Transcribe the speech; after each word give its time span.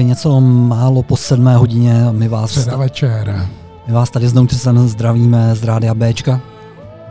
Je 0.00 0.04
něco 0.04 0.40
málo 0.40 1.02
po 1.02 1.16
sedmé 1.16 1.56
hodině. 1.56 2.06
My 2.10 2.28
vás, 2.28 2.50
Středa 2.50 2.76
večer. 2.76 3.48
my 3.86 3.92
vás 3.92 4.10
tady 4.10 4.28
znovu 4.28 4.48
sem 4.48 4.88
zdravíme 4.88 5.54
z 5.54 5.64
Rádia 5.64 5.94
Bčka. 5.94 6.40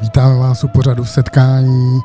Vítáme 0.02 0.36
vás 0.36 0.64
u 0.64 0.68
pořadu 0.68 1.06
setkání. 1.06 2.00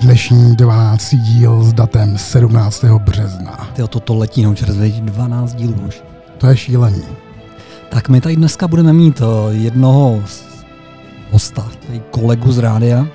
Dnešní 0.00 0.56
12. 0.56 1.14
díl 1.14 1.64
s 1.64 1.72
datem 1.72 2.18
17. 2.18 2.84
března. 2.84 3.68
Ty 3.72 3.82
toto 3.88 4.14
letí, 4.14 4.42
no 4.42 4.54
čerz, 4.54 4.76
12 5.00 5.54
dílů 5.54 5.74
už. 5.88 6.02
To 6.38 6.46
je 6.46 6.56
šílený. 6.56 7.02
Tak 7.90 8.08
my 8.08 8.20
tady 8.20 8.36
dneska 8.36 8.68
budeme 8.68 8.92
mít 8.92 9.20
eh, 9.20 9.54
jednoho 9.54 10.20
hosta, 11.30 11.66
tady 11.86 12.02
kolegu 12.10 12.52
z 12.52 12.58
rádia. 12.58 13.06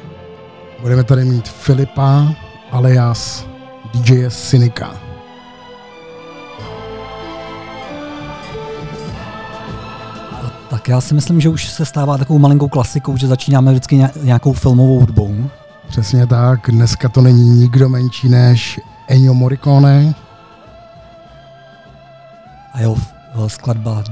Budeme 0.82 1.04
tady 1.04 1.26
mít 1.26 1.48
Filipa 1.50 2.28
alias 2.72 3.46
DJ 3.94 4.26
Synika. 4.30 5.11
Tak 10.82 10.88
já 10.90 11.02
si 11.02 11.14
myslím, 11.14 11.42
že 11.42 11.50
už 11.50 11.70
se 11.70 11.86
stává 11.86 12.18
takovou 12.18 12.40
malinkou 12.40 12.68
klasikou, 12.68 13.18
že 13.18 13.28
začínáme 13.28 13.72
vždycky 13.72 13.96
ně- 13.96 14.12
nějakou 14.24 14.54
filmovou 14.54 15.00
hudbou. 15.00 15.50
Přesně 15.88 16.28
tak, 16.28 16.60
dneska 16.72 17.10
to 17.10 17.22
není 17.22 17.50
nikdo 17.50 17.90
menší 17.90 18.30
než 18.30 18.80
Ennio 19.08 19.34
Morricone. 19.34 20.16
A 22.74 22.80
jeho 22.80 22.96
eh, 23.46 23.50
skladba 23.50 24.04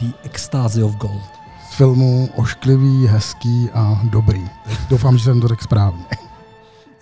The 0.00 0.06
Ecstasy 0.24 0.82
of 0.82 0.96
Gold. 0.96 1.22
Z 1.70 1.74
filmu 1.74 2.28
ošklivý, 2.36 3.06
hezký 3.06 3.70
a 3.74 4.00
dobrý. 4.10 4.50
Doufám, 4.90 5.18
že 5.18 5.24
jsem 5.24 5.40
to 5.40 5.48
řekl 5.48 5.62
správně. 5.64 6.04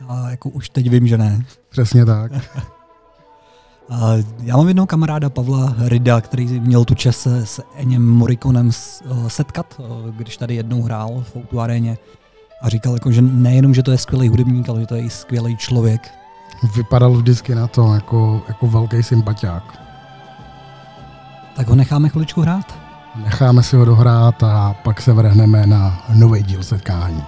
A 0.08 0.30
jako 0.30 0.48
už 0.48 0.68
teď 0.70 0.90
vím, 0.90 1.06
že 1.06 1.18
ne. 1.18 1.44
Přesně 1.68 2.04
tak. 2.04 2.32
Já 4.42 4.56
mám 4.56 4.68
jednoho 4.68 4.86
kamaráda 4.86 5.30
Pavla 5.30 5.74
Rida, 5.78 6.20
který 6.20 6.60
měl 6.60 6.84
tu 6.84 6.94
čest 6.94 7.20
se 7.20 7.46
s 7.46 7.62
Eněm 7.76 8.10
Morikonem 8.10 8.70
eh, 8.70 9.30
setkat, 9.30 9.80
eh, 9.80 10.12
když 10.16 10.36
tady 10.36 10.54
jednou 10.54 10.82
hrál 10.82 11.24
v 11.32 11.36
Outu 11.36 11.60
aréně. 11.60 11.98
A 12.62 12.68
říkal, 12.68 12.92
jako, 12.92 13.12
že 13.12 13.22
nejenom, 13.22 13.74
že 13.74 13.82
to 13.82 13.90
je 13.90 13.98
skvělý 13.98 14.28
hudebník, 14.28 14.68
ale 14.68 14.80
že 14.80 14.86
to 14.86 14.94
je 14.94 15.02
i 15.02 15.10
skvělý 15.10 15.56
člověk. 15.56 16.10
Vypadal 16.76 17.12
vždycky 17.12 17.54
na 17.54 17.66
to 17.66 17.94
jako, 17.94 18.42
jako 18.48 18.66
velký 18.66 19.02
sympatiák. 19.02 19.80
Tak 21.56 21.68
ho 21.68 21.74
necháme 21.74 22.08
chviličku 22.08 22.40
hrát. 22.40 22.78
Necháme 23.24 23.62
si 23.62 23.76
ho 23.76 23.84
dohrát 23.84 24.42
a 24.42 24.74
pak 24.84 25.00
se 25.00 25.12
vrhneme 25.12 25.66
na 25.66 26.04
nový 26.14 26.42
díl 26.42 26.62
setkání. 26.62 27.22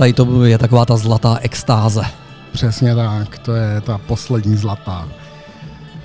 Tady 0.00 0.12
to 0.12 0.44
je 0.44 0.58
taková 0.58 0.84
ta 0.84 0.96
zlatá 0.96 1.38
extáze. 1.40 2.02
Přesně 2.52 2.94
tak, 2.94 3.38
to 3.38 3.54
je 3.54 3.80
ta 3.80 3.98
poslední 3.98 4.56
zlatá. 4.56 5.08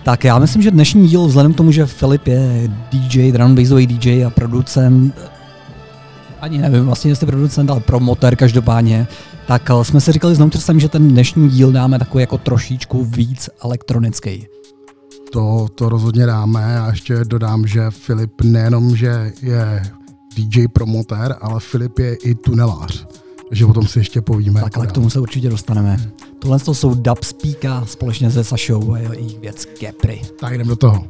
Tak 0.04 0.24
já 0.24 0.40
myslím, 0.40 0.62
že 0.62 0.72
dnešní 0.72 1.08
díl, 1.08 1.26
vzhledem 1.26 1.54
k 1.54 1.58
tomu, 1.58 1.72
že 1.72 1.86
Filip 1.86 2.28
je 2.28 2.72
DJ, 2.92 3.32
drum 3.32 3.56
bassový 3.56 3.88
DJ 3.88 4.26
a 4.26 4.30
producent, 4.30 5.16
ani 6.42 6.58
nevím 6.58 6.86
vlastně, 6.86 7.12
jestli 7.12 7.26
producent, 7.28 7.70
ale 7.70 7.80
promotér 7.80 8.36
každopádně, 8.36 9.08
tak 9.48 9.70
eh, 9.70 9.84
jsme 9.84 10.02
si 10.02 10.12
říkali 10.12 10.36
s 10.36 10.40
Noutersem, 10.40 10.80
že 10.80 10.90
ten 10.90 11.08
dnešní 11.08 11.50
díl 11.50 11.72
dáme 11.72 12.00
takový 12.00 12.22
jako 12.22 12.38
trošičku 12.38 13.04
víc 13.04 13.50
elektronický. 13.64 14.48
To, 15.32 15.68
to 15.76 15.90
rozhodně 15.90 16.26
dáme 16.26 16.80
a 16.80 16.90
ještě 16.90 17.26
dodám, 17.26 17.68
že 17.68 17.92
Filip 17.92 18.42
nejenom, 18.42 18.96
že 18.96 19.32
je 19.42 19.84
DJ 20.36 20.68
promotér, 20.68 21.36
ale 21.42 21.60
Filip 21.60 22.00
je 22.00 22.16
i 22.16 22.36
tunelář. 22.36 23.06
Takže 23.50 23.66
o 23.66 23.74
tom 23.74 23.88
si 23.88 24.00
ještě 24.00 24.22
povíme. 24.22 24.62
Tak 24.62 24.78
ale 24.78 24.88
k 24.88 24.92
tomu 24.92 25.10
se 25.10 25.20
určitě 25.20 25.50
dostaneme. 25.50 26.12
Tohle 26.40 26.60
to 26.60 26.74
jsou 26.74 26.94
Dub 26.94 27.24
Speaka 27.24 27.86
společně 27.86 28.32
se 28.32 28.44
Sašou 28.44 28.94
a 28.94 28.98
jejich 28.98 29.40
věc 29.40 29.68
Capri. 29.80 30.22
Tak 30.40 30.54
jdem 30.54 30.68
do 30.68 30.76
toho. 30.76 31.08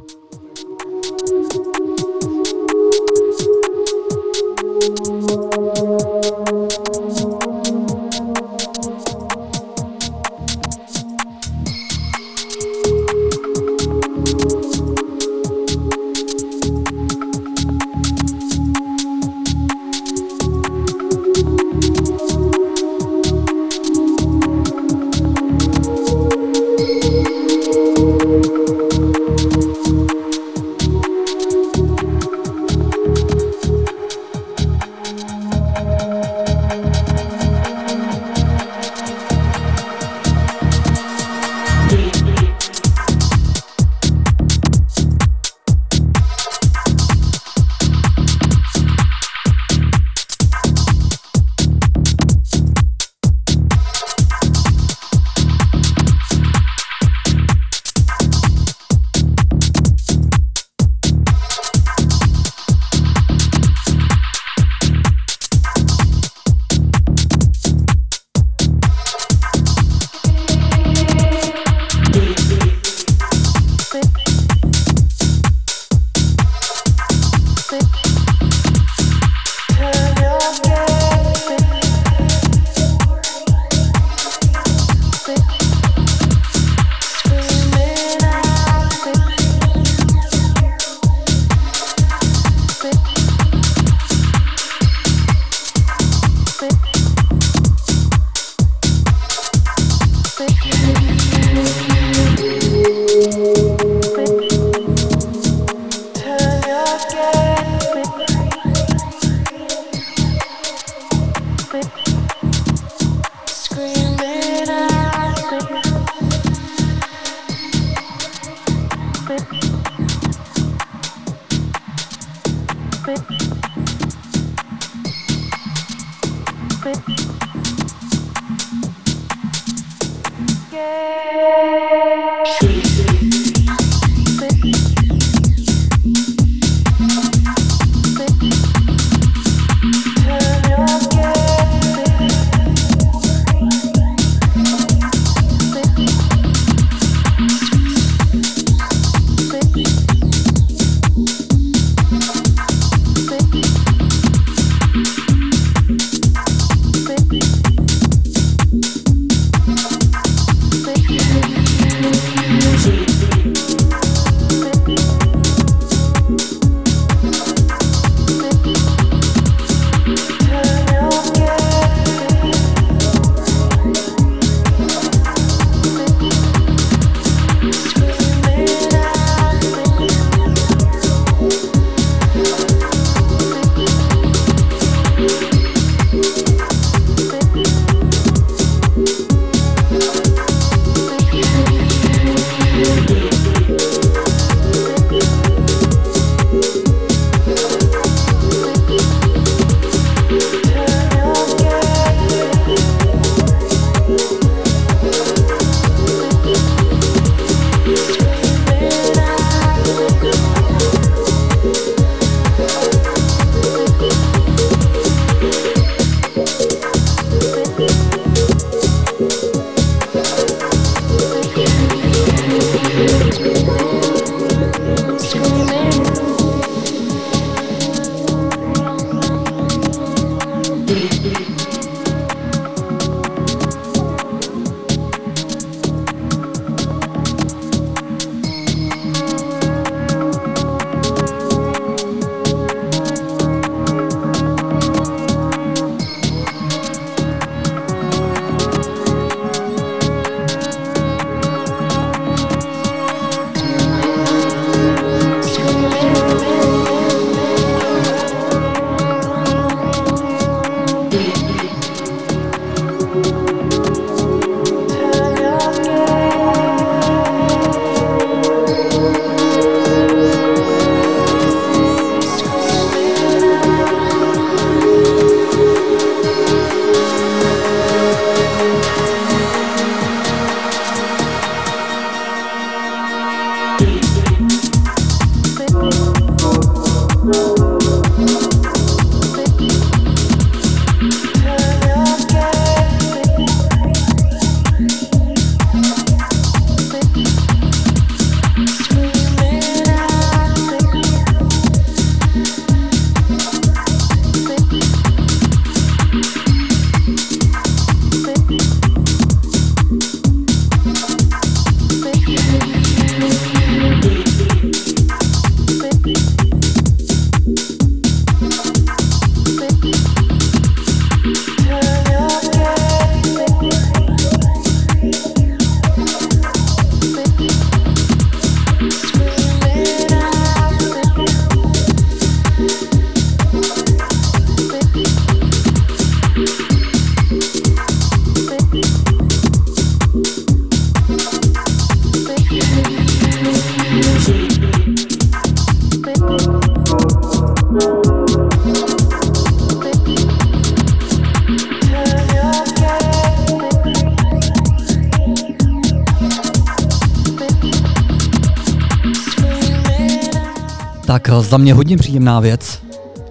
Za 361.56 361.62
mě 361.62 361.74
hodně 361.74 361.96
příjemná 361.96 362.40
věc. 362.40 362.82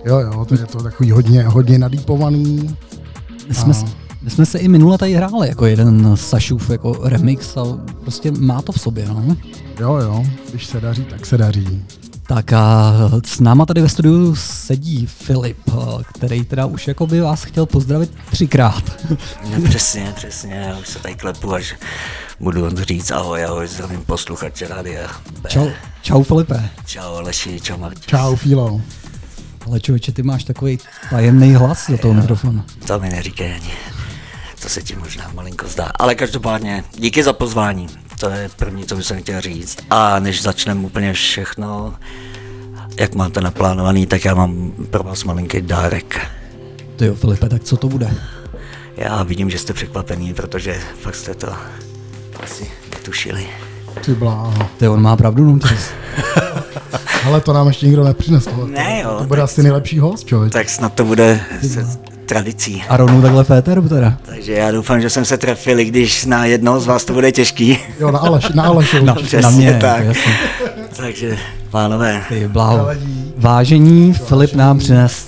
Jo, 0.05 0.19
jo, 0.19 0.45
to 0.45 0.53
je 0.55 0.65
to 0.65 0.83
takový 0.83 1.11
hodně, 1.11 1.43
hodně 1.43 1.79
nadýpovaný. 1.79 2.75
My 3.47 3.55
jsme, 3.55 3.73
s- 3.73 3.85
my 4.21 4.29
jsme 4.29 4.45
se 4.45 4.57
i 4.59 4.67
minule 4.67 4.97
tady 4.97 5.13
hráli 5.13 5.47
jako 5.47 5.65
jeden 5.65 6.17
Sašův 6.17 6.69
jako 6.69 6.99
remix 7.03 7.57
a 7.57 7.61
prostě 8.01 8.31
má 8.31 8.61
to 8.61 8.71
v 8.71 8.81
sobě, 8.81 9.05
no. 9.07 9.35
Jo, 9.79 9.95
jo, 9.95 10.25
když 10.49 10.65
se 10.65 10.81
daří, 10.81 11.03
tak 11.05 11.25
se 11.25 11.37
daří. 11.37 11.83
Tak 12.27 12.53
a 12.53 12.93
s 13.25 13.39
náma 13.39 13.65
tady 13.65 13.81
ve 13.81 13.89
studiu 13.89 14.35
sedí 14.35 15.05
Filip, 15.05 15.57
který 16.13 16.45
teda 16.45 16.65
už 16.65 16.87
jako 16.87 17.07
by 17.07 17.21
vás 17.21 17.43
chtěl 17.43 17.65
pozdravit 17.65 18.11
třikrát. 18.31 18.83
No, 19.57 19.61
přesně, 19.69 20.13
přesně, 20.15 20.53
já 20.55 20.77
už 20.77 20.87
se 20.87 20.99
tady 20.99 21.15
klepu, 21.15 21.53
až 21.53 21.75
budu 22.39 22.69
říct 22.83 23.11
ahoj, 23.11 23.45
ahoj, 23.45 23.67
zdravím 23.67 24.01
posluchače 24.05 24.67
rádia. 24.67 25.07
Čau, 25.47 25.67
čau 26.05 26.23
Filipe. 26.23 26.69
Čau 26.85 27.15
Aleši, 27.15 27.61
čau 27.61 27.77
Martin. 27.77 28.03
Čau, 28.05 28.35
Fílo. 28.35 28.81
Ale 29.65 29.79
člověče, 29.79 30.11
ty 30.11 30.23
máš 30.23 30.43
takový 30.43 30.79
tajemný 31.09 31.53
hlas 31.53 31.89
do 31.89 31.97
toho 31.97 32.13
mikrofonu. 32.13 32.63
To 32.87 32.99
mi 32.99 33.09
neříkej 33.09 33.53
ani. 33.53 33.71
To 34.61 34.69
se 34.69 34.81
ti 34.81 34.95
možná 34.95 35.31
malinko 35.33 35.67
zdá. 35.67 35.91
Ale 35.99 36.15
každopádně, 36.15 36.83
díky 36.97 37.23
za 37.23 37.33
pozvání. 37.33 37.87
To 38.19 38.29
je 38.29 38.49
první, 38.49 38.85
co 38.85 38.95
bych 38.95 39.05
jsem 39.05 39.21
chtěl 39.21 39.41
říct. 39.41 39.77
A 39.89 40.19
než 40.19 40.41
začneme 40.41 40.81
úplně 40.81 41.13
všechno, 41.13 41.95
jak 42.99 43.15
máte 43.15 43.41
naplánovaný, 43.41 44.05
tak 44.05 44.25
já 44.25 44.35
mám 44.35 44.71
pro 44.89 45.03
vás 45.03 45.23
malinký 45.23 45.61
dárek. 45.61 46.27
Ty 46.95 47.05
jo, 47.05 47.15
Filipe, 47.15 47.49
tak 47.49 47.63
co 47.63 47.77
to 47.77 47.89
bude? 47.89 48.11
Já 48.97 49.23
vidím, 49.23 49.49
že 49.49 49.59
jste 49.59 49.73
překvapený, 49.73 50.33
protože 50.33 50.81
fakt 51.01 51.15
jste 51.15 51.35
to 51.35 51.53
asi 52.43 52.71
netušili. 52.91 53.47
Ty 54.05 54.15
bláho. 54.15 54.53
Ty 54.77 54.87
on 54.87 55.01
má 55.01 55.15
pravdu, 55.15 55.45
no. 55.45 55.59
Ale 57.25 57.41
to 57.41 57.53
nám 57.53 57.67
ještě 57.67 57.85
nikdo 57.85 58.03
nepřinesl. 58.03 58.49
To- 58.51 58.67
Ne, 58.67 59.01
jo, 59.03 59.15
To 59.17 59.23
bude 59.23 59.41
asi 59.41 59.63
nejlepší 59.63 59.99
host, 59.99 60.27
člověk. 60.27 60.53
Tak 60.53 60.69
snad 60.69 60.93
to 60.93 61.05
bude 61.05 61.39
se 61.71 61.87
tradicí. 62.25 62.83
A 62.89 62.97
rovnou 62.97 63.21
takhle 63.21 63.43
féteru 63.43 63.89
teda. 63.89 64.17
Takže 64.25 64.53
já 64.53 64.71
doufám, 64.71 65.01
že 65.01 65.09
jsem 65.09 65.25
se 65.25 65.37
trefil, 65.37 65.79
i 65.79 65.85
když 65.85 66.25
na 66.25 66.45
jednoho 66.45 66.79
z 66.79 66.85
vás 66.87 67.05
to 67.05 67.13
bude 67.13 67.31
těžký. 67.31 67.77
Jo, 67.99 68.11
na 68.11 68.19
Aleš, 68.19 68.49
na 68.49 68.63
Aleše 68.63 69.01
Na, 69.01 69.13
určitě. 69.13 69.35
na 69.41 69.41
Přesně 69.49 69.71
mě, 69.71 69.79
tak. 69.81 70.05
jasně. 70.05 70.33
Takže, 70.97 71.37
pánové, 71.69 72.21
Ty 72.29 72.47
bláho. 72.47 72.87
Vážení, 73.37 74.13
Filip 74.13 74.53
nám 74.53 74.77
přines 74.79 75.27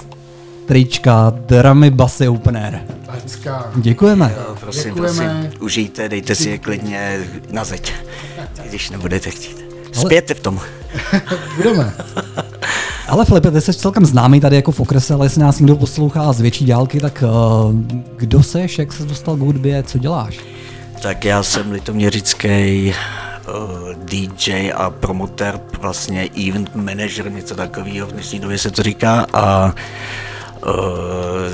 trička 0.66 1.34
Dramy 1.36 1.90
Basy 1.92 2.28
Open 2.28 2.58
Air. 2.58 2.80
Hezká. 3.24 3.72
Děkujeme. 3.76 4.36
no, 4.50 4.56
prosím, 4.60 4.84
Děkujeme. 4.94 5.40
prosím, 5.42 5.62
užijte, 5.64 6.10
dejte 6.10 6.36
si 6.36 6.50
je 6.50 6.58
klidně 6.58 7.20
na 7.52 7.64
zeď, 7.64 7.94
když 8.66 8.90
nebudete 8.90 9.30
chtít. 9.30 9.66
Spějte 9.92 10.34
v 10.34 10.40
tom. 10.40 10.60
Budeme. 11.56 11.94
Ale 13.08 13.26
Filipe, 13.26 13.52
ty 13.52 13.62
jsi 13.62 13.74
celkem 13.74 14.06
známý 14.06 14.40
tady 14.40 14.56
jako 14.56 14.72
v 14.72 14.80
okrese, 14.80 15.14
ale 15.14 15.26
jestli 15.26 15.42
nás 15.42 15.60
někdo 15.60 15.76
poslouchá 15.76 16.34
z 16.34 16.42
větší 16.42 16.66
dálky, 16.66 17.00
tak 17.00 17.24
uh, 17.24 17.76
kdo 18.18 18.44
seš, 18.44 18.80
jak 18.80 18.94
se 18.94 19.06
dostal 19.06 19.36
k 19.36 19.40
hudbě, 19.40 19.84
co 19.84 19.98
děláš? 19.98 20.40
Tak 21.02 21.26
já 21.26 21.44
jsem 21.44 21.72
litoměřický 21.72 22.94
uh, 23.48 23.94
DJ 23.94 24.72
a 24.76 24.90
promotér, 24.90 25.60
vlastně 25.80 26.30
event 26.48 26.76
manager, 26.76 27.32
něco 27.32 27.56
takového, 27.56 28.08
v 28.08 28.12
dnešní 28.12 28.40
době 28.40 28.58
se 28.58 28.72
to 28.72 28.84
říká 28.84 29.26
a 29.34 29.66
uh, 29.66 30.72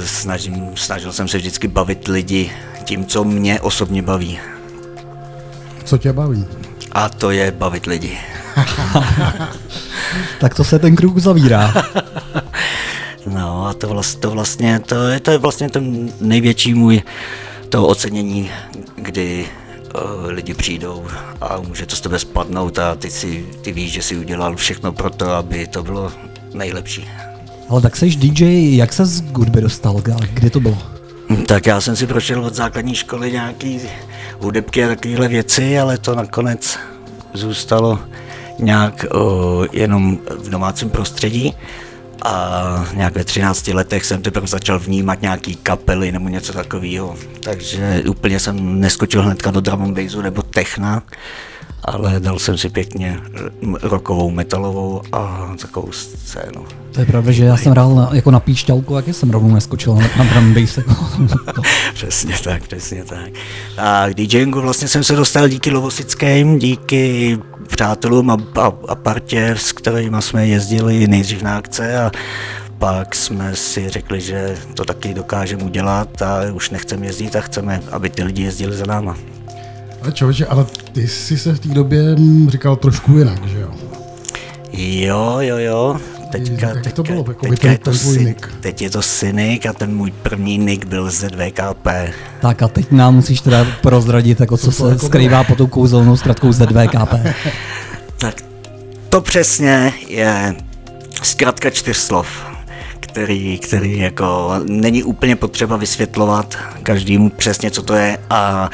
snažím, 0.05 0.71
snažil 0.75 1.13
jsem 1.13 1.27
se 1.27 1.37
vždycky 1.37 1.67
bavit 1.67 2.07
lidi 2.07 2.51
tím, 2.83 3.05
co 3.05 3.23
mě 3.23 3.61
osobně 3.61 4.01
baví. 4.01 4.39
Co 5.83 5.97
tě 5.97 6.13
baví? 6.13 6.45
A 6.93 7.09
to 7.09 7.31
je 7.31 7.51
bavit 7.51 7.85
lidi. 7.85 8.17
Tak 10.39 10.53
to 10.53 10.63
se 10.63 10.79
ten 10.79 10.95
kruh 10.95 11.19
zavírá. 11.19 11.73
No 13.27 13.67
a 13.67 13.73
to, 13.73 13.87
vlast, 13.87 14.19
to 14.19 14.31
vlastně, 14.31 14.79
to 14.79 15.07
je, 15.07 15.19
to 15.19 15.31
je 15.31 15.37
vlastně 15.37 15.69
ten 15.69 16.11
největší 16.21 16.73
můj 16.73 17.01
to 17.69 17.87
ocenění, 17.87 18.49
kdy 18.95 19.45
uh, 19.95 20.31
lidi 20.31 20.53
přijdou 20.53 21.07
a 21.41 21.59
může 21.67 21.85
to 21.85 21.95
z 21.95 22.01
tebe 22.01 22.19
spadnout 22.19 22.79
a 22.79 22.95
ty, 22.95 23.09
si, 23.09 23.45
ty 23.61 23.71
víš, 23.71 23.91
že 23.91 24.01
si 24.01 24.17
udělal 24.17 24.55
všechno 24.55 24.93
pro 24.93 25.09
to, 25.09 25.31
aby 25.31 25.67
to 25.67 25.83
bylo 25.83 26.11
nejlepší. 26.53 27.09
Ale 27.69 27.81
tak 27.81 27.95
seš 27.95 28.15
DJ, 28.15 28.75
jak 28.77 28.93
se 28.93 29.05
z 29.05 29.21
hudby 29.21 29.61
dostal, 29.61 29.97
a 29.97 30.25
kdy 30.33 30.49
to 30.49 30.59
bylo? 30.59 30.77
Tak 31.45 31.65
já 31.65 31.81
jsem 31.81 31.95
si 31.95 32.07
prošel 32.07 32.45
od 32.45 32.55
základní 32.55 32.95
školy 32.95 33.31
nějaký 33.31 33.79
hudebky 34.43 34.83
a 34.83 34.87
takovéhle 34.87 35.27
věci, 35.27 35.79
ale 35.79 35.97
to 35.97 36.15
nakonec 36.15 36.79
zůstalo 37.33 37.99
nějak 38.59 39.05
o, 39.11 39.65
jenom 39.71 40.17
v 40.39 40.49
domácím 40.49 40.89
prostředí. 40.89 41.53
A 42.25 42.85
nějak 42.93 43.15
ve 43.15 43.23
13 43.23 43.67
letech 43.67 44.05
jsem 44.05 44.21
teprve 44.21 44.47
začal 44.47 44.79
vnímat 44.79 45.21
nějaký 45.21 45.55
kapely 45.55 46.11
nebo 46.11 46.29
něco 46.29 46.53
takového. 46.53 47.15
Takže 47.43 48.03
úplně 48.09 48.39
jsem 48.39 48.79
neskočil 48.79 49.21
hnedka 49.21 49.51
do 49.51 49.61
drum 49.61 49.81
and 49.81 49.99
bassu 49.99 50.21
nebo 50.21 50.41
techna, 50.41 51.03
ale 51.85 52.19
dal 52.19 52.39
jsem 52.39 52.57
si 52.57 52.69
pěkně 52.69 53.19
m- 53.63 53.77
rockovou, 53.81 54.31
metalovou 54.31 55.01
a 55.11 55.51
takovou 55.61 55.91
scénu. 55.91 56.65
To 56.91 56.99
je 56.99 57.05
pravda, 57.05 57.31
že 57.31 57.45
já 57.45 57.57
jsem 57.57 57.71
hrál 57.71 57.95
na, 57.95 58.09
jako 58.13 58.31
na 58.31 58.39
píšťalku, 58.39 58.95
jak 58.95 59.07
jsem 59.07 59.29
rovnou 59.29 59.53
neskočil 59.53 59.95
na, 59.95 60.07
na 60.17 60.23
drum 60.23 60.53
bass. 60.53 60.77
Jako. 60.77 60.93
Přesně 61.93 62.35
tak, 62.43 62.63
přesně 62.67 63.03
tak. 63.03 63.29
A 63.77 64.09
k 64.09 64.13
DJingu 64.13 64.61
vlastně 64.61 64.87
jsem 64.87 65.03
se 65.03 65.15
dostal 65.15 65.47
díky 65.47 65.71
Lovosickým, 65.71 66.59
díky 66.59 67.37
přátelům 67.67 68.29
a, 68.31 68.37
a, 68.61 68.71
a 68.87 68.95
partě, 68.95 69.49
s 69.49 69.71
kterými 69.71 70.17
jsme 70.21 70.47
jezdili 70.47 71.07
nejdřív 71.07 71.41
na 71.41 71.57
akce 71.57 71.99
a 71.99 72.11
pak 72.77 73.15
jsme 73.15 73.55
si 73.55 73.89
řekli, 73.89 74.21
že 74.21 74.57
to 74.73 74.85
taky 74.85 75.13
dokážeme 75.13 75.63
udělat 75.63 76.21
a 76.21 76.39
už 76.53 76.69
nechceme 76.69 77.05
jezdit 77.05 77.35
a 77.35 77.41
chceme, 77.41 77.81
aby 77.91 78.09
ty 78.09 78.23
lidi 78.23 78.43
jezdili 78.43 78.75
za 78.77 78.85
náma. 78.85 79.17
Ale 80.03 80.11
člověče, 80.11 80.45
ale 80.45 80.65
ty 80.91 81.07
jsi 81.07 81.37
se 81.37 81.53
v 81.53 81.59
té 81.59 81.67
době 81.69 82.15
hm, 82.19 82.49
říkal 82.49 82.75
trošku 82.75 83.17
jinak, 83.17 83.45
že 83.47 83.59
jo? 83.59 83.69
Jo, 84.77 85.35
jo, 85.39 85.57
jo. 85.57 85.97
Teďka, 86.31 86.67
Jak 86.67 86.75
to 86.77 86.83
teďka, 86.83 87.01
bylo, 87.03 87.25
jako 87.27 87.45
teďka 87.47 87.61
ten- 87.61 87.71
je 87.71 87.77
to 87.77 87.91
ten 87.91 87.99
tvůj 87.99 88.17
nick? 88.25 88.49
Teď 88.59 88.81
je 88.81 88.89
to 88.89 89.01
Cynic 89.01 89.65
a 89.65 89.73
ten 89.73 89.95
můj 89.95 90.11
první 90.11 90.57
nick 90.57 90.85
byl 90.85 91.11
ZVKP. 91.11 91.87
tak 92.41 92.61
a 92.61 92.67
teď 92.67 92.91
nám 92.91 93.15
musíš 93.15 93.41
teda 93.41 93.65
prozradit, 93.81 94.39
jako 94.39 94.57
co, 94.57 94.65
to 94.65 94.71
se 94.71 94.89
jako 94.89 95.05
skrývá 95.05 95.43
pod 95.43 95.57
tou 95.57 95.67
kouzelnou 95.67 96.17
zkratkou 96.17 96.51
ZVKP. 96.51 97.13
Tak 98.17 98.35
to 99.09 99.21
přesně 99.21 99.93
je 100.07 100.55
zkrátka 101.23 101.69
čtyř 101.69 101.97
slov, 101.97 102.27
který, 102.99 103.59
který 103.59 103.99
jako 103.99 104.53
není 104.67 105.03
úplně 105.03 105.35
potřeba 105.35 105.77
vysvětlovat 105.77 106.57
každému 106.83 107.29
přesně, 107.29 107.71
co 107.71 107.81
to 107.83 107.93
je 107.93 108.17
a 108.29 108.63
mm, 108.63 108.69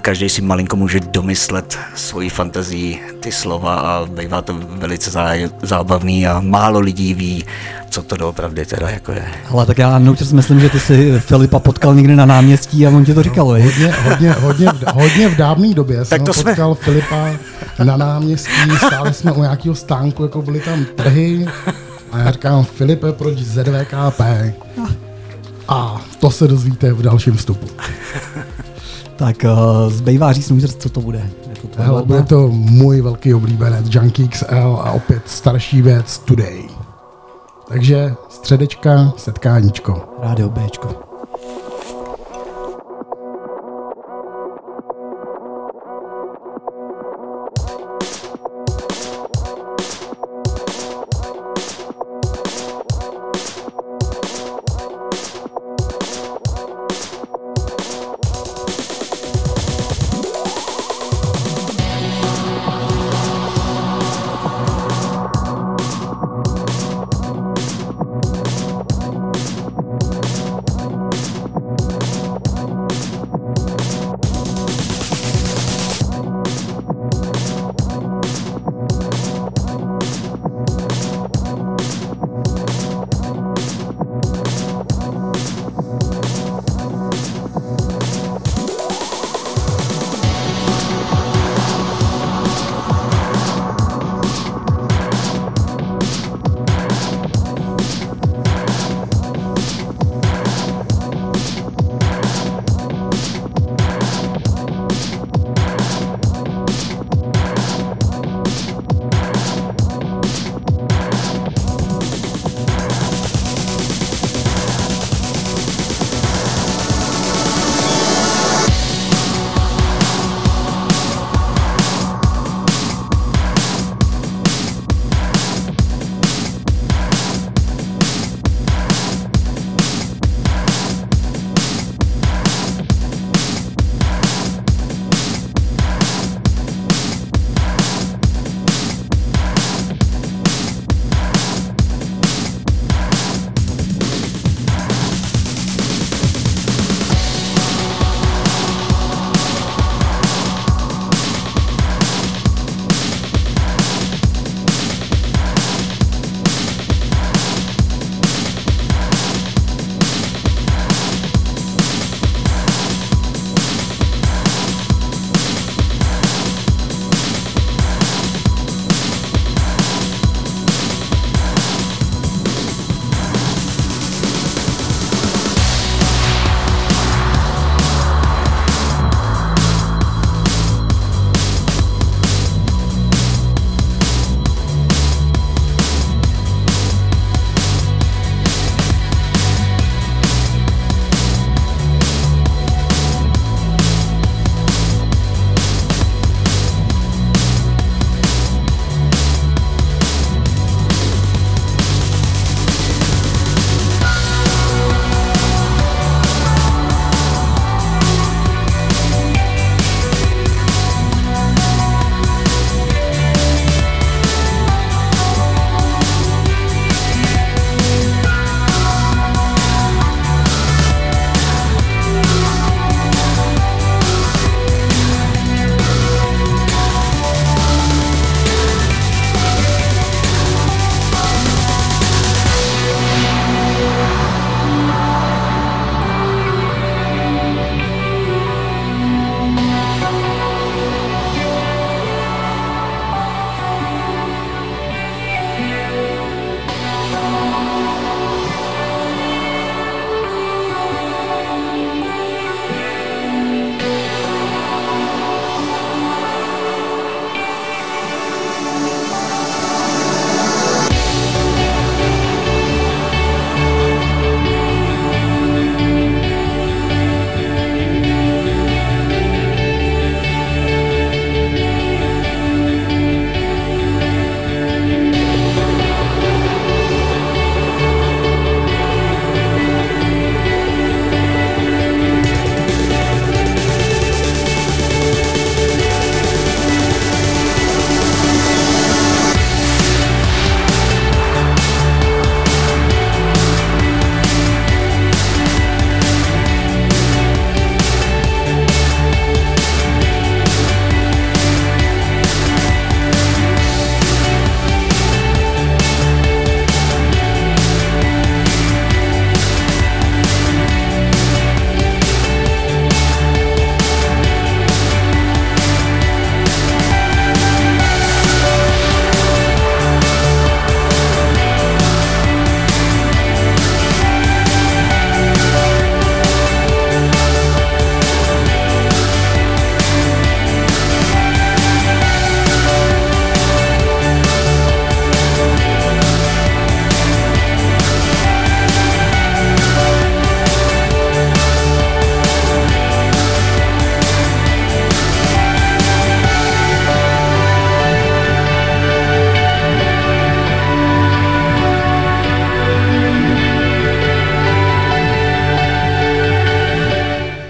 každý 0.00 0.28
si 0.28 0.42
malinko 0.42 0.76
může 0.76 1.00
domyslet 1.00 1.78
svoji 1.94 2.30
fantazii 2.30 3.02
ty 3.20 3.32
slova 3.32 3.74
a 3.74 4.06
bývá 4.06 4.42
to 4.42 4.54
velice 4.68 5.10
zá- 5.10 5.50
zábavný 5.62 6.26
a 6.26 6.40
málo 6.40 6.80
lidí 6.80 7.14
ví, 7.14 7.44
co 7.90 8.02
to 8.02 8.16
doopravdy 8.16 8.66
teda 8.66 8.90
jako 8.90 9.12
je. 9.12 9.24
Ale 9.50 9.66
tak 9.66 9.78
já 9.78 10.00
si 10.14 10.34
myslím, 10.34 10.60
že 10.60 10.68
ty 10.68 10.80
si 10.80 11.20
Filipa 11.20 11.58
potkal 11.58 11.94
někde 11.94 12.16
na 12.16 12.26
náměstí 12.26 12.86
a 12.86 12.90
on 12.90 13.04
ti 13.04 13.14
to 13.14 13.22
říkal, 13.22 13.52
viď? 13.52 13.64
Hodně, 13.64 13.92
hodně, 13.92 14.32
hodně, 14.32 14.68
v, 14.68 14.94
hodně 14.94 15.28
v 15.28 15.36
dávné 15.36 15.74
době 15.74 16.04
jsem 16.04 16.24
to 16.24 16.32
jsme. 16.32 16.44
potkal 16.44 16.74
Filipa 16.74 17.30
na 17.84 17.96
náměstí, 17.96 18.52
stáli 18.86 19.14
jsme 19.14 19.32
u 19.32 19.42
nějakého 19.42 19.74
stánku, 19.74 20.22
jako 20.22 20.42
byly 20.42 20.60
tam 20.60 20.84
trhy 20.84 21.46
a 22.12 22.18
já 22.18 22.30
říkám, 22.30 22.64
Filipe, 22.64 23.12
proč 23.12 23.38
ZVKP? 23.38 24.20
A 25.68 26.00
to 26.20 26.30
se 26.30 26.48
dozvíte 26.48 26.92
v 26.92 27.02
dalším 27.02 27.36
vstupu. 27.36 27.66
Tak 29.16 29.36
uh, 29.44 29.92
zbývá 29.92 30.32
říct 30.32 30.50
noučer, 30.50 30.70
co 30.70 30.88
to 30.88 31.00
bude. 31.00 31.30
Je 31.48 31.54
to 31.56 31.82
Hele, 31.82 32.02
bude 32.02 32.22
to 32.22 32.48
můj 32.48 33.00
velký 33.00 33.34
oblíbenec 33.34 33.86
Junkie 33.90 34.28
XL 34.28 34.78
a 34.84 34.90
opět 34.90 35.22
starší 35.26 35.82
věc 35.82 36.18
Today. 36.18 36.68
Takže 37.68 38.14
středečka, 38.28 39.12
setkáníčko. 39.16 40.04
Rádio 40.22 40.48
Bčko. 40.48 41.13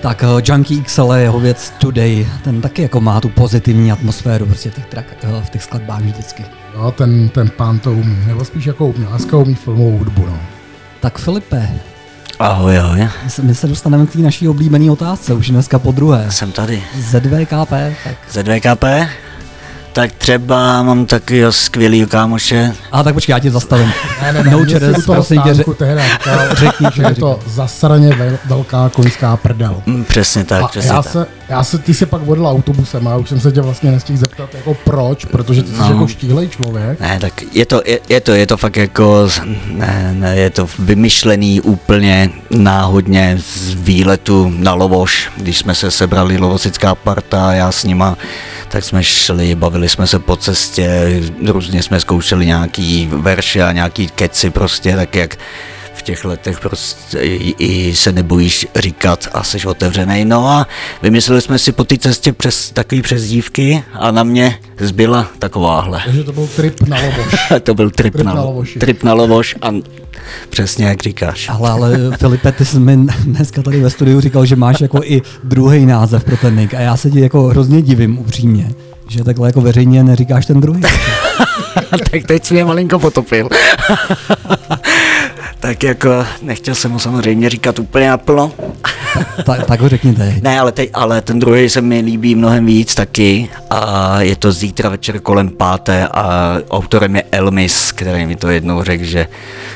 Tak 0.04 0.22
uh, 0.22 0.40
Junkie 0.44 0.82
XL 0.82 1.12
je 1.12 1.22
jeho 1.22 1.40
věc 1.40 1.72
Today, 1.78 2.28
ten 2.44 2.60
taky 2.60 2.82
jako 2.82 3.00
má 3.00 3.20
tu 3.20 3.28
pozitivní 3.28 3.92
atmosféru 3.92 4.46
prostě 4.46 4.70
v 4.70 4.74
těch, 4.74 4.86
track, 4.86 5.06
uh, 5.24 5.42
v 5.42 5.50
těch 5.50 5.62
skladbách 5.62 6.00
vždycky. 6.00 6.44
Jo, 6.74 6.90
ten, 6.96 7.28
ten 7.28 7.50
pán 7.50 7.78
to 7.78 7.92
umí, 7.92 8.16
nebo 8.26 8.44
spíš 8.44 8.66
jako 8.66 8.86
umí, 8.86 9.06
dneska 9.06 9.36
umí 9.36 9.54
filmovou 9.54 9.98
hudbu, 9.98 10.26
no. 10.26 10.38
Tak 11.00 11.18
Filipe, 11.18 11.68
Ahoj, 12.38 12.78
ahoj. 12.78 13.08
my 13.24 13.30
se, 13.30 13.42
my 13.42 13.54
se 13.54 13.66
dostaneme 13.66 14.06
k 14.06 14.12
té 14.12 14.18
naší 14.18 14.48
oblíbené 14.48 14.90
otázce, 14.90 15.34
už 15.34 15.50
dneska 15.50 15.78
po 15.78 15.92
druhé. 15.92 16.26
Jsem 16.30 16.52
tady. 16.52 16.82
ZVKP, 16.98 17.70
tak... 18.04 18.16
ZVKP? 18.30 18.84
Tak 19.94 20.12
třeba 20.12 20.82
mám 20.82 21.06
taky 21.06 21.42
skvělý 21.50 22.06
kámoše. 22.06 22.72
A 22.92 23.02
tak 23.02 23.14
počkej, 23.14 23.32
já 23.32 23.38
tě 23.38 23.50
zastavím. 23.50 23.92
Ne, 24.22 24.32
ne, 24.32 24.42
ne, 24.44 24.50
no 24.50 24.58
toho 25.06 25.16
prosím 25.16 25.42
tě, 25.42 25.54
řekni, 26.52 26.86
že 26.94 27.02
je 27.02 27.14
to 27.14 27.38
zasraně 27.46 28.14
vel, 28.14 28.38
velká 28.44 28.88
koňská 28.88 29.36
prdel. 29.36 29.82
Mm, 29.86 30.04
Přesně 30.04 30.44
tak, 30.44 30.62
A 30.62 30.68
přesně 30.68 30.90
já 30.90 31.02
tak. 31.02 31.12
se, 31.12 31.26
já 31.48 31.64
se, 31.64 31.78
ty 31.78 31.94
se 31.94 32.06
pak 32.06 32.22
vodil 32.22 32.46
autobusem 32.48 33.08
a 33.08 33.16
už 33.16 33.28
jsem 33.28 33.40
se 33.40 33.52
tě 33.52 33.60
vlastně 33.60 33.90
nestihl 33.90 34.18
zeptat 34.18 34.54
jako 34.54 34.74
proč, 34.74 35.24
protože 35.24 35.62
ty 35.62 35.68
jsi 35.70 35.78
No. 35.78 35.88
jako 35.90 36.06
štíhlej 36.06 36.48
člověk. 36.48 37.00
Ne, 37.00 37.18
tak 37.20 37.42
je 37.52 37.66
to, 37.66 37.82
je, 37.86 37.98
je 38.08 38.20
to, 38.20 38.32
je 38.32 38.46
to 38.46 38.56
fakt 38.56 38.76
jako, 38.76 39.28
ne, 39.66 40.14
ne, 40.18 40.36
je 40.36 40.50
to 40.50 40.68
vymyšlený 40.78 41.60
úplně 41.60 42.30
náhodně 42.50 43.38
z 43.40 43.74
výletu 43.74 44.52
na 44.56 44.74
Lovoš, 44.74 45.30
když 45.36 45.58
jsme 45.58 45.74
se 45.74 45.90
sebrali 45.90 46.38
lovosická 46.38 46.94
parta 46.94 47.48
a 47.48 47.52
já 47.52 47.72
s 47.72 47.84
nima, 47.84 48.16
tak 48.68 48.84
jsme 48.84 49.04
šli, 49.04 49.54
bavili 49.54 49.88
jsme 49.88 50.06
se 50.06 50.18
po 50.18 50.36
cestě, 50.36 51.20
různě 51.46 51.82
jsme 51.82 52.00
zkoušeli 52.00 52.46
nějaký 52.46 53.08
verše 53.12 53.62
a 53.62 53.72
nějaký 53.72 54.08
keci 54.08 54.50
prostě, 54.50 54.96
tak 54.96 55.14
jak 55.16 55.36
v 55.94 56.02
těch 56.02 56.24
letech 56.24 56.60
prostě 56.60 57.18
i, 57.18 57.54
i 57.58 57.94
se 57.96 58.12
nebojíš 58.12 58.66
říkat 58.76 59.28
a 59.32 59.42
jsi 59.42 59.66
otevřený. 59.66 60.24
No 60.24 60.48
a 60.48 60.66
vymysleli 61.02 61.40
jsme 61.40 61.58
si 61.58 61.72
po 61.72 61.84
té 61.84 61.98
cestě 61.98 62.32
přes 62.32 62.70
takový 62.70 63.02
přezdívky 63.02 63.82
a 63.92 64.10
na 64.10 64.22
mě 64.22 64.58
zbyla 64.80 65.26
takováhle. 65.38 66.02
Takže 66.04 66.24
to 66.24 66.32
byl 66.32 66.46
trip 66.56 66.80
na 66.82 66.96
Loboš. 66.96 67.34
to 67.62 67.74
byl 67.74 67.90
trip, 67.90 68.12
Trip 68.14 68.26
na, 68.26 68.34
na 68.34 68.42
Lovoši. 68.42 68.78
trip 68.78 69.02
na 69.02 69.12
Lovoš 69.12 69.54
a 69.62 69.70
přesně 70.50 70.86
jak 70.86 71.02
říkáš. 71.02 71.48
Ale, 71.48 71.70
ale 71.70 71.98
Filipe, 72.18 72.52
ty 72.52 72.64
jsi 72.64 72.78
mi 72.80 72.96
dneska 73.24 73.62
tady 73.62 73.80
ve 73.80 73.90
studiu 73.90 74.20
říkal, 74.20 74.46
že 74.46 74.56
máš 74.56 74.80
jako 74.80 75.00
i 75.04 75.22
druhý 75.44 75.86
název 75.86 76.24
pro 76.24 76.36
ten 76.36 76.56
nick 76.56 76.74
a 76.74 76.80
já 76.80 76.96
se 76.96 77.10
ti 77.10 77.20
jako 77.20 77.42
hrozně 77.42 77.82
divím 77.82 78.18
upřímně, 78.18 78.70
že 79.08 79.24
takhle 79.24 79.48
jako 79.48 79.60
veřejně 79.60 80.04
neříkáš 80.04 80.46
ten 80.46 80.60
druhý. 80.60 80.80
tak 81.90 82.22
teď 82.26 82.44
jsi 82.44 82.54
mě 82.54 82.64
malinko 82.64 82.98
potopil. 82.98 83.48
tak 85.64 85.82
jako 85.82 86.26
nechtěl 86.42 86.74
jsem 86.74 86.90
mu 86.90 86.98
samozřejmě 86.98 87.50
říkat 87.50 87.78
úplně 87.78 88.08
naplno. 88.08 88.52
tak, 89.44 89.66
tak 89.66 89.80
ho 89.80 89.88
řekni 89.88 90.14
teď. 90.14 90.42
Ne, 90.42 90.60
ale, 90.60 90.72
teď, 90.72 90.90
ale 90.94 91.20
ten 91.20 91.38
druhý 91.38 91.68
se 91.68 91.80
mi 91.80 92.00
líbí 92.00 92.34
mnohem 92.34 92.66
víc 92.66 92.94
taky 92.94 93.48
a 93.70 94.20
je 94.20 94.36
to 94.36 94.52
zítra 94.52 94.88
večer 94.88 95.20
kolem 95.20 95.48
páté 95.48 96.08
a 96.08 96.56
autorem 96.70 97.16
je 97.16 97.24
Elmis, 97.32 97.92
který 97.92 98.26
mi 98.26 98.36
to 98.36 98.48
jednou 98.48 98.82
řekl, 98.82 99.04
že, 99.04 99.26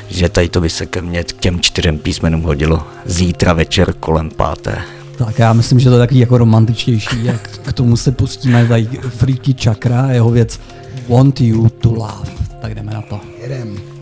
že 0.08 0.28
tady 0.28 0.48
to 0.48 0.60
by 0.60 0.70
se 0.70 0.86
ke 0.86 1.02
mně 1.02 1.24
k 1.24 1.32
těm 1.32 1.60
čtyřem 1.60 1.98
písmenům 1.98 2.42
hodilo. 2.42 2.82
Zítra 3.04 3.52
večer 3.52 3.92
kolem 3.92 4.30
páté. 4.30 4.78
Tak 5.18 5.38
já 5.38 5.52
myslím, 5.52 5.80
že 5.80 5.88
to 5.88 5.94
je 5.94 6.00
takový 6.00 6.20
jako 6.20 6.38
romantičtější, 6.38 7.24
jak 7.24 7.48
k 7.48 7.72
tomu 7.72 7.96
se 7.96 8.12
pustíme 8.12 8.66
tady 8.66 8.88
Freaky 9.08 9.54
Chakra 9.62 10.00
a 10.00 10.10
jeho 10.10 10.30
věc 10.30 10.60
Want 11.08 11.40
You 11.40 11.68
to 11.68 11.92
Love. 11.92 12.30
Tak 12.62 12.74
jdeme 12.74 12.94
na 12.94 13.02
to. 13.02 13.20
Jedem. 13.42 13.97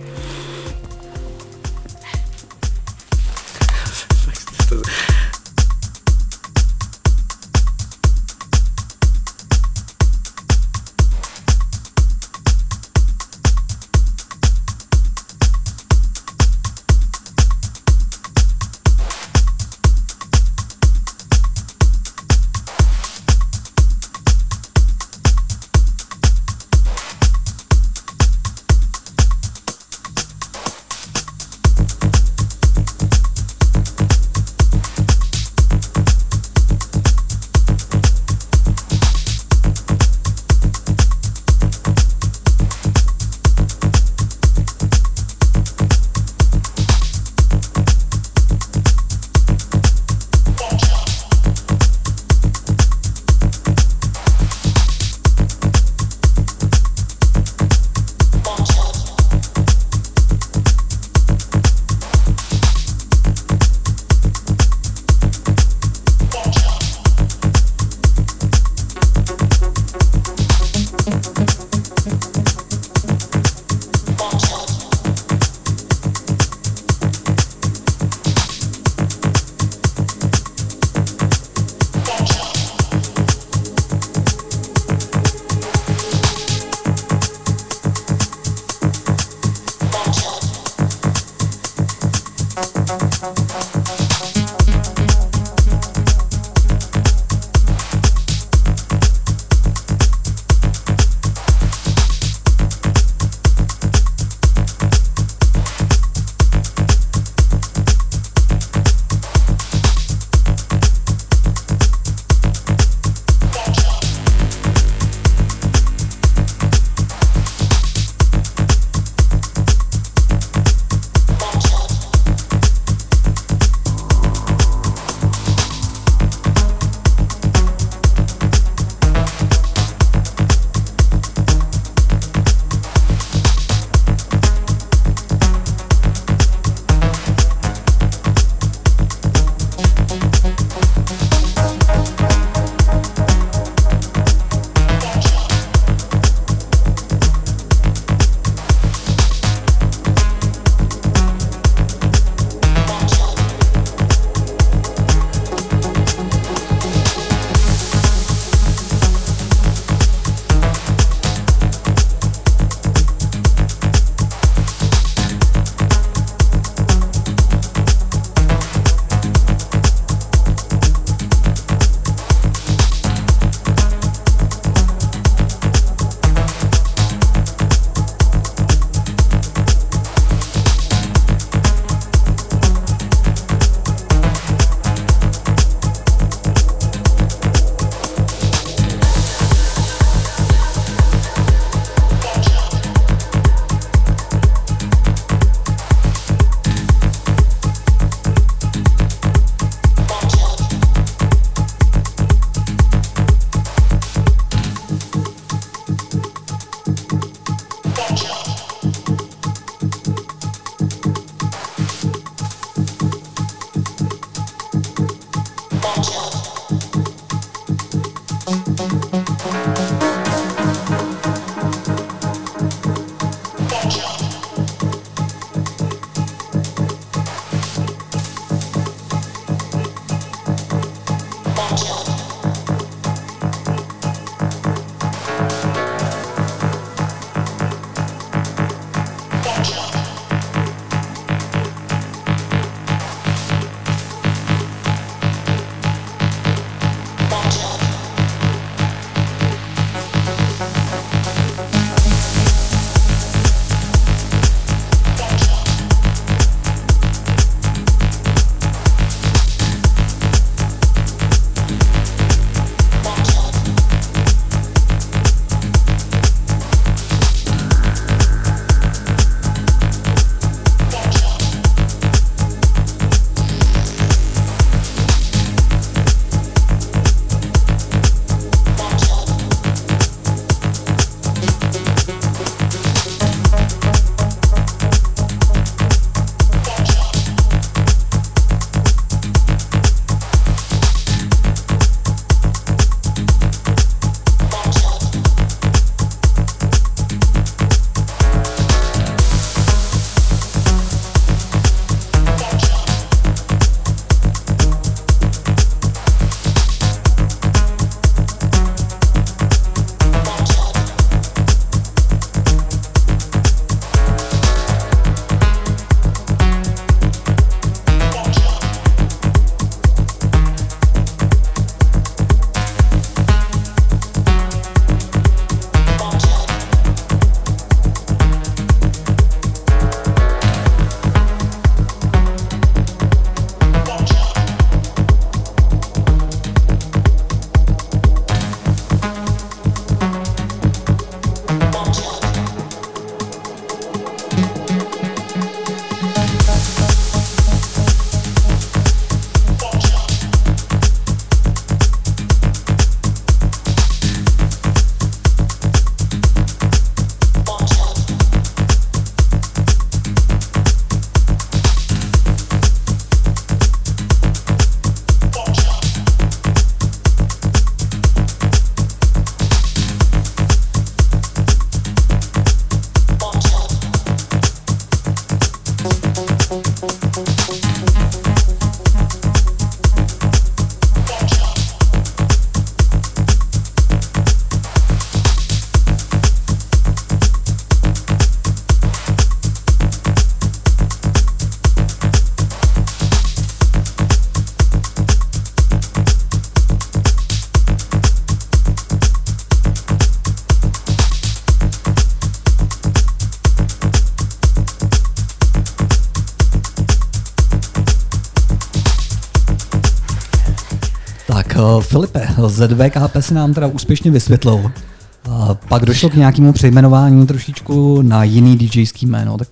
ZVKP 412.57 413.17
si 413.21 413.35
nám 413.35 413.55
teda 413.55 413.67
úspěšně 413.67 414.11
vysvětlil. 414.11 414.55
Uh, 414.55 415.55
pak 415.69 415.85
došlo 415.85 416.11
k 416.11 416.15
nějakému 416.15 416.53
přejmenování 416.53 417.27
trošičku 417.27 418.03
na 418.03 418.25
jiný 418.25 418.57
DJský 418.57 419.07
jméno, 419.07 419.39
tak 419.39 419.49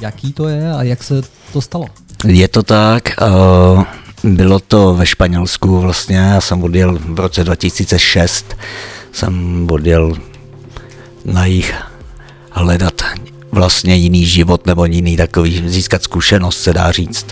jaký 0.00 0.32
to 0.32 0.48
je 0.48 0.72
a 0.72 0.82
jak 0.82 1.02
se 1.02 1.22
to 1.52 1.60
stalo? 1.60 1.86
Je 2.26 2.48
to 2.48 2.62
tak, 2.62 3.02
bylo 4.24 4.58
to 4.58 4.94
ve 4.94 5.06
Španělsku 5.06 5.80
vlastně, 5.80 6.16
já 6.16 6.40
jsem 6.40 6.62
odjel 6.62 6.98
v 6.98 7.18
roce 7.18 7.44
2006, 7.44 8.56
jsem 9.12 9.66
odjel 9.70 10.12
na 11.24 11.46
jich 11.46 11.74
hledat 12.50 13.02
vlastně 13.52 13.94
jiný 13.94 14.26
život 14.26 14.66
nebo 14.66 14.84
jiný 14.84 15.16
takový, 15.16 15.62
získat 15.66 16.02
zkušenost 16.02 16.62
se 16.62 16.72
dá 16.72 16.92
říct. 16.92 17.26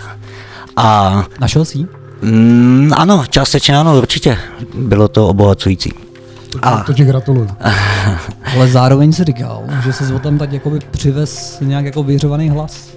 A 0.75 1.25
Našel 1.39 1.65
jsi 1.65 1.77
Mm, 2.23 2.91
ano, 2.95 3.23
částečně 3.29 3.77
ano, 3.77 3.97
určitě. 3.97 4.37
Bylo 4.75 5.07
to 5.07 5.27
obohacující. 5.27 5.93
To, 6.51 6.59
a. 6.61 6.83
to 6.83 6.93
ti 6.93 7.05
gratuluju. 7.05 7.47
Ale 8.55 8.67
zároveň 8.67 9.13
si 9.13 9.23
říkal, 9.23 9.63
že 9.83 9.93
se 9.93 10.19
tam 10.19 10.37
tak 10.37 10.51
jakoby 10.51 10.79
přivez 10.91 11.57
nějak 11.61 11.85
jako 11.85 12.03
vyřovaný 12.03 12.49
hlas. 12.49 12.89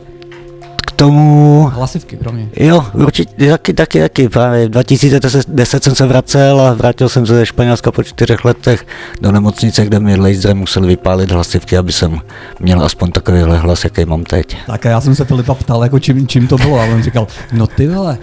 K 0.87 0.93
tomu... 0.93 1.71
Hlasivky 1.75 2.17
pro 2.17 2.33
mě. 2.33 2.49
Jo, 2.57 2.87
určitě, 2.93 3.51
taky, 3.51 3.75
taky, 3.75 4.01
taky. 4.01 4.29
Právě 4.29 4.69
2010 4.69 5.85
jsem 5.85 5.95
se 5.95 6.07
vracel 6.07 6.61
a 6.61 6.75
vrátil 6.75 7.09
jsem 7.09 7.27
se 7.27 7.35
ze 7.35 7.47
Španělska 7.47 7.93
po 7.93 8.03
čtyřech 8.03 8.45
letech 8.45 8.87
do 9.21 9.33
nemocnice, 9.33 9.85
kde 9.85 10.01
mi 10.01 10.17
laser 10.17 10.57
musel 10.57 10.87
vypálit 10.87 11.31
hlasivky, 11.31 11.79
aby 11.79 11.93
jsem 11.93 12.21
měl 12.61 12.85
aspoň 12.85 13.13
takovýhle 13.13 13.59
hlas, 13.59 13.85
jaký 13.85 14.05
mám 14.05 14.25
teď. 14.25 14.57
Tak 14.67 14.87
a 14.87 14.91
já 14.91 15.01
jsem 15.01 15.15
se 15.15 15.25
Filipa 15.25 15.55
ptal, 15.55 15.83
jako 15.83 15.99
čím, 15.99 16.27
čím 16.27 16.49
to 16.49 16.57
bylo 16.57 16.81
a 16.81 16.85
on 16.85 17.03
říkal, 17.03 17.27
no 17.53 17.67
ty 17.67 17.89
vole, 17.89 18.19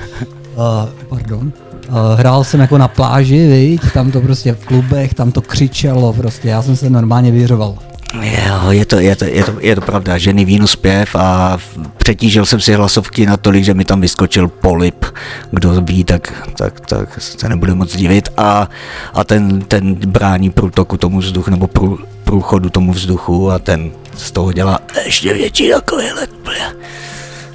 uh, 0.55 0.89
pardon, 1.09 1.51
uh, 1.89 1.95
hrál 2.17 2.43
jsem 2.43 2.59
jako 2.59 2.77
na 2.77 2.87
pláži, 2.87 3.47
viď? 3.47 3.91
tam 3.93 4.11
to 4.11 4.21
prostě 4.21 4.53
v 4.53 4.65
klubech, 4.65 5.13
tam 5.13 5.31
to 5.31 5.41
křičelo 5.41 6.13
prostě, 6.13 6.49
já 6.49 6.61
jsem 6.61 6.75
se 6.75 6.89
normálně 6.89 7.31
vyřoval. 7.31 7.77
Jo, 8.21 8.71
je 8.71 8.85
to, 8.85 8.99
je 8.99 9.15
to, 9.15 9.25
je 9.25 9.43
to, 9.43 9.53
je 9.59 9.75
to 9.75 9.81
pravda, 9.81 10.17
ženy 10.17 10.45
vínu 10.45 10.67
zpěv 10.67 11.15
a 11.15 11.57
přetížil 11.97 12.45
jsem 12.45 12.59
si 12.59 12.73
hlasovky 12.73 13.25
natolik, 13.25 13.63
že 13.63 13.73
mi 13.73 13.85
tam 13.85 14.01
vyskočil 14.01 14.47
polip, 14.47 15.05
kdo 15.51 15.81
ví, 15.81 16.03
tak, 16.03 16.49
tak, 16.57 16.79
tak 16.79 17.21
se 17.21 17.49
nebude 17.49 17.73
moc 17.73 17.95
divit 17.95 18.29
a, 18.37 18.69
a 19.13 19.23
ten, 19.23 19.61
ten 19.61 19.95
brání 19.95 20.49
průtoku 20.49 20.97
tomu 20.97 21.19
vzduchu 21.19 21.51
nebo 21.51 21.67
prů, 21.67 21.99
průchodu 22.23 22.69
tomu 22.69 22.93
vzduchu 22.93 23.51
a 23.51 23.59
ten 23.59 23.91
z 24.17 24.31
toho 24.31 24.51
dělá 24.51 24.79
ještě 25.05 25.33
větší 25.33 25.69
takovýhle 25.69 26.27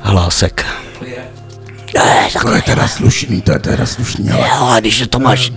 hlásek. 0.00 0.64
Ne, 1.94 2.28
to 2.42 2.50
je 2.50 2.62
teda 2.62 2.88
slušný, 2.88 3.42
to 3.42 3.52
je 3.52 3.58
teda 3.58 3.86
slušný, 3.86 4.30
ale... 4.30 4.48
Jo, 4.48 4.66
a 4.66 4.80
když 4.80 5.04
to 5.10 5.18
máš 5.18 5.52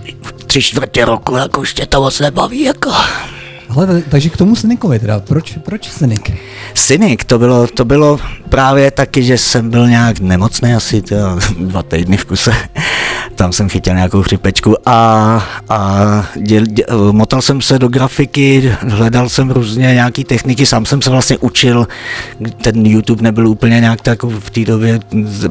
tři 0.46 0.62
čtvrtě 0.62 1.04
roku, 1.04 1.36
jako 1.36 1.60
už 1.60 1.74
tě 1.74 1.86
to 1.86 2.00
moc 2.00 2.20
nebaví, 2.20 2.60
jako... 2.60 2.90
Ale 3.76 4.02
takže 4.08 4.30
k 4.30 4.36
tomu 4.36 4.56
Synikovi 4.56 4.98
teda, 4.98 5.20
proč, 5.20 5.58
proč 5.62 5.90
Synik? 5.90 6.32
Synik, 6.74 7.24
to 7.24 7.38
bylo, 7.38 7.66
to 7.66 7.84
bylo 7.84 8.18
právě 8.48 8.90
taky, 8.90 9.22
že 9.22 9.38
jsem 9.38 9.70
byl 9.70 9.88
nějak 9.88 10.20
nemocný 10.20 10.74
asi 10.74 11.02
to, 11.02 11.16
dva 11.58 11.82
týdny 11.82 12.16
v 12.16 12.24
kuse 12.24 12.52
tam 13.34 13.52
jsem 13.52 13.68
chytil 13.68 13.94
nějakou 13.94 14.22
chřipečku 14.22 14.76
a, 14.88 14.96
a 15.68 15.98
děl, 16.36 16.66
děl, 16.66 17.12
motal 17.12 17.42
jsem 17.42 17.60
se 17.60 17.78
do 17.78 17.88
grafiky, 17.88 18.76
hledal 18.88 19.28
jsem 19.28 19.50
různě 19.50 19.86
nějaký 19.86 20.24
techniky, 20.24 20.66
sám 20.66 20.86
jsem 20.86 21.02
se 21.02 21.10
vlastně 21.10 21.38
učil, 21.38 21.88
ten 22.62 22.86
YouTube 22.86 23.22
nebyl 23.22 23.48
úplně 23.48 23.80
nějak 23.80 24.00
tak 24.00 24.22
v 24.22 24.50
té 24.50 24.64
době 24.64 25.00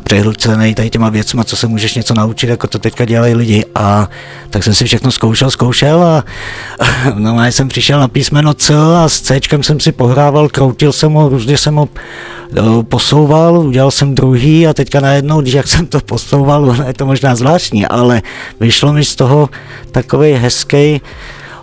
přehlcený 0.03 0.75
tady 0.75 0.89
těma 0.89 1.09
věcma, 1.09 1.43
co 1.43 1.55
se 1.55 1.67
můžeš 1.67 1.95
něco 1.95 2.13
naučit, 2.13 2.49
jako 2.49 2.67
to 2.67 2.79
teďka 2.79 3.05
dělají 3.05 3.35
lidi 3.35 3.65
a 3.75 4.09
tak 4.49 4.63
jsem 4.63 4.73
si 4.73 4.85
všechno 4.85 5.11
zkoušel, 5.11 5.51
zkoušel 5.51 6.03
a 6.03 6.23
no 7.15 7.39
a 7.39 7.47
jsem 7.47 7.67
přišel 7.67 7.99
na 7.99 8.07
písmeno 8.11 8.53
C 8.53 8.73
a 8.75 9.09
s 9.09 9.21
C 9.21 9.39
jsem 9.61 9.79
si 9.79 9.91
pohrával, 9.91 10.49
kroutil 10.49 10.93
jsem 10.93 11.13
ho, 11.13 11.29
různě 11.29 11.57
jsem 11.57 11.75
ho 11.75 11.89
no, 12.51 12.83
posouval, 12.83 13.57
udělal 13.57 13.91
jsem 13.91 14.15
druhý 14.15 14.67
a 14.67 14.73
teďka 14.73 14.99
najednou, 14.99 15.41
když 15.41 15.53
jak 15.53 15.67
jsem 15.67 15.85
to 15.87 15.99
posouval, 15.99 16.75
je 16.87 16.93
to 16.93 17.05
možná 17.05 17.35
zvláštní, 17.35 17.85
ale 17.85 18.21
vyšlo 18.59 18.93
mi 18.93 19.05
z 19.05 19.15
toho 19.15 19.49
takový 19.91 20.31
hezký 20.31 21.01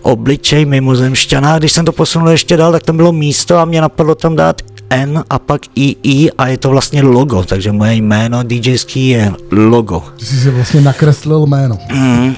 obličej 0.02 0.64
mimozemšťana. 0.64 1.58
Když 1.58 1.72
jsem 1.72 1.84
to 1.84 1.92
posunul 1.92 2.28
ještě 2.28 2.56
dál, 2.56 2.72
tak 2.72 2.82
tam 2.82 2.96
bylo 2.96 3.12
místo 3.12 3.58
a 3.58 3.64
mě 3.64 3.80
napadlo 3.80 4.14
tam 4.14 4.37
dát 4.37 4.62
N 4.90 5.24
a 5.30 5.38
pak 5.38 5.61
II 5.74 6.30
a 6.38 6.48
je 6.48 6.58
to 6.58 6.70
vlastně 6.70 7.02
logo, 7.02 7.44
takže 7.44 7.72
moje 7.72 7.94
jméno 7.94 8.42
DJský 8.42 9.08
je 9.08 9.32
logo. 9.50 10.02
Ty 10.18 10.24
jsi 10.24 10.40
si 10.40 10.50
vlastně 10.50 10.80
nakreslil 10.80 11.46
jméno. 11.46 11.78
Mm. 11.92 12.34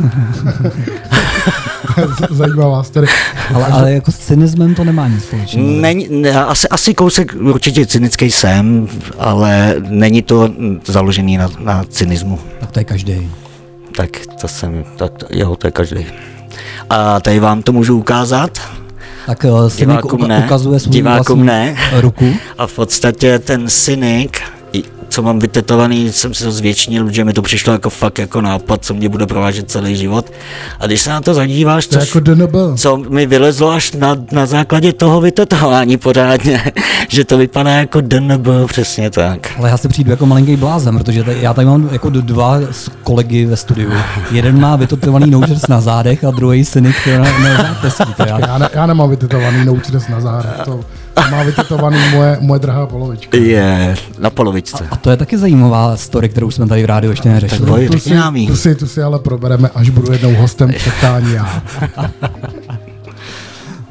Zajímavá 2.30 2.82
story. 2.82 3.06
Ale, 3.54 3.66
ale 3.66 3.92
jako 3.92 4.12
s 4.12 4.18
cynismem 4.18 4.74
to 4.74 4.84
nemá 4.84 5.08
nic 5.08 5.24
společného. 5.24 5.68
Není, 5.68 6.08
ne, 6.10 6.44
asi, 6.44 6.68
asi 6.68 6.94
kousek 6.94 7.34
určitě 7.40 7.86
cynický 7.86 8.30
jsem, 8.30 8.88
ale 9.18 9.74
není 9.88 10.22
to 10.22 10.50
založený 10.84 11.36
na, 11.36 11.48
na 11.58 11.84
cynismu. 11.88 12.38
Tak 12.60 12.70
to 12.70 12.78
je 12.78 12.84
každý. 12.84 13.30
Tak 13.96 14.10
to 14.40 14.48
jsem, 14.48 14.84
tak 14.96 15.12
jo, 15.30 15.56
to 15.56 15.66
je 15.66 15.70
každý. 15.70 16.06
A 16.90 17.20
tady 17.20 17.40
vám 17.40 17.62
to 17.62 17.72
můžu 17.72 17.98
ukázat. 17.98 18.58
Tak 19.26 19.44
uh, 19.44 19.68
Cynik 19.68 20.12
ukazuje 20.44 20.80
svou 20.80 20.92
divákům 20.92 21.46
ne. 21.46 21.76
ruku. 22.00 22.34
A 22.58 22.66
v 22.66 22.72
podstatě 22.72 23.38
ten 23.38 23.68
Cynik 23.68 24.40
co 25.10 25.22
mám 25.22 25.38
vytetovaný, 25.38 26.12
jsem 26.12 26.34
si 26.34 26.44
to 26.44 26.52
zvětšnil, 26.52 27.10
že 27.10 27.24
mi 27.24 27.32
to 27.32 27.42
přišlo 27.42 27.72
jako 27.72 27.90
fakt 27.90 28.18
jako 28.18 28.40
nápad, 28.40 28.84
co 28.84 28.94
mě 28.94 29.08
bude 29.08 29.26
provážet 29.26 29.70
celý 29.70 29.96
život. 29.96 30.32
A 30.80 30.86
když 30.86 31.00
se 31.00 31.10
na 31.10 31.20
to 31.20 31.34
zadíváš, 31.34 31.86
to 31.86 31.98
jako 31.98 32.20
DNB. 32.20 32.54
co 32.76 32.96
mi 32.96 33.26
vylezlo 33.26 33.70
až 33.70 33.92
na, 33.92 34.16
na 34.32 34.46
základě 34.46 34.92
toho 34.92 35.20
vytetování 35.20 35.96
pořádně, 35.96 36.72
že 37.08 37.24
to 37.24 37.38
vypadá 37.38 37.70
jako 37.70 38.00
DNB, 38.00 38.46
přesně 38.66 39.10
tak. 39.10 39.48
Ale 39.58 39.70
já 39.70 39.76
si 39.76 39.88
přijdu 39.88 40.10
jako 40.10 40.26
malinký 40.26 40.56
blázen, 40.56 40.98
protože 40.98 41.24
tady, 41.24 41.38
já 41.40 41.54
tady 41.54 41.66
mám 41.66 41.88
jako 41.92 42.10
dva 42.10 42.60
kolegy 43.02 43.46
ve 43.46 43.56
studiu. 43.56 43.90
Jeden 44.30 44.60
má 44.60 44.76
vytetovaný 44.76 45.30
noučers 45.30 45.66
na 45.66 45.80
zádech 45.80 46.24
a 46.24 46.30
druhý 46.30 46.64
synik 46.64 46.96
na, 47.06 47.18
na 47.18 47.56
zápesí. 47.56 48.14
Já, 48.26 48.46
já, 48.46 48.58
ne, 48.58 48.68
já 48.74 48.86
nemám 48.86 49.10
vytetovaný 49.10 49.64
noučers 49.64 50.08
na 50.08 50.20
zádech. 50.20 50.52
To, 50.64 50.80
má 51.30 51.42
vytetovaný 51.42 51.98
moje, 52.14 52.38
moje 52.40 52.60
drahá 52.60 52.86
polovička. 52.86 53.36
Je, 53.36 53.96
na 54.18 54.30
polovičce. 54.30 54.84
A, 54.90 54.94
a 54.94 54.96
to 54.96 55.10
je 55.10 55.16
taky 55.16 55.38
zajímavá 55.38 55.96
story, 55.96 56.28
kterou 56.28 56.50
jsme 56.50 56.66
tady 56.66 56.82
v 56.82 56.86
rádiu 56.86 57.10
ještě 57.10 57.28
neřešili. 57.28 57.88
Tak 57.88 57.90
tu, 57.90 57.98
si, 57.98 58.14
tu, 58.46 58.56
si, 58.56 58.74
tu 58.74 58.86
si 58.86 59.02
ale 59.02 59.18
probereme, 59.18 59.70
až 59.74 59.90
budu 59.90 60.12
jednou 60.12 60.34
hostem 60.34 60.72
přektání 60.72 61.32
já. 61.32 61.62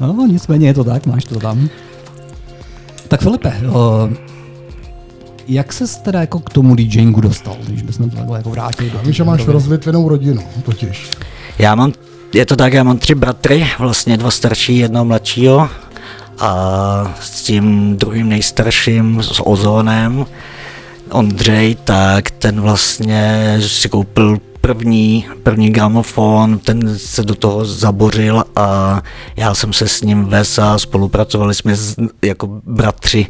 no, 0.00 0.26
nicméně 0.26 0.66
je 0.66 0.74
to 0.74 0.84
tak, 0.84 1.06
máš 1.06 1.24
to 1.24 1.38
tam. 1.38 1.68
Tak 3.08 3.20
Filipe, 3.20 3.52
o, 3.72 4.08
jak 5.48 5.72
se 5.72 5.84
teda 6.02 6.20
jako 6.20 6.38
k 6.38 6.50
tomu 6.50 6.74
DJingu 6.74 7.20
dostal, 7.20 7.56
když 7.66 7.82
bychom 7.82 8.10
to 8.10 8.16
takhle 8.16 8.38
jako 8.38 8.50
vrátili? 8.50 8.92
Já 8.94 9.02
vím, 9.02 9.12
že 9.12 9.24
máš 9.24 9.46
rozvětvenou 9.46 10.08
rodinu, 10.08 10.42
totiž. 10.64 11.10
Já 11.58 11.74
mám, 11.74 11.92
je 12.34 12.46
to 12.46 12.56
tak, 12.56 12.72
já 12.72 12.82
mám 12.82 12.98
tři 12.98 13.14
bratry, 13.14 13.66
vlastně 13.78 14.16
dva 14.16 14.30
starší, 14.30 14.78
jednoho 14.78 15.04
mladšího 15.04 15.68
a 16.40 17.14
s 17.20 17.42
tím 17.42 17.96
druhým 17.96 18.28
nejstarším, 18.28 19.22
s 19.22 19.46
Ozónem, 19.46 20.26
Ondřej, 21.10 21.74
tak 21.84 22.30
ten 22.30 22.60
vlastně 22.60 23.56
si 23.66 23.88
koupil 23.88 24.38
první, 24.60 25.26
první 25.42 25.70
gramofon, 25.70 26.58
ten 26.58 26.98
se 26.98 27.22
do 27.22 27.34
toho 27.34 27.64
zabořil 27.64 28.44
a 28.56 29.02
já 29.36 29.54
jsem 29.54 29.72
se 29.72 29.88
s 29.88 30.02
ním 30.02 30.24
ves 30.24 30.58
a 30.58 30.78
spolupracovali 30.78 31.54
jsme 31.54 31.74
jako 32.22 32.60
bratři 32.64 33.26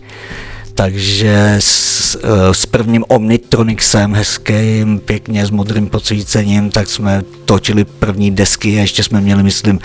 takže 0.74 1.56
s, 1.58 2.18
eh, 2.22 2.54
s 2.54 2.66
prvním 2.66 3.04
Omnitronixem 3.08 4.14
hezkým, 4.14 4.98
pěkně 4.98 5.46
s 5.46 5.50
modrým 5.50 5.88
podsvícením, 5.88 6.70
tak 6.70 6.88
jsme 6.88 7.22
točili 7.44 7.84
první 7.84 8.30
desky 8.30 8.78
a 8.78 8.80
ještě 8.80 9.02
jsme 9.02 9.20
měli, 9.20 9.42
myslím, 9.42 9.78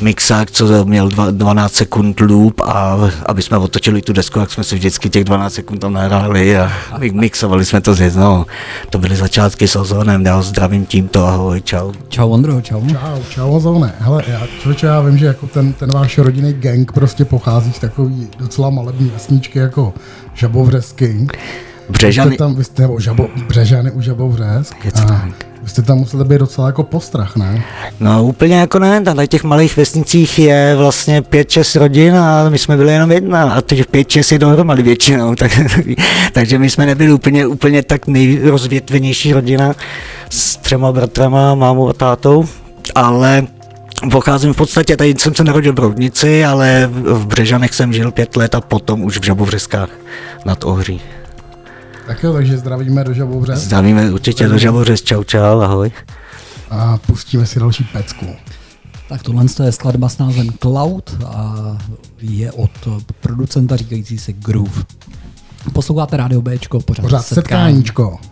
mixák, 0.00 0.50
co 0.50 0.84
měl 0.84 1.08
12 1.30 1.74
sekund 1.74 2.20
loop 2.20 2.60
a 2.60 2.98
aby 3.26 3.42
jsme 3.42 3.58
otočili 3.58 4.02
tu 4.02 4.12
desku, 4.12 4.38
tak 4.38 4.50
jsme 4.50 4.64
si 4.64 4.74
vždycky 4.74 5.10
těch 5.10 5.24
12 5.24 5.54
sekund 5.54 5.78
tam 5.78 5.92
nahráli 5.92 6.56
a 6.56 6.72
mixovali 7.12 7.64
jsme 7.64 7.80
to 7.80 7.94
z 7.94 8.16
no, 8.16 8.46
To 8.90 8.98
byly 8.98 9.16
začátky 9.16 9.68
s 9.68 9.76
Ozonem, 9.76 10.26
já 10.26 10.34
ho 10.34 10.42
zdravím 10.42 10.86
tímto, 10.86 11.26
ahoj, 11.26 11.60
čau. 11.60 11.92
Čau 12.08 12.30
Ondro, 12.30 12.60
čau. 12.60 12.80
Čau, 12.88 13.22
čau 13.30 13.50
Ozone. 13.50 13.94
Hele, 13.98 14.24
já, 14.26 14.40
člověče, 14.60 14.86
já 14.86 15.00
vím, 15.00 15.18
že 15.18 15.26
jako 15.26 15.46
ten, 15.46 15.72
ten 15.72 15.92
váš 15.92 16.18
rodinný 16.18 16.52
gang 16.52 16.92
prostě 16.92 17.24
pochází 17.24 17.72
z 17.72 17.78
takový 17.78 18.28
docela 18.38 18.70
malební 18.70 19.10
vesničky 19.14 19.58
jako 19.58 19.94
Žabovřesky. 20.34 21.26
Břežany. 21.88 22.30
Vy 22.30 22.36
jste 22.36 22.44
tam, 22.44 22.54
vy 22.54 22.64
jste, 22.64 22.82
nebo 22.82 23.00
žabo, 23.00 23.28
Břežany 23.48 23.90
u 23.90 24.00
Žabovřesk. 24.00 24.84
Je 24.84 24.92
to 24.92 24.98
a 24.98 25.04
tak. 25.04 25.52
Vy 25.62 25.68
jste 25.68 25.82
tam 25.82 25.98
museli 25.98 26.24
být 26.24 26.38
docela 26.38 26.66
jako 26.66 26.82
postrach, 26.82 27.36
ne? 27.36 27.64
No 28.00 28.24
úplně 28.24 28.56
jako 28.56 28.78
ne, 28.78 29.00
na 29.00 29.26
těch 29.26 29.44
malých 29.44 29.76
vesnicích 29.76 30.38
je 30.38 30.74
vlastně 30.76 31.20
5-6 31.20 31.78
rodin 31.78 32.16
a 32.16 32.48
my 32.48 32.58
jsme 32.58 32.76
byli 32.76 32.92
jenom 32.92 33.12
jedna 33.12 33.52
a 33.52 33.60
těch 33.60 33.88
5-6 33.88 34.32
je 34.32 34.38
dohromady 34.38 34.82
většinou, 34.82 35.34
tak, 35.36 35.60
takže 36.32 36.58
my 36.58 36.70
jsme 36.70 36.86
nebyli 36.86 37.12
úplně, 37.12 37.46
úplně 37.46 37.82
tak 37.82 38.06
nejrozvětvenější 38.06 39.32
rodina 39.32 39.74
s 40.30 40.56
třema 40.56 40.92
bratrama, 40.92 41.54
mámou 41.54 41.88
a 41.88 41.92
tátou, 41.92 42.44
ale 42.94 43.46
Pocházím 44.10 44.52
v 44.52 44.56
podstatě, 44.56 44.96
tady 44.96 45.14
jsem 45.18 45.34
se 45.34 45.44
narodil 45.44 45.72
v 45.72 45.74
Brodnici, 45.74 46.44
ale 46.44 46.90
v 46.92 47.26
Břežanech 47.26 47.74
jsem 47.74 47.92
žil 47.92 48.10
pět 48.10 48.36
let 48.36 48.54
a 48.54 48.60
potom 48.60 49.02
už 49.02 49.18
v 49.18 49.24
Žabovřeskách 49.24 49.88
nad 50.44 50.64
Ohří. 50.64 51.00
Tak 52.06 52.22
jo, 52.22 52.32
takže 52.32 52.58
zdravíme 52.58 53.04
do 53.04 53.14
Žabovřesc 53.14 53.62
Zdravíme 53.62 54.10
určitě 54.10 54.48
do 54.48 54.58
Žabovřes, 54.58 55.02
čau 55.02 55.24
čau, 55.24 55.60
ahoj. 55.60 55.90
a 56.70 56.98
pustíme 56.98 57.46
si 57.46 57.60
další 57.60 57.84
pecku. 57.84 58.26
Tak 59.08 59.22
tohle 59.22 59.44
je 59.64 59.72
skladba 59.72 60.08
s 60.08 60.18
názvem 60.18 60.48
Cloud 60.62 61.16
a 61.26 61.54
je 62.20 62.52
od 62.52 62.70
producenta 63.20 63.76
říkající 63.76 64.18
se 64.18 64.32
Groove. 64.32 64.82
Posloucháte 65.72 66.16
Radio 66.16 66.42
Bčko, 66.42 66.80
pořád, 66.80 67.02
Pořád 67.02 67.22
setkáníčko. 67.22 68.18
Tak 68.22 68.31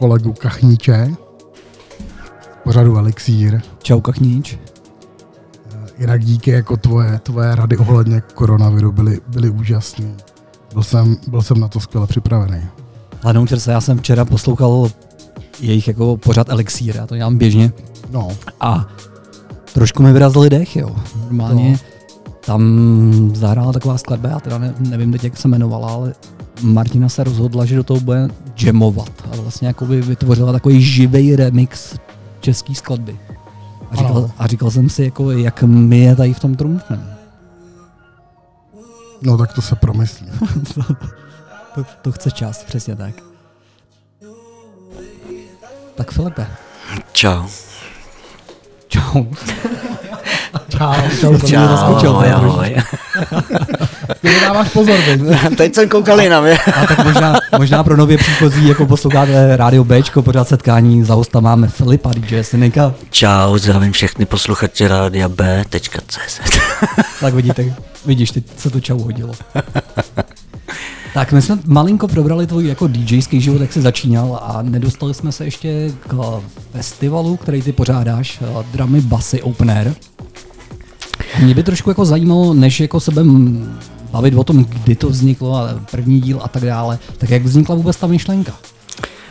kolegu 0.00 0.32
Kachníče, 0.32 1.14
pořadu 2.64 2.96
Elixír. 2.96 3.60
Čau 3.82 4.00
Kachníč. 4.00 4.58
Jinak 5.98 6.24
díky 6.24 6.50
jako 6.50 6.76
tvoje, 6.76 7.18
tvoje 7.22 7.54
rady 7.54 7.76
ohledně 7.76 8.22
koronaviru 8.34 8.92
byly, 8.92 9.20
byly 9.28 9.50
úžasný. 9.50 10.14
Byl 10.72 10.82
jsem, 10.82 11.16
byl 11.28 11.42
jsem 11.42 11.60
na 11.60 11.68
to 11.68 11.80
skvěle 11.80 12.06
připravený. 12.06 12.62
Ale 13.22 13.46
se, 13.58 13.72
já 13.72 13.80
jsem 13.80 13.98
včera 13.98 14.24
poslouchal 14.24 14.88
jejich 15.60 15.88
jako 15.88 16.16
pořad 16.16 16.48
Elixír, 16.48 16.96
já 16.96 17.06
to 17.06 17.16
dělám 17.16 17.38
běžně. 17.38 17.72
No, 18.10 18.28
A 18.60 18.86
trošku 19.74 20.02
mi 20.02 20.12
vyrazili 20.12 20.50
dech, 20.50 20.76
jo. 20.76 20.96
Normálně 21.24 21.70
No. 21.72 21.78
tam 22.46 23.32
zahrála 23.34 23.72
taková 23.72 23.98
skladba, 23.98 24.28
já 24.28 24.40
teda 24.40 24.58
ne, 24.58 24.74
nevím 24.78 25.12
teď, 25.12 25.24
jak 25.24 25.36
se 25.36 25.48
jmenovala, 25.48 25.88
ale 25.88 26.14
Martina 26.62 27.08
se 27.08 27.24
rozhodla, 27.24 27.64
že 27.64 27.76
do 27.76 27.84
toho 27.84 28.00
bude 28.00 28.28
jamovat. 28.62 29.19
Vlastně 29.50 29.68
jako 29.68 29.86
by 29.86 30.00
vytvořila 30.00 30.52
takový 30.52 30.82
živý 30.82 31.36
remix 31.36 31.94
český 32.40 32.74
skladby. 32.74 33.18
A 33.90 33.96
říkal, 33.96 34.16
Ano. 34.16 34.30
a 34.38 34.46
říkal 34.46 34.70
jsem 34.70 34.88
si, 34.90 35.04
jako, 35.04 35.30
jak 35.30 35.62
my 35.62 35.98
je 35.98 36.16
tady 36.16 36.34
v 36.34 36.40
tom 36.40 36.54
trumfneme. 36.54 37.16
no 39.22 39.38
tak 39.38 39.52
to 39.52 39.62
se 39.62 39.76
promyslí. 39.76 40.26
To, 41.74 41.84
to 42.02 42.12
chce 42.12 42.30
čas, 42.30 42.64
přesně 42.64 42.96
tak. 42.96 43.14
Tak 45.94 46.10
Filipe, 46.10 46.46
Čau. 47.12 47.46
čau. 48.88 49.24
Čau, 50.68 50.94
Čau, 51.20 51.30
mě 51.32 51.38
zaskočil. 51.68 52.10
ahoj, 52.10 52.24
teda 52.24 52.36
ahoj. 52.36 52.76
Ty 54.22 54.28
mi 54.28 54.40
dáváš 54.40 54.68
pozor. 54.68 54.98
Teď 55.56 55.74
jsem 55.74 55.88
koukal 55.88 56.20
jinam, 56.20 56.46
je. 56.46 56.58
A 56.58 56.86
tak 56.86 57.04
možná, 57.04 57.36
možná 57.58 57.84
pro 57.84 57.96
nově 57.96 58.18
příchozí, 58.18 58.68
jako 58.68 58.86
posloucháte 58.86 59.56
Radio 59.56 59.84
Bčko, 59.84 60.22
pořád 60.22 60.48
setkání, 60.48 61.04
za 61.04 61.14
hosta 61.14 61.40
máme 61.40 61.68
Filipa, 61.68 62.12
DJ 62.12 62.42
Synika. 62.42 62.94
Čau, 63.10 63.58
zdravím 63.58 63.92
všechny 63.92 64.26
posluchače 64.26 64.88
rádia 64.88 65.28
B.cz. 65.28 66.40
Tak 67.20 67.34
vidíte, 67.34 67.74
vidíš, 68.06 68.30
teď 68.30 68.44
se 68.56 68.70
to 68.70 68.80
čau 68.80 68.98
hodilo. 68.98 69.32
Tak 71.14 71.32
my 71.32 71.42
jsme 71.42 71.58
malinko 71.66 72.08
probrali 72.08 72.46
tvůj 72.46 72.66
jako 72.66 72.86
DJský 72.86 73.40
život, 73.40 73.60
jak 73.60 73.72
jsi 73.72 73.82
začínal 73.82 74.40
a 74.42 74.62
nedostali 74.62 75.14
jsme 75.14 75.32
se 75.32 75.44
ještě 75.44 75.92
k 76.08 76.40
festivalu, 76.72 77.36
který 77.36 77.62
ty 77.62 77.72
pořádáš, 77.72 78.38
eh, 78.42 78.64
Dramy 78.72 79.00
Basy 79.00 79.42
Open 79.42 79.70
Air. 79.70 79.94
Mě 81.38 81.54
by 81.54 81.62
trošku 81.62 81.90
jako 81.90 82.04
zajímalo, 82.04 82.54
než 82.54 82.80
jako 82.80 83.00
se 83.00 83.10
budem 83.10 83.78
bavit 84.10 84.34
o 84.34 84.44
tom, 84.44 84.64
kdy 84.64 84.94
to 84.94 85.08
vzniklo, 85.08 85.56
a 85.56 85.80
první 85.90 86.20
díl 86.20 86.40
a 86.42 86.48
tak 86.48 86.64
dále, 86.64 86.98
tak 87.18 87.30
jak 87.30 87.42
vznikla 87.42 87.74
vůbec 87.74 87.96
ta 87.96 88.06
myšlenka? 88.06 88.52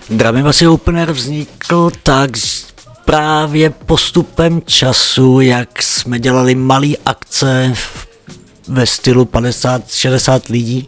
Dramy 0.09 0.43
Basy 0.43 0.67
Opener 0.67 1.11
vznikl 1.11 1.91
tak 2.03 2.32
právě 3.05 3.69
postupem 3.69 4.61
času, 4.65 5.41
jak 5.41 5.84
jsme 5.84 6.19
dělali 6.19 6.55
malé 6.55 6.88
akce 7.05 7.73
ve 8.67 8.86
stylu 8.86 9.25
50-60 9.25 10.41
lidí, 10.49 10.88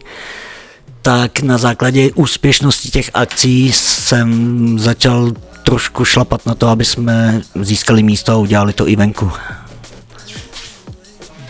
tak 1.02 1.40
na 1.40 1.58
základě 1.58 2.10
úspěšnosti 2.14 2.90
těch 2.90 3.10
akcí 3.14 3.72
jsem 3.72 4.78
začal 4.78 5.32
trošku 5.62 6.04
šlapat 6.04 6.46
na 6.46 6.54
to, 6.54 6.68
aby 6.68 6.84
jsme 6.84 7.40
získali 7.60 8.02
místo 8.02 8.32
a 8.32 8.36
udělali 8.36 8.72
to 8.72 8.88
i 8.88 8.96
venku. 8.96 9.30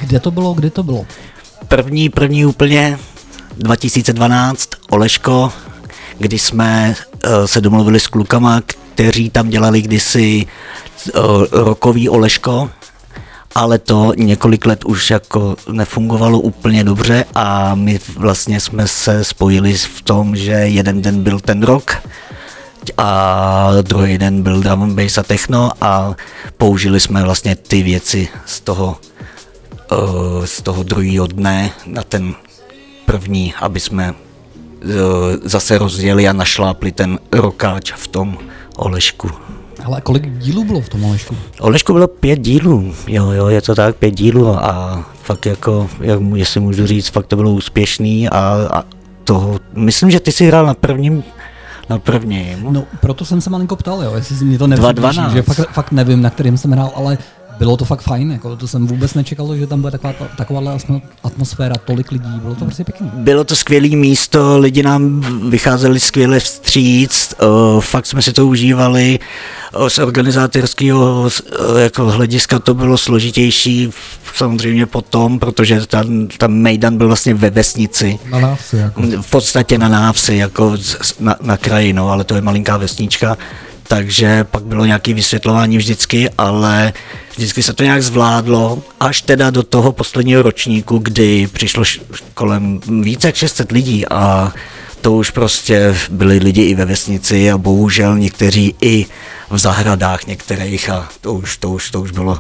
Kde 0.01 0.21
to 0.21 0.31
bylo, 0.31 0.55
kdy 0.55 0.71
to 0.71 0.83
bylo? 0.83 1.07
První, 1.73 2.09
první 2.09 2.47
úplně. 2.47 2.99
2012, 3.59 4.69
Oleško, 4.91 5.53
kdy 6.19 6.39
jsme 6.39 6.95
uh, 7.27 7.45
se 7.45 7.61
domluvili 7.61 8.01
s 8.01 8.07
klukama, 8.07 8.61
kteří 8.67 9.31
tam 9.31 9.49
dělali 9.49 9.83
kdysi 9.83 10.47
uh, 10.47 11.23
rokový 11.53 12.09
Oleško, 12.09 12.71
ale 13.55 13.79
to 13.79 14.13
několik 14.17 14.67
let 14.67 14.85
už 14.85 15.11
jako 15.11 15.57
nefungovalo 15.71 16.41
úplně 16.41 16.85
dobře 16.85 17.25
a 17.35 17.75
my 17.75 18.01
vlastně 18.17 18.61
jsme 18.61 18.89
se 18.89 19.25
spojili 19.25 19.75
v 19.75 20.03
tom, 20.03 20.37
že 20.37 20.53
jeden 20.53 21.03
den 21.03 21.23
byl 21.23 21.41
ten 21.41 21.63
rok 21.63 21.97
a 22.97 23.69
druhý 23.83 24.19
den 24.19 24.43
byl 24.43 24.61
drum 24.61 24.95
bass 24.95 25.19
a 25.19 25.23
techno 25.23 25.71
a 25.81 26.15
použili 26.57 27.01
jsme 27.01 27.23
vlastně 27.23 27.57
ty 27.57 27.83
věci 27.83 28.29
z 28.47 28.61
toho, 28.61 28.97
z 30.45 30.63
toho 30.63 30.83
druhého 30.83 31.27
dne 31.27 31.71
na 31.87 32.03
ten 32.03 32.35
první, 33.07 33.55
aby 33.61 33.81
jsme 33.81 34.13
uh, 34.13 34.17
zase 35.45 35.79
rozjeli 35.79 36.29
a 36.29 36.33
našlápli 36.33 36.93
ten 36.93 37.19
rokáč 37.33 37.93
v 37.93 38.07
tom 38.09 38.39
Olešku. 38.77 39.31
Ale 39.85 40.01
kolik 40.01 40.39
dílů 40.39 40.65
bylo 40.65 40.81
v 40.81 40.89
tom 40.89 41.05
Olešku? 41.05 41.37
Olešku 41.61 41.93
bylo 41.93 42.09
pět 42.09 42.39
dílů, 42.39 42.95
jo, 43.07 43.31
jo, 43.31 43.49
je 43.49 43.63
to 43.63 43.75
tak, 43.75 43.97
pět 43.97 44.11
dílů 44.11 44.49
a 44.49 45.05
fakt 45.23 45.47
jako, 45.47 45.91
jak, 46.01 46.21
jestli 46.35 46.61
můžu 46.61 46.87
říct, 46.87 47.09
fakt 47.09 47.27
to 47.27 47.37
bylo 47.37 47.53
úspěšný 47.53 48.29
a, 48.29 48.69
a 48.73 48.85
toho, 49.25 49.61
myslím, 49.75 50.11
že 50.11 50.21
ty 50.21 50.33
jsi 50.33 50.47
hrál 50.47 50.67
na 50.67 50.75
prvním 50.75 51.25
na 51.89 51.99
prvním. 51.99 52.67
No, 52.71 52.85
proto 53.01 53.25
jsem 53.25 53.41
se 53.41 53.51
malinko 53.51 53.77
ptal, 53.77 54.03
jo, 54.03 54.13
jestli 54.15 54.45
mi 54.45 54.59
to 54.59 54.67
nevzpíší, 54.67 55.21
že 55.33 55.43
fakt, 55.43 55.69
fakt 55.73 55.93
nevím, 55.93 56.23
na 56.23 56.31
kterým 56.31 56.59
jsem 56.59 56.71
hrál, 56.71 56.91
ale 56.95 57.19
bylo 57.63 57.77
to 57.77 57.85
fakt 57.85 58.03
fajn, 58.03 58.31
jako 58.31 58.57
to 58.57 58.69
jsem 58.69 58.87
vůbec 58.87 59.15
nečekal, 59.15 59.57
že 59.57 59.67
tam 59.67 59.81
bude 59.81 59.91
taková, 59.91 60.15
taková 60.37 60.79
atmosféra, 61.25 61.75
tolik 61.85 62.11
lidí, 62.11 62.41
bylo 62.43 62.55
to 62.55 62.65
prostě 62.65 62.85
pěkné. 62.85 63.11
Bylo 63.15 63.45
to 63.45 63.57
skvělé 63.57 63.89
místo, 63.89 64.59
lidi 64.59 64.83
nám 64.83 65.21
vycházeli 65.51 66.01
skvěle 66.01 66.41
vstříc, 66.41 67.35
uh, 67.43 67.81
fakt 67.81 68.07
jsme 68.07 68.23
si 68.23 68.33
to 68.33 68.47
užívali, 68.47 69.19
uh, 69.77 69.89
z 69.89 69.99
organizátorského 69.99 71.23
uh, 71.23 71.79
jako 71.81 72.05
hlediska 72.05 72.59
to 72.59 72.75
bylo 72.75 72.99
složitější 72.99 73.91
samozřejmě 74.35 74.87
potom, 74.87 75.39
protože 75.39 75.87
tam, 75.87 76.27
tam 76.39 76.53
Mejdan 76.53 76.97
byl 76.97 77.07
vlastně 77.07 77.35
ve 77.35 77.51
vesnici. 77.51 78.19
Na 78.31 78.41
návsi, 78.41 78.77
jako. 78.77 79.03
V 79.03 79.31
podstatě 79.31 79.79
na 79.79 79.89
návsi, 79.89 80.35
jako 80.35 80.77
na, 81.21 81.37
na 81.43 81.57
kraji, 81.57 81.93
no, 81.93 82.09
ale 82.09 82.25
to 82.25 82.35
je 82.35 82.41
malinká 82.41 82.77
vesnička 82.77 83.37
takže 83.93 84.45
pak 84.45 84.63
bylo 84.63 84.85
nějaké 84.85 85.15
vysvětlování 85.15 85.79
vždycky, 85.79 86.31
ale 86.39 86.93
vždycky 87.37 87.63
se 87.63 87.73
to 87.73 87.85
nějak 87.85 88.03
zvládlo, 88.03 88.83
až 89.01 89.23
teda 89.23 89.51
do 89.51 89.63
toho 89.63 89.93
posledního 89.93 90.43
ročníku, 90.43 90.99
kdy 90.99 91.49
přišlo 91.53 91.85
kolem 92.35 92.81
více 93.03 93.29
jak 93.29 93.35
600 93.35 93.73
lidí 93.73 94.09
a 94.09 94.53
to 95.01 95.13
už 95.13 95.31
prostě 95.31 95.97
byli 96.11 96.39
lidi 96.39 96.63
i 96.63 96.75
ve 96.75 96.85
vesnici 96.85 97.51
a 97.51 97.59
bohužel 97.59 98.19
někteří 98.19 98.75
i 98.81 99.07
v 99.51 99.59
zahradách 99.59 100.27
některých 100.27 100.91
a 100.91 101.09
to 101.21 101.35
už, 101.35 101.57
to 101.57 101.71
už, 101.71 101.91
to 101.91 102.01
už 102.01 102.11
bylo 102.11 102.39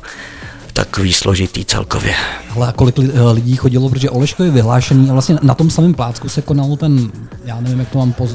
takový 0.72 1.12
složitý 1.12 1.64
celkově. 1.64 2.14
Ale 2.56 2.68
a 2.68 2.72
kolik 2.72 2.98
lidí 3.32 3.56
chodilo, 3.56 3.88
protože 3.88 4.10
Oleško 4.10 4.42
je 4.42 4.50
vyhlášený 4.50 5.10
a 5.10 5.12
vlastně 5.12 5.38
na 5.42 5.54
tom 5.54 5.70
samém 5.70 5.94
plácku 5.94 6.28
se 6.28 6.42
konal 6.42 6.76
ten, 6.76 7.10
já 7.44 7.60
nevím, 7.60 7.78
jak 7.78 7.88
to 7.88 7.98
mám 7.98 8.12
poz, 8.12 8.30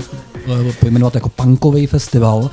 eh, 0.48 0.74
pojmenovat, 0.80 1.16
jako 1.16 1.30
punkový 1.30 1.88
festival. 1.88 2.50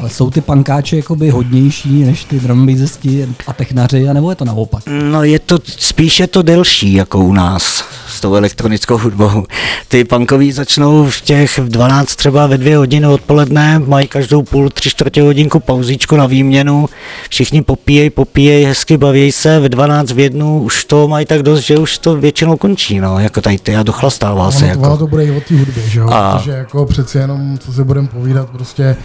Ale 0.00 0.10
jsou 0.10 0.30
ty 0.30 0.40
pankáče 0.40 0.96
jakoby 0.96 1.30
hodnější 1.30 2.04
než 2.04 2.24
ty 2.24 2.40
drumbejzisti 2.40 3.28
a 3.46 3.52
technaři, 3.52 4.08
anebo 4.08 4.30
je 4.30 4.36
to 4.36 4.44
naopak? 4.44 4.82
No 4.86 5.24
je 5.24 5.38
to, 5.38 5.58
spíše 5.66 6.26
to 6.26 6.42
delší 6.42 6.92
jako 6.92 7.18
u 7.18 7.32
nás 7.32 7.84
s 8.08 8.20
tou 8.20 8.34
elektronickou 8.34 8.98
hudbou. 8.98 9.46
Ty 9.88 10.04
punkoví 10.04 10.52
začnou 10.52 11.06
v 11.10 11.20
těch 11.20 11.58
v 11.58 11.68
12 11.68 12.16
třeba 12.16 12.46
ve 12.46 12.58
dvě 12.58 12.76
hodiny 12.76 13.06
odpoledne, 13.06 13.78
mají 13.78 14.08
každou 14.08 14.42
půl, 14.42 14.70
tři 14.70 14.90
čtvrtě 14.90 15.22
hodinku 15.22 15.60
pauzíčku 15.60 16.16
na 16.16 16.26
výměnu, 16.26 16.88
všichni 17.30 17.62
popíjejí, 17.62 18.10
popíjejí, 18.10 18.64
hezky 18.64 18.96
baví 18.96 19.13
se, 19.32 19.60
ve 19.60 19.68
12 19.68 20.10
v 20.10 20.18
jednu 20.18 20.62
už 20.62 20.84
to 20.84 21.08
mají 21.08 21.26
tak 21.26 21.42
dost, 21.42 21.60
že 21.60 21.78
už 21.78 21.98
to 21.98 22.16
většinou 22.16 22.56
končí, 22.56 23.00
no, 23.00 23.18
jako 23.18 23.40
tady 23.40 23.58
ty 23.58 23.76
a 23.76 23.82
dochlastává 23.82 24.50
se. 24.50 24.64
Ono, 24.64 24.68
jako. 24.68 24.96
to 24.96 25.06
bude 25.06 25.24
i 25.24 25.30
o 25.30 25.40
té 25.40 25.58
hudbě, 25.58 25.82
že 25.88 26.00
jo, 26.00 26.08
a... 26.10 26.36
protože 26.36 26.50
jako 26.50 26.86
přeci 26.86 27.18
jenom, 27.18 27.58
co 27.58 27.72
se 27.72 27.84
budeme 27.84 28.08
povídat, 28.08 28.50
prostě 28.50 28.96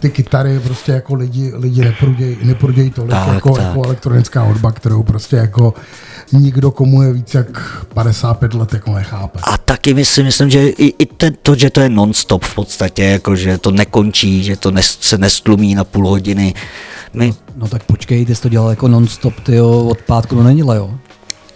ty 0.00 0.10
kytary 0.10 0.60
prostě 0.60 0.92
jako 0.92 1.14
lidi, 1.14 1.52
lidi 1.54 1.80
neprudějí, 1.80 2.36
neprudějí 2.42 2.90
tolik 2.90 3.10
tak, 3.10 3.34
jako, 3.34 3.50
tak. 3.50 3.64
jako 3.64 3.84
elektronická 3.84 4.42
hudba, 4.42 4.72
kterou 4.72 5.02
prostě 5.02 5.36
jako 5.36 5.74
nikdo, 6.32 6.70
komu 6.70 7.02
je 7.02 7.12
víc 7.12 7.34
jak 7.34 7.86
55 7.94 8.54
let, 8.54 8.72
jako 8.72 8.94
nechápe. 8.94 9.38
A 9.42 9.58
taky 9.58 9.94
myslím, 9.94 10.26
myslím 10.26 10.50
že 10.50 10.68
i, 10.68 10.94
i 10.98 11.06
ten, 11.06 11.34
to, 11.42 11.54
že 11.54 11.70
to 11.70 11.80
je 11.80 11.88
non-stop 11.88 12.44
v 12.44 12.54
podstatě, 12.54 13.04
jako 13.04 13.36
že 13.36 13.58
to 13.58 13.70
nekončí, 13.70 14.44
že 14.44 14.56
to 14.56 14.70
nes, 14.70 14.98
se 15.00 15.18
nestlumí 15.18 15.74
na 15.74 15.84
půl 15.84 16.08
hodiny. 16.08 16.54
My... 17.14 17.26
No, 17.28 17.34
no 17.56 17.68
tak 17.68 17.84
počkej, 17.84 18.26
ty 18.26 18.34
jsi 18.34 18.42
to 18.42 18.48
dělal 18.48 18.70
jako 18.70 18.88
non-stop, 18.88 19.40
ty 19.40 19.54
jo, 19.54 19.88
od 19.90 20.02
pátku 20.02 20.34
do 20.34 20.42
neděle, 20.42 20.76
jo? 20.76 20.98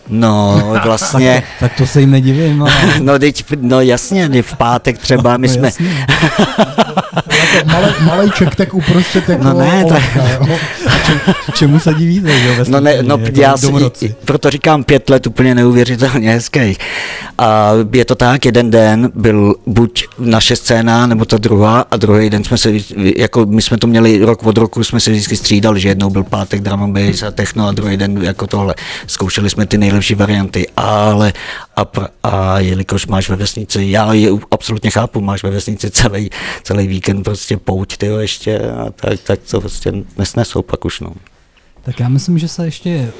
No, 0.09 0.63
vlastně. 0.85 1.35
tak, 1.35 1.45
to, 1.45 1.65
tak 1.65 1.77
to 1.79 1.87
se 1.87 2.01
jim 2.01 2.11
nedivím. 2.11 2.63
Ale... 2.63 2.73
no, 3.01 3.19
teď, 3.19 3.45
no 3.61 3.81
jasně, 3.81 4.43
v 4.43 4.57
pátek 4.57 4.99
třeba 4.99 5.37
my 5.37 5.49
no, 5.49 5.55
jsme... 5.55 5.71
malý, 7.65 7.95
malý 8.01 8.31
čektek 8.31 8.75
uprostřed 8.75 9.29
jako 9.29 9.45
No 9.45 9.53
ne, 9.53 9.85
tak... 9.89 10.03
Čemu 11.55 11.81
se 11.81 11.95
divíte, 11.95 12.41
jo? 12.41 12.65
No, 12.69 12.81
ne, 12.81 13.03
no 13.03 13.19
já 13.33 13.57
si, 13.57 13.73
proto 14.25 14.51
říkám 14.51 14.85
pět 14.85 15.11
let 15.11 15.27
úplně 15.27 15.55
neuvěřitelně 15.55 16.31
hezký. 16.31 16.77
A 17.39 17.71
je 17.93 18.05
to 18.05 18.15
tak, 18.15 18.45
jeden 18.45 18.71
den 18.71 19.11
byl 19.15 19.55
buď 19.67 20.07
naše 20.19 20.57
scéna, 20.57 21.07
nebo 21.07 21.25
ta 21.25 21.39
druhá, 21.39 21.85
a 21.91 21.97
druhý 21.97 22.31
den 22.31 22.45
jsme 22.45 22.59
se, 22.59 22.71
jako 23.17 23.47
my 23.47 23.63
jsme 23.63 23.79
to 23.79 23.87
měli 23.87 24.25
rok 24.25 24.47
od 24.47 24.59
roku, 24.59 24.85
jsme 24.85 25.01
se 25.01 25.11
vždycky 25.11 25.37
střídali, 25.37 25.81
že 25.81 25.89
jednou 25.89 26.11
byl 26.11 26.23
pátek 26.23 26.61
drum 26.61 26.83
and 26.83 26.93
bass 26.93 27.23
a 27.23 27.31
techno 27.31 27.69
a 27.69 27.73
druhý 27.73 27.97
den 27.97 28.19
jako 28.23 28.47
tohle. 28.47 28.75
Zkoušeli 29.07 29.51
jsme 29.51 29.67
ty 29.67 29.79
nejlepší 29.93 30.15
varianty, 30.15 30.67
ale 30.77 31.33
a, 31.77 31.85
a 32.23 32.59
jelikož 32.59 33.07
máš 33.07 33.29
ve 33.29 33.37
vesnici, 33.37 33.85
já 33.91 34.13
je 34.13 34.31
absolutně 34.51 34.91
chápu, 34.91 35.21
máš 35.21 35.43
ve 35.43 35.51
vesnici 35.51 35.91
celý, 35.91 36.31
celý 36.63 36.87
víkend 36.87 37.23
prostě 37.23 37.57
pouť, 37.57 37.97
tyjo, 37.97 38.19
ještě, 38.19 38.59
a 38.59 38.91
tak, 38.91 39.21
tak 39.21 39.41
to 39.51 39.61
prostě 39.61 39.93
nesnesou 40.19 40.63
pak 40.63 40.85
už, 40.85 41.01
no. 41.01 41.13
Tak 41.83 42.01
já 42.01 42.09
myslím, 42.09 42.39
že 42.39 42.49
se 42.49 42.65
ještě 42.65 43.13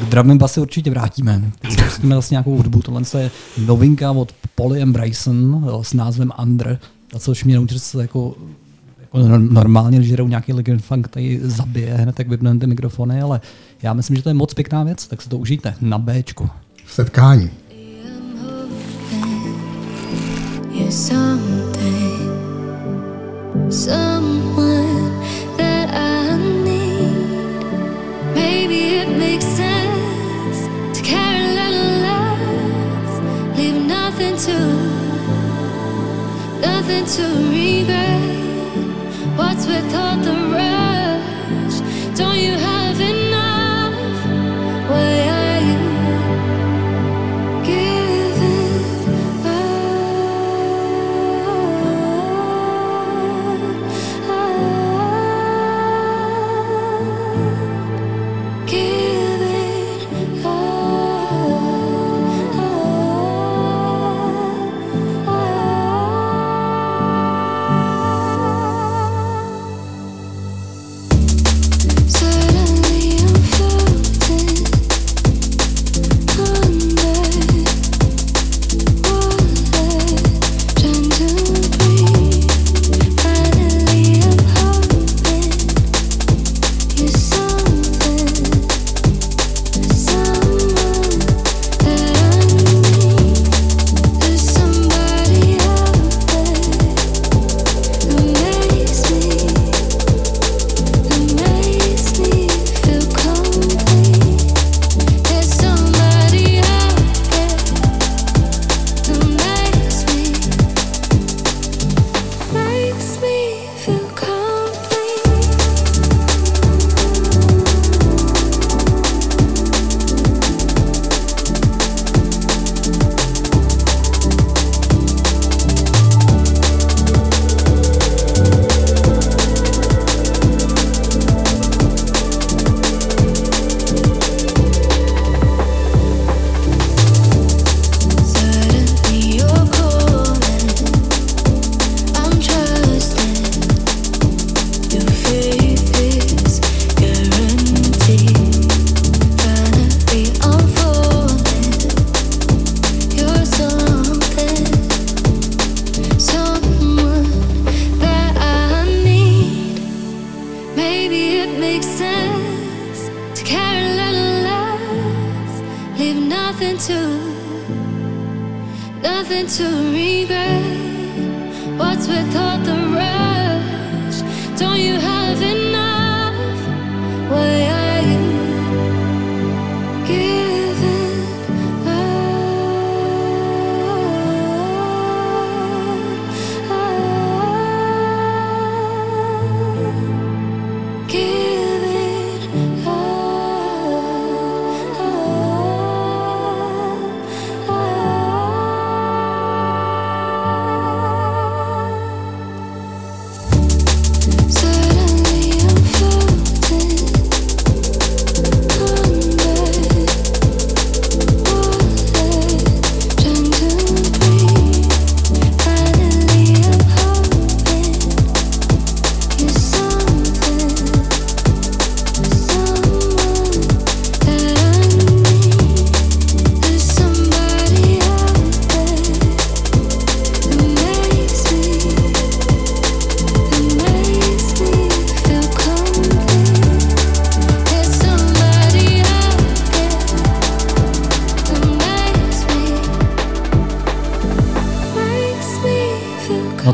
k 0.00 0.04
drum 0.04 0.38
basy 0.38 0.60
určitě 0.60 0.90
vrátíme. 0.90 1.42
Pustíme 1.84 2.14
vlastně 2.14 2.34
nějakou 2.34 2.56
hudbu. 2.56 2.82
Tohle 2.82 3.02
je 3.18 3.30
novinka 3.58 4.10
od 4.10 4.32
Polly 4.54 4.82
and 4.82 4.92
Bryson 4.92 5.68
s 5.82 5.92
názvem 5.92 6.32
Under, 6.42 6.78
a 7.14 7.18
což 7.18 7.44
mě 7.44 7.56
naučí 7.56 7.78
se 7.78 8.02
jako 8.02 8.34
normálně, 9.38 9.98
když 9.98 10.10
jdou 10.10 10.28
nějaký 10.28 10.52
legend 10.52 10.82
funk, 10.82 11.08
tady 11.08 11.40
zabije 11.42 11.94
hned, 11.94 12.14
tak 12.14 12.28
vypneme 12.28 12.60
ty 12.60 12.66
mikrofony, 12.66 13.20
ale 13.20 13.40
já 13.82 13.92
myslím, 13.92 14.16
že 14.16 14.22
to 14.22 14.30
je 14.30 14.34
moc 14.34 14.54
pěkná 14.54 14.84
věc, 14.84 15.06
tak 15.06 15.22
se 15.22 15.28
to 15.28 15.38
užijte 15.38 15.74
na 15.80 15.98
Bčku. 15.98 16.48
V 16.84 16.92
setkání. 16.92 17.50
nothing 36.90 37.06
to 37.06 37.50
regret. 37.50 38.39
What's 39.40 39.66
with 39.66 39.94
all 39.94 40.18
the 40.18 40.36
rush? 40.52 41.76
Don't 42.18 42.38
you 42.46 42.52
have 42.68 43.00
enough? 43.00 43.94
Where 44.90 45.29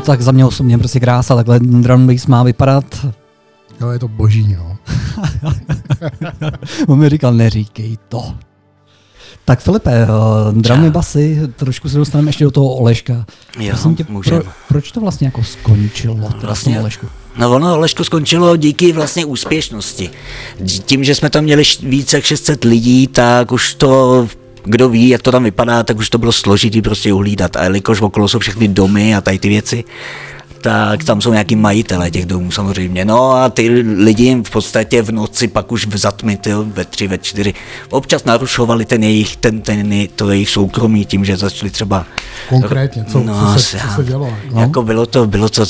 tak 0.07 0.21
za 0.21 0.31
mě 0.31 0.45
osobně 0.45 0.77
prostě 0.77 0.99
krása, 0.99 1.35
takhle 1.35 1.59
drum 1.59 2.07
bass 2.07 2.27
má 2.27 2.43
vypadat. 2.43 3.05
Jo, 3.81 3.89
je 3.89 3.99
to 3.99 4.07
boží, 4.07 4.55
no. 4.57 4.77
On 6.87 6.99
mi 6.99 7.09
říkal, 7.09 7.33
neříkej 7.33 7.97
to. 8.09 8.33
Tak 9.45 9.59
Filipe, 9.59 10.07
uh, 10.07 10.61
drumy 10.61 10.89
basy, 10.91 11.41
trošku 11.55 11.89
se 11.89 11.97
dostaneme 11.97 12.29
ještě 12.29 12.43
do 12.43 12.51
toho 12.51 12.67
Oleška. 12.75 13.25
Jo, 13.59 13.69
Prosím 13.69 13.95
tě, 13.95 14.05
můžem. 14.09 14.41
pro, 14.41 14.51
proč 14.67 14.91
to 14.91 14.99
vlastně 15.01 15.27
jako 15.27 15.43
skončilo 15.43 16.15
Vlastně- 16.41 16.79
Olešku? 16.79 17.07
No 17.37 17.51
ono, 17.55 17.79
Leško 17.79 18.03
skončilo 18.03 18.55
díky 18.55 18.93
vlastně 18.93 19.25
úspěšnosti. 19.25 20.09
Tím, 20.85 21.03
že 21.03 21.15
jsme 21.15 21.29
tam 21.29 21.43
měli 21.43 21.63
více 21.83 22.17
jak 22.17 22.23
600 22.25 22.63
lidí, 22.63 23.07
tak 23.07 23.51
už 23.51 23.73
to, 23.73 24.27
kdo 24.67 24.89
ví, 24.89 25.09
jak 25.09 25.21
to 25.21 25.31
tam 25.31 25.43
vypadá, 25.43 25.83
tak 25.83 25.97
už 25.97 26.09
to 26.09 26.17
bylo 26.17 26.31
složitý 26.31 26.81
prostě 26.81 27.13
uhlídat. 27.13 27.55
A 27.55 27.63
jelikož 27.63 28.01
okolo 28.01 28.27
jsou 28.27 28.39
všechny 28.39 28.67
domy 28.67 29.15
a 29.15 29.21
tady 29.21 29.39
ty 29.39 29.49
věci, 29.49 29.83
tak 30.61 31.03
tam 31.03 31.21
jsou 31.21 31.31
nějaký 31.31 31.55
majitele 31.55 32.11
těch 32.11 32.25
domů 32.25 32.51
samozřejmě. 32.51 33.05
No 33.05 33.31
a 33.31 33.49
ty 33.49 33.69
lidi 33.97 34.23
jim 34.23 34.43
v 34.43 34.49
podstatě 34.49 35.01
v 35.01 35.11
noci 35.11 35.47
pak 35.47 35.71
už 35.71 35.87
v 35.87 35.97
zatmy, 35.97 36.37
tyjo, 36.37 36.63
ve 36.63 36.85
tři, 36.85 37.07
ve 37.07 37.17
čtyři, 37.17 37.53
občas 37.89 38.23
narušovali 38.23 38.85
ten 38.85 39.03
jejich, 39.03 39.37
ten, 39.37 39.61
ten, 39.61 40.07
to 40.15 40.29
jejich 40.29 40.49
soukromí 40.49 41.05
tím, 41.05 41.25
že 41.25 41.37
začali 41.37 41.71
třeba 41.71 42.05
Konkrétně, 42.49 43.05
co, 43.05 43.19
No, 43.19 43.53
co, 43.53 43.59
se, 43.59 43.79
co 43.79 43.95
se 43.95 44.03
dělo? 44.03 44.25
Jako? 44.25 44.55
No. 44.55 44.61
Jako 44.61 44.83
bylo 44.83 45.05
to, 45.05 45.27
bylo 45.27 45.49
to, 45.49 45.65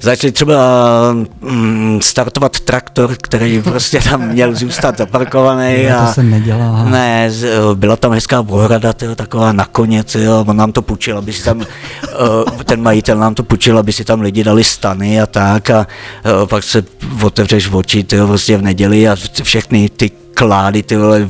začali 0.00 0.32
třeba 0.32 0.56
mm, 1.40 1.98
startovat 2.02 2.60
traktor, 2.60 3.16
který 3.22 3.62
prostě 3.64 4.00
tam 4.10 4.28
měl 4.28 4.54
zůstat 4.54 4.98
zaparkovaný. 4.98 5.82
Ne, 5.82 5.96
a 5.96 6.06
to 6.06 6.12
se 6.12 6.22
nedělá. 6.22 6.84
Ne, 6.84 7.30
z- 7.30 7.48
byla 7.74 7.96
tam 7.96 8.12
hezká 8.12 8.40
ohrada, 8.48 8.92
tyjo, 8.92 9.14
taková 9.14 9.52
nakonec, 9.52 10.14
jo, 10.14 10.44
on 10.48 10.56
nám 10.56 10.72
to 10.72 10.82
půjčil, 10.82 11.18
aby 11.18 11.32
si 11.32 11.44
tam, 11.44 11.60
eh, 11.60 12.64
ten 12.64 12.82
majitel 12.82 13.18
nám 13.18 13.34
to 13.34 13.42
půjčil, 13.42 13.78
aby 13.78 13.92
si 13.92 14.04
tam 14.04 14.20
lidi 14.20 14.44
dali 14.44 14.64
stany 14.64 15.20
a 15.20 15.26
tak 15.26 15.70
a 15.70 15.86
eh, 16.24 16.46
pak 16.46 16.64
se 16.64 16.82
otevřeš 17.22 17.68
oči, 17.72 18.04
tyjo, 18.04 18.26
prostě 18.26 18.56
v 18.56 18.62
neděli 18.62 19.08
a 19.08 19.16
všechny 19.42 19.88
ty 19.88 20.10
klády 20.40 20.82
ty 20.82 20.96
vole, 20.96 21.28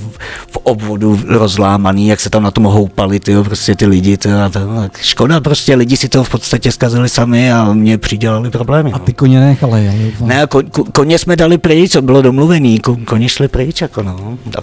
v, 0.51 0.57
obvodu 0.63 1.19
rozlámaný, 1.27 2.09
jak 2.09 2.21
se 2.21 2.31
tam 2.31 2.43
na 2.43 2.51
tom 2.51 2.65
houpali 2.65 3.21
ty 3.21 3.35
prostě 3.43 3.75
ty 3.75 3.87
lidi. 3.87 4.17
Ty, 4.17 4.33
a 4.33 4.49
tak 4.49 4.99
škoda, 5.03 5.41
prostě 5.41 5.75
lidi 5.75 5.97
si 5.97 6.09
to 6.09 6.25
v 6.25 6.31
podstatě 6.31 6.73
zkazili 6.73 7.09
sami 7.09 7.53
a 7.53 7.73
mě 7.73 7.99
přidělali 7.99 8.51
problémy. 8.51 8.93
A 8.93 8.99
no. 8.99 9.05
ty 9.05 9.13
koně 9.13 9.41
nechali, 9.41 9.89
ale 9.89 10.27
Ne, 10.27 10.47
ko, 10.47 10.63
ko, 10.71 10.85
koně 10.85 11.19
jsme 11.19 11.37
dali 11.37 11.59
pryč, 11.59 11.93
co 11.93 12.03
bylo 12.03 12.23
domluvený, 12.23 12.81
ko, 12.81 12.97
koně 13.05 13.29
šli 13.29 13.49
pryč, 13.49 13.81
jako 13.81 14.03
no. 14.03 14.39
A 14.59 14.61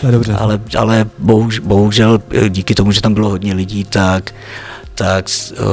to 0.00 0.06
je 0.06 0.12
dobře. 0.12 0.32
ale, 0.32 0.60
ale 0.78 1.06
bohuž, 1.18 1.58
bohužel 1.58 2.20
eh, 2.30 2.48
díky 2.48 2.74
tomu, 2.74 2.92
že 2.92 3.00
tam 3.00 3.14
bylo 3.14 3.28
hodně 3.28 3.54
lidí, 3.54 3.84
tak, 3.84 4.32
tak 4.94 5.24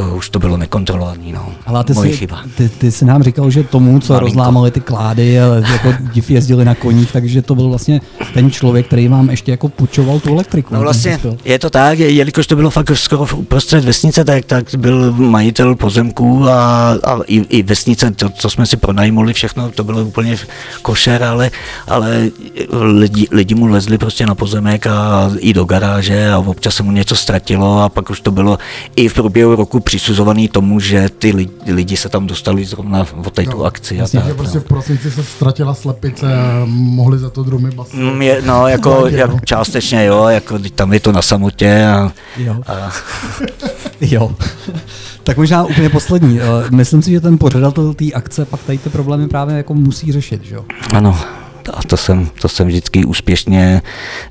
uh, 0.10 0.16
už 0.18 0.30
to 0.30 0.40
bylo 0.40 0.58
nekontrolovaný. 0.58 1.32
No. 1.32 1.52
Ale 1.66 1.84
ty 1.84 1.94
Moje 1.94 2.12
jsi, 2.12 2.18
chyba. 2.18 2.42
ty, 2.58 2.70
ty 2.70 2.92
jsi 2.92 3.06
nám 3.06 3.24
říkal, 3.24 3.50
že 3.52 3.64
tomu, 3.64 4.00
co 4.00 4.14
Malinko. 4.14 4.26
rozlámali 4.28 4.72
ty 4.72 4.80
klády, 4.82 5.40
a 5.42 5.46
jako 5.56 5.94
div 6.14 6.32
jezdili 6.32 6.66
na 6.66 6.76
koních, 6.76 7.12
takže 7.12 7.42
to 7.42 7.56
byl 7.56 7.70
vlastně 7.70 8.02
ten 8.34 8.52
člověk, 8.52 8.88
který 8.88 9.08
vám 9.08 9.30
ještě 9.30 9.52
jako 9.52 9.70
půjčoval 9.70 10.20
tu 10.20 10.34
elektriku. 10.34 10.74
No 10.74 10.82
vlastně 10.82 11.20
je 11.46 11.60
to 11.60 11.70
tak, 11.70 12.00
je- 12.00 12.12
jelikož 12.12 12.48
to 12.48 12.56
bylo 12.56 12.70
fakt 12.70 12.92
skoro 12.94 13.26
v 13.26 13.34
uprostřed 13.34 13.86
vesnice, 13.86 14.24
tak, 14.26 14.46
tak 14.46 14.66
byl 14.78 15.12
majitel 15.12 15.76
pozemků 15.76 16.50
a, 16.50 16.90
a 17.04 17.20
i, 17.28 17.36
i 17.36 17.64
vesnice, 17.64 18.12
to, 18.12 18.30
co 18.30 18.50
jsme 18.50 18.66
si 18.66 18.78
pronajmuli 18.78 19.34
všechno, 19.34 19.72
to 19.72 19.84
bylo 19.84 20.04
úplně 20.04 20.38
košer, 20.82 21.24
ale, 21.24 21.52
ale 21.88 22.30
lidi, 22.82 23.28
lidi 23.32 23.56
mu 23.56 23.68
lezli 23.68 23.98
prostě 23.98 24.26
na 24.26 24.36
pozemek 24.36 24.88
a 24.88 25.32
i 25.40 25.54
do 25.54 25.66
garáže 25.66 26.32
a 26.32 26.38
občas 26.38 26.76
se 26.76 26.84
mu 26.84 26.92
něco 26.92 27.16
ztratilo 27.16 27.82
a 27.84 27.90
pak 27.90 28.10
už 28.10 28.22
to 28.22 28.32
bylo 28.32 28.58
i 28.96 29.09
v 29.10 29.14
průběhu 29.14 29.56
roku 29.56 29.80
přisuzovaný 29.80 30.48
tomu, 30.48 30.80
že 30.80 31.10
ty 31.20 31.32
lidi, 31.36 31.52
lidi 31.74 31.98
se 31.98 32.10
tam 32.10 32.28
dostali 32.28 32.66
zrovna 32.66 33.06
o 33.26 33.30
té 33.30 33.44
tu 33.44 33.66
akci. 33.66 33.96
A 33.96 33.98
jasně, 33.98 34.20
tak, 34.20 34.28
že 34.28 34.34
no. 34.34 34.38
prostě 34.38 34.60
v 34.60 34.64
prosinci 34.64 35.12
se 35.12 35.24
ztratila 35.24 35.74
slepice 35.74 36.34
a 36.38 36.62
mohli 36.70 37.20
za 37.20 37.30
to 37.30 37.44
drumy 37.44 37.72
basy. 37.72 37.98
Mm, 37.98 38.22
Je, 38.22 38.42
no, 38.46 38.68
jako, 38.68 38.90
Vážně, 39.02 39.18
jak, 39.20 39.30
no. 39.32 39.40
částečně 39.46 40.06
jo, 40.06 40.28
jako 40.28 40.60
teď 40.60 40.74
tam 40.74 40.94
je 40.94 41.00
to 41.00 41.12
na 41.12 41.22
samotě 41.22 41.86
a, 41.86 42.12
Jo. 42.38 42.56
a 42.68 42.92
Jo. 44.02 44.32
tak 45.24 45.38
možná 45.38 45.66
úplně 45.66 45.90
poslední. 45.90 46.40
Eh, 46.42 46.44
Myslím 46.72 47.02
si, 47.02 47.12
že 47.12 47.22
ten 47.22 47.38
pořadatel 47.38 47.94
té 47.94 48.06
akce 48.14 48.46
pak 48.46 48.60
tady 48.64 48.78
ty 48.78 48.90
problémy 48.90 49.28
právě 49.28 49.58
jako 49.58 49.74
musí 49.74 50.12
řešit, 50.12 50.44
že 50.44 50.56
jo? 50.56 50.66
Ano, 50.94 51.20
a 51.74 51.84
to 51.84 51.98
jsem, 51.98 52.30
to 52.42 52.50
jsem 52.50 52.68
vždycky 52.68 53.06
úspěšně 53.06 53.82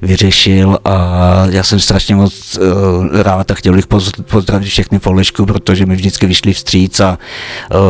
vyřešil 0.03 0.79
a 0.85 1.47
já 1.51 1.63
jsem 1.63 1.79
strašně 1.81 2.15
moc 2.15 2.59
uh, 2.59 3.23
rád 3.23 3.51
a 3.51 3.55
chtěl 3.55 3.75
bych 3.75 3.89
poz- 3.89 4.23
pozdravit 4.23 4.69
všechny 4.69 4.99
v 4.99 5.07
Olešku, 5.07 5.47
protože 5.47 5.87
mi 5.87 5.97
vždycky 5.97 6.27
vyšli 6.27 6.53
vstříc 6.53 7.01
a 7.01 7.19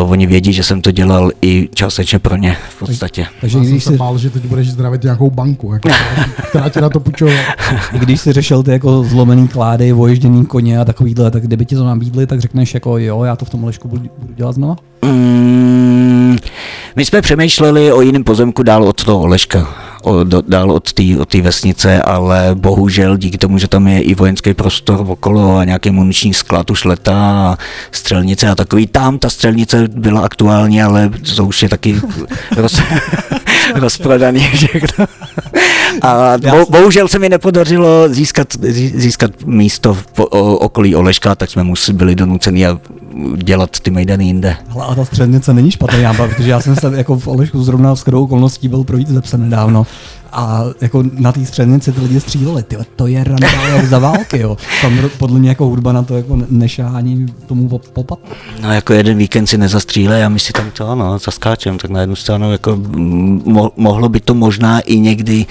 uh, 0.03 0.11
oni 0.12 0.26
vědí, 0.26 0.53
že 0.53 0.62
jsem 0.62 0.82
to 0.82 0.91
dělal 0.91 1.30
i 1.43 1.68
částečně 1.74 2.18
pro 2.18 2.36
ně 2.36 2.57
v 2.70 2.78
podstatě. 2.78 3.26
Takže 3.41 3.59
Já 3.59 3.64
jsem 3.64 3.72
když 3.72 3.84
se 3.84 3.91
si, 3.91 3.97
bál, 3.97 4.18
že 4.18 4.30
teď 4.30 4.45
budeš 4.45 4.70
zdravit 4.70 5.03
nějakou 5.03 5.30
banku, 5.30 5.72
jako, 5.72 5.89
která, 6.49 6.68
ti 6.68 6.80
na 6.80 6.89
to 6.89 7.01
půjčovala. 7.01 7.39
když 7.93 8.20
si 8.20 8.32
řešil 8.32 8.62
ty 8.62 8.70
jako 8.70 9.05
zlomený 9.05 9.49
klády, 9.49 9.93
voježděný 9.93 10.47
koně 10.47 10.80
a 10.80 10.84
takovýhle, 10.84 11.30
tak 11.30 11.43
kdyby 11.43 11.64
ti 11.64 11.76
to 11.76 11.84
nabídli, 11.84 12.26
tak 12.26 12.41
řekneš 12.41 12.74
jako 12.74 12.99
jo, 12.99 13.24
já 13.24 13.36
to 13.36 13.45
v 13.45 13.51
tom 13.51 13.64
lešku 13.64 13.89
budu, 13.89 14.03
budu 14.18 14.34
dělat 14.34 14.53
znova? 14.53 14.76
Mm, 15.05 15.48
my 16.99 17.05
jsme 17.05 17.23
přemýšleli 17.23 17.93
o 17.93 18.01
jiném 18.01 18.25
pozemku 18.25 18.63
dál 18.63 18.85
od 18.85 19.05
toho 19.05 19.21
Oleška, 19.21 19.75
o, 20.03 20.25
do, 20.25 20.43
dál 20.49 20.71
od 20.71 20.93
té 20.93 21.03
od 21.19 21.35
vesnice, 21.35 22.03
ale 22.03 22.51
bohužel 22.55 23.17
díky 23.17 23.39
tomu, 23.39 23.59
že 23.59 23.69
tam 23.69 23.87
je 23.89 24.03
i 24.03 24.15
vojenský 24.15 24.55
prostor 24.55 25.05
okolo 25.09 25.57
a 25.57 25.65
nějaký 25.65 25.91
muniční 25.91 26.35
sklad 26.35 26.71
už 26.71 26.85
letá 26.85 27.19
a 27.19 27.59
střelnice 27.93 28.49
a 28.49 28.55
takový, 28.55 28.87
tam 28.87 29.19
ta 29.19 29.31
střelnice 29.31 29.89
byla 29.89 30.21
aktuální, 30.21 30.83
ale 30.83 31.11
to 31.37 31.45
už 31.45 31.63
je 31.63 31.69
taky 31.69 32.01
roz, 32.57 32.83
rozprodaný 33.75 34.41
všechno. 34.41 35.07
A 36.03 36.39
bo, 36.51 36.67
bohužel 36.71 37.09
se 37.09 37.19
mi 37.19 37.29
nepodařilo 37.29 38.09
získat, 38.09 38.55
zí- 38.55 38.93
získat 38.95 39.31
místo 39.45 39.95
v 39.95 40.21
o, 40.21 40.57
okolí 40.57 40.95
Oleška, 40.95 41.35
tak 41.35 41.51
jsme 41.51 41.63
museli 41.63 41.99
byli 41.99 42.15
donuceni 42.15 42.67
a 42.67 42.79
dělat 43.37 43.81
ty 43.81 43.91
mejdany 43.91 44.25
jinde. 44.25 44.57
Hele, 44.69 44.87
a 44.87 44.95
ta 44.95 45.05
střednice 45.05 45.55
není 45.55 45.71
špatný 45.71 46.03
nápad, 46.03 46.31
protože 46.31 46.51
já 46.51 46.61
jsem 46.61 46.77
se 46.77 46.93
jako 46.97 47.19
v 47.19 47.29
Olešku 47.29 47.63
zrovna 47.63 47.97
s 47.97 48.03
chodou 48.03 48.25
okolností 48.25 48.69
byl 48.69 48.85
pro 48.85 48.97
víc 48.97 49.09
zepse 49.09 49.39
nedávno 49.39 49.87
a 50.32 50.64
jako 50.80 51.03
na 51.12 51.32
té 51.32 51.47
střednici 51.47 51.93
ty 51.93 52.01
lidi 52.01 52.20
stříleli, 52.20 52.62
ty 52.62 52.76
to 52.97 53.07
je 53.07 53.24
randa 53.24 53.49
jak 53.76 53.86
za 53.86 53.99
války, 53.99 54.39
jo. 54.39 54.57
Tam 54.82 54.99
podle 55.18 55.39
mě 55.39 55.49
jako 55.49 55.64
hudba 55.66 55.93
na 55.93 56.03
to 56.03 56.16
jako 56.16 56.36
ne- 56.36 56.47
nešání 56.51 57.26
tomu 57.47 57.68
pop- 57.68 57.89
popat. 57.93 58.18
No 58.62 58.72
jako 58.72 58.93
jeden 58.93 59.18
víkend 59.18 59.47
si 59.47 59.59
nezastříle 59.59 60.24
a 60.24 60.28
my 60.28 60.39
si 60.39 60.53
tam 60.53 60.70
to 60.70 60.95
no, 60.95 61.18
zaskáčem, 61.18 61.78
tak 61.78 61.91
na 61.91 62.01
jednu 62.01 62.16
stranu 62.16 62.53
jako 62.53 62.76
mo, 63.45 63.70
mohlo 63.76 64.09
by 64.09 64.20
to 64.20 64.34
možná 64.34 64.80
i 64.80 65.01
někdy 65.01 65.47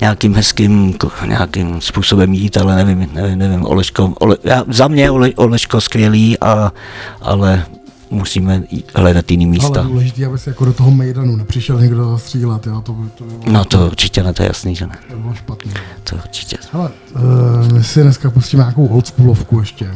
nějakým 0.00 0.34
hezkým 0.34 0.94
nějakým 1.26 1.80
způsobem 1.80 2.34
jít, 2.34 2.56
ale 2.56 2.76
nevím, 2.76 3.08
nevím, 3.12 3.38
nevím, 3.38 3.66
Oleško, 3.66 4.14
Ole, 4.20 4.36
já, 4.44 4.64
za 4.68 4.88
mě 4.88 5.10
Ole, 5.10 5.30
Oleško 5.36 5.80
skvělý, 5.80 6.38
a, 6.40 6.72
ale 7.22 7.64
musíme 8.10 8.62
hledat 8.94 9.30
jiný 9.30 9.44
Ale 9.44 9.50
místa. 9.52 9.82
důležitý, 9.82 10.24
aby 10.24 10.38
se 10.38 10.50
jako 10.50 10.64
do 10.64 10.72
toho 10.72 10.90
Mejdanu 10.90 11.36
nepřišel 11.36 11.80
někdo 11.80 12.10
zastřílet, 12.10 12.66
jo, 12.66 12.80
to 12.80 12.92
by, 12.92 13.08
to 13.10 13.24
by, 13.24 13.30
bylo, 13.30 13.52
No 13.52 13.64
to 13.64 13.86
určitě 13.86 14.22
ne, 14.22 14.32
to 14.32 14.42
je 14.42 14.46
jasný, 14.46 14.74
že 14.76 14.86
ne, 14.86 14.98
to 15.10 15.16
by 15.16 15.22
bylo 15.22 15.34
špatný. 15.34 15.72
to 16.04 16.16
určitě. 16.16 16.56
Hele, 16.72 16.90
uh, 17.14 17.72
my 17.72 17.84
si 17.84 18.02
dneska 18.02 18.30
pustíme 18.30 18.62
nějakou 18.62 18.86
oldschoolovku 18.86 19.60
ještě, 19.60 19.94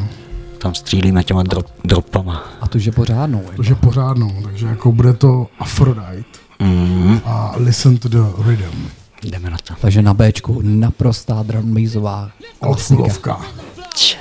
Tam 0.59 0.75
střílíme 0.75 1.25
těma 1.25 1.43
drop, 1.43 1.67
dropama. 1.85 2.45
A 2.61 2.69
to, 2.69 2.79
že 2.79 2.93
pořádnou. 2.93 3.39
Jako. 3.39 3.51
protože 3.57 3.75
pořádnou, 3.75 4.33
takže 4.45 4.67
jako 4.67 4.93
bude 4.93 5.13
to 5.13 5.47
Aphrodite 5.59 6.45
Mm, 6.59 7.21
a 7.25 7.53
Listen 7.57 7.97
to 7.99 8.09
the 8.09 8.19
Rhythm. 8.47 8.89
jdeme 9.23 9.51
na 9.51 9.57
to. 9.69 9.75
Takže 9.81 10.03
na 10.03 10.15
Bčku 10.15 10.61
naprostá 10.63 11.43
drumbassová 11.43 12.31
klasika. 12.31 12.67
Oldschoolovka. 12.69 13.41
Čau. 13.95 14.19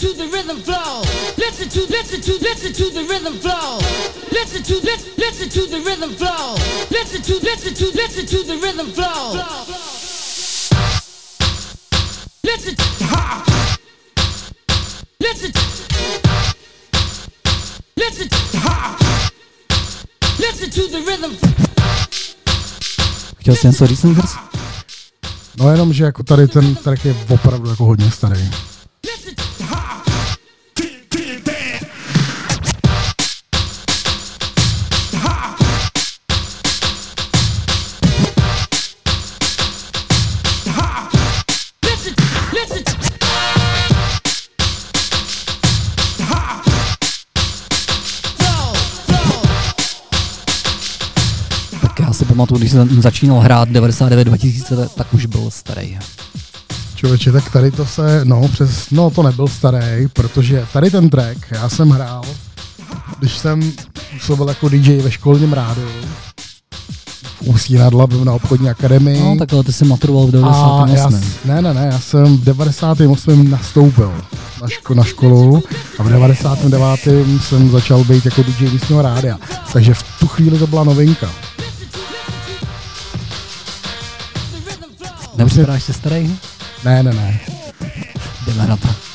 Listen 0.00 0.16
to 0.16 0.24
the 0.24 0.30
rhythm 0.30 0.62
flow. 0.62 1.02
Listen 1.36 1.68
to 1.70 1.80
listen 1.90 2.20
to 2.20 2.32
listen 2.40 2.72
to 2.72 2.90
the 2.90 3.04
rhythm 3.10 3.34
flow. 3.40 3.78
Listen 4.30 4.62
to 4.62 4.74
listen 4.74 5.12
listen 5.18 5.48
to 5.48 5.66
the 5.66 5.80
rhythm 5.80 6.14
flow. 6.14 6.54
Listen 6.88 7.20
to 7.22 7.34
listen 7.42 7.74
to 7.74 7.86
listen 7.96 8.26
to 8.26 8.44
the 8.44 8.56
rhythm 8.62 8.92
flow. 8.92 9.34
Listen. 12.44 12.76
Listen. 15.20 15.52
Listen. 17.96 18.28
Listen 20.38 20.70
to 20.70 20.88
the 20.88 21.00
rhythm. 21.06 21.36
Chtěl 23.38 23.56
jsi 23.56 23.66
něco 23.66 23.86
říct? 23.86 24.04
No 25.56 25.70
jenom, 25.70 25.92
že 25.92 26.04
jako 26.04 26.22
tady 26.22 26.48
ten 26.48 26.74
track 26.74 27.04
je 27.04 27.16
opravdu 27.28 27.70
jako 27.70 27.84
hodně 27.84 28.10
starý. 28.10 28.50
Pamatuju, 52.38 52.58
když 52.58 52.70
jsem 52.70 53.02
začínal 53.02 53.38
hrát 53.40 53.68
99-2000, 53.68 54.88
tak 54.94 55.14
už 55.14 55.26
byl 55.26 55.50
starý. 55.50 55.98
Člověče, 56.94 57.32
tak 57.32 57.50
tady 57.50 57.70
to 57.70 57.86
se, 57.86 58.20
no 58.24 58.48
přes, 58.48 58.90
no 58.90 59.10
to 59.10 59.22
nebyl 59.22 59.48
starý, 59.48 60.08
protože 60.12 60.66
tady 60.72 60.90
ten 60.90 61.10
track 61.10 61.38
já 61.50 61.68
jsem 61.68 61.90
hrál, 61.90 62.22
když 63.18 63.36
jsem 63.38 63.72
působil 64.12 64.48
jako 64.48 64.68
DJ 64.68 64.98
ve 65.00 65.10
školním 65.10 65.52
rádiu, 65.52 65.88
v 67.42 67.48
Ústí 67.48 67.74
nad 67.74 67.94
Labem 67.94 68.24
na 68.24 68.32
obchodní 68.32 68.70
akademii. 68.70 69.20
No, 69.20 69.36
takhle 69.38 69.64
ty 69.64 69.72
jsi 69.72 69.84
maturoval 69.84 70.26
v 70.26 70.34
a 70.34 70.38
já, 70.38 70.86
98. 70.86 71.20
s- 71.20 71.44
ne, 71.44 71.62
ne, 71.62 71.74
ne, 71.74 71.88
já 71.92 71.98
jsem 71.98 72.36
v 72.38 72.44
98. 72.44 73.50
nastoupil 73.50 74.12
na, 74.62 74.68
ško, 74.68 74.94
na 74.94 75.04
školu 75.04 75.62
a 75.98 76.02
v 76.02 76.08
99. 76.08 77.40
jsem 77.42 77.70
začal 77.70 78.04
být 78.04 78.24
jako 78.24 78.42
DJ 78.42 78.70
místního 78.70 79.02
rádia. 79.02 79.38
Takže 79.72 79.94
v 79.94 80.02
tu 80.20 80.26
chvíli 80.28 80.58
to 80.58 80.66
byla 80.66 80.84
novinka. 80.84 81.28
Nepřipadáš 85.38 85.82
si 85.82 85.92
starý? 85.92 86.38
Ne, 86.84 87.02
ne, 87.02 87.14
ne. 87.14 87.40
Jdeme 88.46 88.66
na 88.66 88.76
to. 88.76 89.07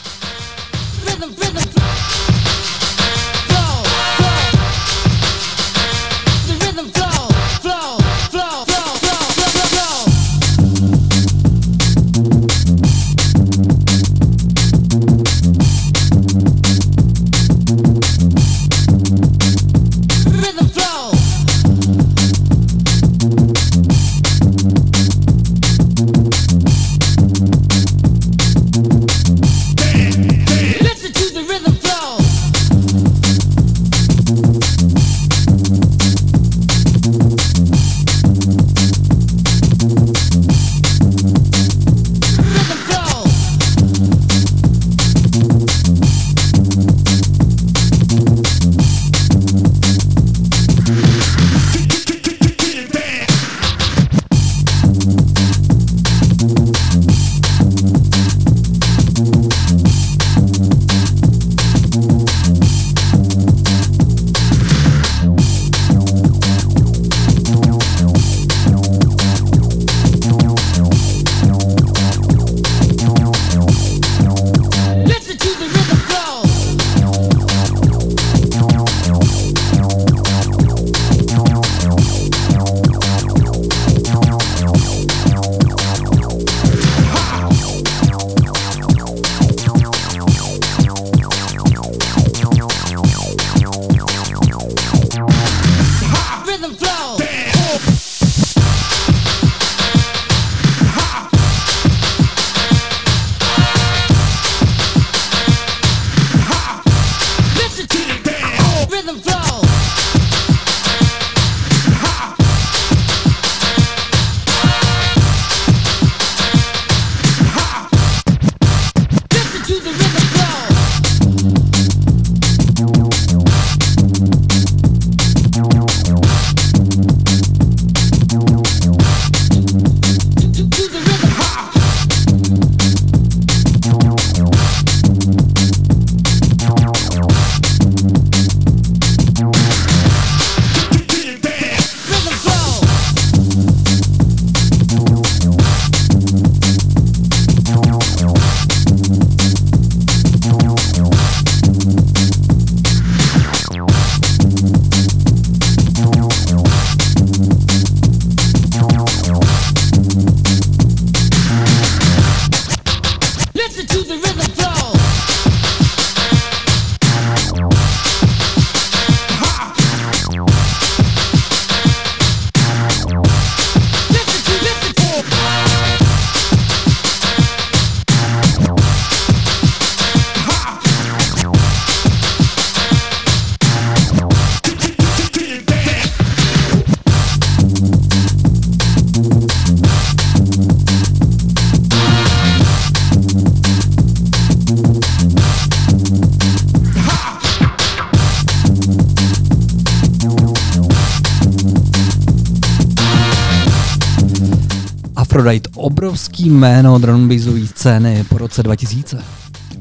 Obrovský 206.44 206.50
jméno 206.50 206.98
drum 206.98 207.30
bassové 207.30 207.68
scény 207.68 208.26
po 208.30 208.38
roce 208.38 208.64
2000. 208.64 209.18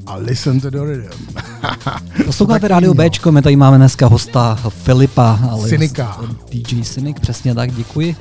A 0.07 0.17
listen 0.17 0.61
to 0.61 0.71
the 0.71 0.79
rhythm. 0.79 1.27
Posloucháte 2.25 2.81
no. 2.81 2.95
Bčko, 2.95 3.33
my 3.33 3.43
tady 3.43 3.57
máme 3.57 3.77
dneska 3.77 4.07
hosta 4.07 4.59
Filipa. 4.69 5.39
Cynika. 5.69 6.21
DJ 6.51 6.83
Cynik, 6.85 7.21
přesně 7.21 7.55
tak, 7.55 7.73
děkuji. 7.73 8.17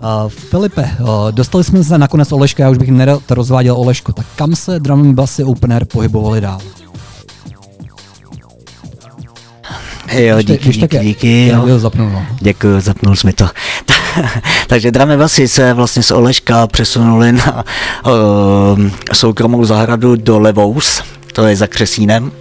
Uh, 0.00 0.28
Filipe, 0.28 0.90
uh, 1.00 1.08
dostali 1.30 1.64
jsme 1.64 1.84
se 1.84 1.98
nakonec 1.98 2.32
Oleška, 2.32 2.62
já 2.62 2.70
už 2.70 2.78
bych 2.78 2.88
nerad 2.88 3.30
rozváděl 3.30 3.76
Olešku, 3.76 4.12
tak 4.12 4.26
kam 4.36 4.56
se 4.56 4.80
drum 4.80 5.00
and 5.00 5.14
bassy 5.14 5.44
open 5.44 5.72
air 5.72 5.84
pohybovali 5.84 6.40
dál? 6.40 6.60
Jo, 10.12 10.42
díky, 10.42 10.68
díky, 10.68 10.98
díky. 10.98 11.46
Já 11.46 11.58
jo. 11.66 11.78
zapnul, 11.78 12.10
no. 12.10 12.26
Děkuji, 12.40 12.80
zapnul 12.80 13.16
jsi 13.16 13.26
mi 13.26 13.32
to. 13.32 13.48
Takže 14.66 14.90
dramy 14.90 15.16
basy 15.16 15.48
se 15.48 15.74
vlastně 15.74 16.02
z 16.02 16.10
Oleška 16.10 16.66
přesunuli 16.66 17.32
na 17.32 17.64
uh, 18.06 18.12
soukromou 19.12 19.64
zahradu 19.64 20.16
do 20.16 20.38
Levous, 20.38 21.02
to 21.32 21.46
je 21.46 21.56
za 21.56 21.66
Křesínem, 21.66 22.32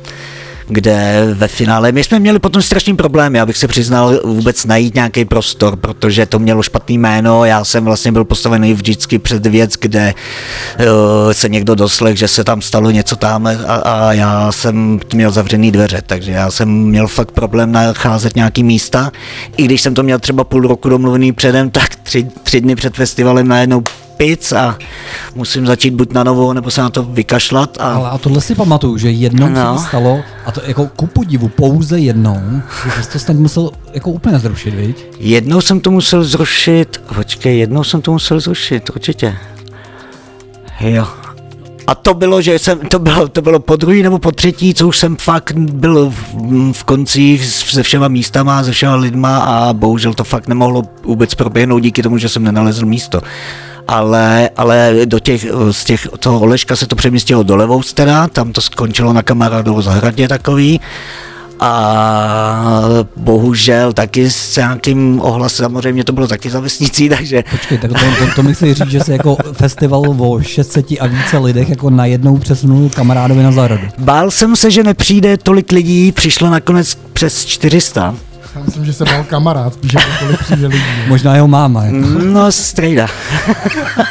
kde 0.68 1.28
ve 1.34 1.48
finále, 1.48 1.92
my 1.92 2.04
jsme 2.04 2.20
měli 2.20 2.40
potom 2.40 2.62
strašný 2.62 2.96
problém, 2.96 3.36
já 3.36 3.46
bych 3.46 3.58
se 3.58 3.68
přiznal 3.68 4.20
vůbec 4.24 4.66
najít 4.66 4.96
nějaký 4.96 5.26
prostor, 5.26 5.76
protože 5.76 6.26
to 6.26 6.40
mělo 6.40 6.64
špatný 6.64 6.98
jméno, 6.98 7.46
já 7.46 7.64
jsem 7.64 7.86
vlastně 7.86 8.12
byl 8.12 8.26
postavený 8.26 8.74
vždycky 8.74 9.20
před 9.20 9.46
věc, 9.46 9.74
kde 9.80 10.14
uh, 10.80 10.86
se 11.32 11.50
někdo 11.50 11.76
doslech, 11.76 12.18
že 12.18 12.28
se 12.28 12.44
tam 12.44 12.62
stalo 12.62 12.92
něco 12.92 13.16
tam 13.16 13.48
a, 13.48 13.76
a 13.76 14.14
já 14.14 14.52
jsem 14.52 15.00
měl 15.14 15.32
zavřený 15.32 15.72
dveře, 15.72 16.02
takže 16.08 16.32
já 16.32 16.52
jsem 16.52 16.70
měl 16.70 17.08
fakt 17.08 17.32
problém 17.32 17.72
nacházet 17.72 18.36
nějaký 18.36 18.64
místa, 18.64 19.12
i 19.58 19.64
když 19.64 19.82
jsem 19.82 19.94
to 19.94 20.04
měl 20.04 20.20
třeba 20.20 20.44
půl 20.44 20.62
roku 20.62 20.90
domluvený 20.90 21.34
předem, 21.34 21.70
tak 21.70 21.96
tři, 21.96 22.28
tři 22.44 22.62
dny 22.62 22.76
před 22.76 22.96
festivalem 22.96 23.48
najednou 23.48 23.84
pic 24.18 24.52
a 24.52 24.78
musím 25.36 25.68
začít 25.68 25.94
buď 25.94 26.14
na 26.14 26.24
novo, 26.24 26.54
nebo 26.54 26.72
se 26.72 26.82
na 26.82 26.90
to 26.90 27.04
vykašlat 27.04 27.78
a 27.80 27.94
Ale 27.94 28.10
a 28.10 28.18
tohle 28.18 28.42
si 28.42 28.56
pamatuju, 28.56 28.98
že 28.98 29.12
jednou 29.12 29.50
no. 29.50 29.78
se 29.78 29.84
to 29.84 29.90
stalo, 29.90 30.20
a 30.46 30.52
to 30.52 30.62
jako 30.66 30.88
ku 30.96 31.08
podivu 31.08 31.48
pouze 31.48 32.00
jednou, 32.00 32.62
že 32.96 33.04
jsi 33.04 33.10
to 33.10 33.20
snad 33.20 33.38
musel 33.38 33.72
jako 33.94 34.12
úplně 34.12 34.40
zrušit, 34.40 34.74
viď? 34.74 35.06
Jednou 35.20 35.62
jsem 35.62 35.80
to 35.80 35.92
musel 35.92 36.24
zrušit, 36.24 37.02
počkej, 37.16 37.60
jednou 37.60 37.84
jsem 37.84 38.02
to 38.02 38.12
musel 38.12 38.40
zrušit, 38.40 38.90
určitě. 38.90 39.36
Jo. 40.80 41.08
A 41.88 41.96
to 41.96 42.14
bylo, 42.14 42.42
že 42.42 42.60
jsem, 42.60 42.80
to 42.80 43.00
bylo, 43.00 43.28
to 43.28 43.42
bylo 43.42 43.60
po 43.60 43.76
druhý 43.76 44.04
nebo 44.04 44.20
po 44.20 44.32
třetí, 44.32 44.74
co 44.74 44.88
už 44.88 44.98
jsem 44.98 45.16
fakt 45.16 45.54
byl 45.58 46.10
v, 46.10 46.72
v 46.72 46.84
koncích 46.84 47.46
se 47.46 47.84
všema 47.84 48.08
místama, 48.08 48.64
se 48.64 48.72
všema 48.72 48.96
lidma 48.96 49.38
a 49.38 49.74
bohužel 49.74 50.14
to 50.14 50.24
fakt 50.24 50.48
nemohlo 50.48 50.84
vůbec 51.04 51.36
proběhnout 51.36 51.80
díky 51.80 52.04
tomu, 52.04 52.18
že 52.18 52.30
jsem 52.30 52.44
nenalezl 52.44 52.86
místo. 52.86 53.22
Ale, 53.88 54.50
ale 54.58 54.94
do 55.06 55.20
těch, 55.20 55.46
z 55.72 55.84
těch, 55.84 56.08
toho 56.20 56.40
Oleška 56.40 56.76
se 56.76 56.88
to 56.88 56.96
přemístilo 56.96 57.44
do 57.44 57.56
Levou 57.56 57.82
teda, 57.94 58.28
tam 58.28 58.52
to 58.52 58.62
skončilo 58.62 59.14
na 59.14 59.24
kamarádovo 59.24 59.82
zahradě 59.82 60.28
takový 60.28 60.80
a 61.60 62.84
bohužel 63.16 63.94
taky 63.94 64.32
s 64.32 64.56
nějakým 64.58 65.22
ohlasem, 65.22 65.64
samozřejmě 65.64 66.04
to 66.04 66.12
bylo 66.12 66.28
taky 66.28 66.50
za 66.50 66.60
vesnicí, 66.60 67.10
takže 67.18 67.44
Počkej, 67.52 67.78
tak 67.78 67.92
to, 67.92 68.00
to, 68.00 68.36
to 68.36 68.44
mi 68.44 68.54
chci 68.54 68.74
říct, 68.74 68.90
že 68.90 69.00
se 69.00 69.14
jako 69.14 69.38
festival 69.54 70.04
o 70.18 70.42
600 70.42 70.86
a 71.00 71.08
více 71.08 71.38
lidech 71.38 71.70
jako 71.70 71.90
najednou 71.90 72.38
přesunul 72.38 72.90
kamarádovi 72.90 73.44
na 73.44 73.52
zahradu. 73.52 73.88
bál 73.98 74.32
jsem 74.32 74.56
se, 74.56 74.72
že 74.72 74.84
nepřijde 74.84 75.38
tolik 75.38 75.72
lidí, 75.72 76.12
přišlo 76.12 76.50
nakonec 76.50 76.98
přes 77.14 77.46
400. 77.46 78.16
Já 78.58 78.64
myslím, 78.66 78.86
že 78.86 78.94
se 78.94 79.06
bál 79.06 79.24
kamarád, 79.24 79.74
spíš 79.74 79.94
jako 79.94 80.08
kolik 80.20 80.40
přijde 80.40 80.68
lidí. 80.68 80.84
Možná 81.08 81.36
jeho 81.36 81.48
máma. 81.48 81.84
Jako. 81.84 81.98
No, 82.24 82.52
strejda. 82.52 83.08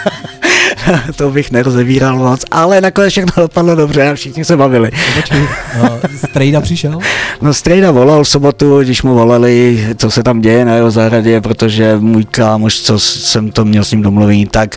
to 1.17 1.31
bych 1.31 1.51
nerozevíral 1.51 2.17
moc, 2.17 2.45
ale 2.51 2.81
nakonec 2.81 3.11
všechno 3.11 3.43
dopadlo 3.43 3.75
dobře 3.75 4.09
a 4.09 4.15
všichni 4.15 4.45
se 4.45 4.57
bavili. 4.57 4.91
Počkej, 5.15 5.41
uh, 5.41 5.89
Strejda 6.29 6.61
přišel? 6.61 6.99
No 7.43 7.55
Strejda 7.55 7.91
volal 7.91 8.25
v 8.25 8.29
sobotu, 8.29 8.83
když 8.83 9.03
mu 9.03 9.15
volali, 9.15 9.87
co 9.97 10.11
se 10.11 10.23
tam 10.23 10.41
děje 10.41 10.65
na 10.65 10.75
jeho 10.75 10.91
zahradě, 10.91 11.41
protože 11.41 11.97
můj 11.99 12.25
kámoš, 12.25 12.81
co 12.81 12.99
jsem 12.99 13.51
to 13.51 13.65
měl 13.65 13.85
s 13.85 13.91
ním 13.91 14.03
domluvený, 14.03 14.47
tak 14.47 14.77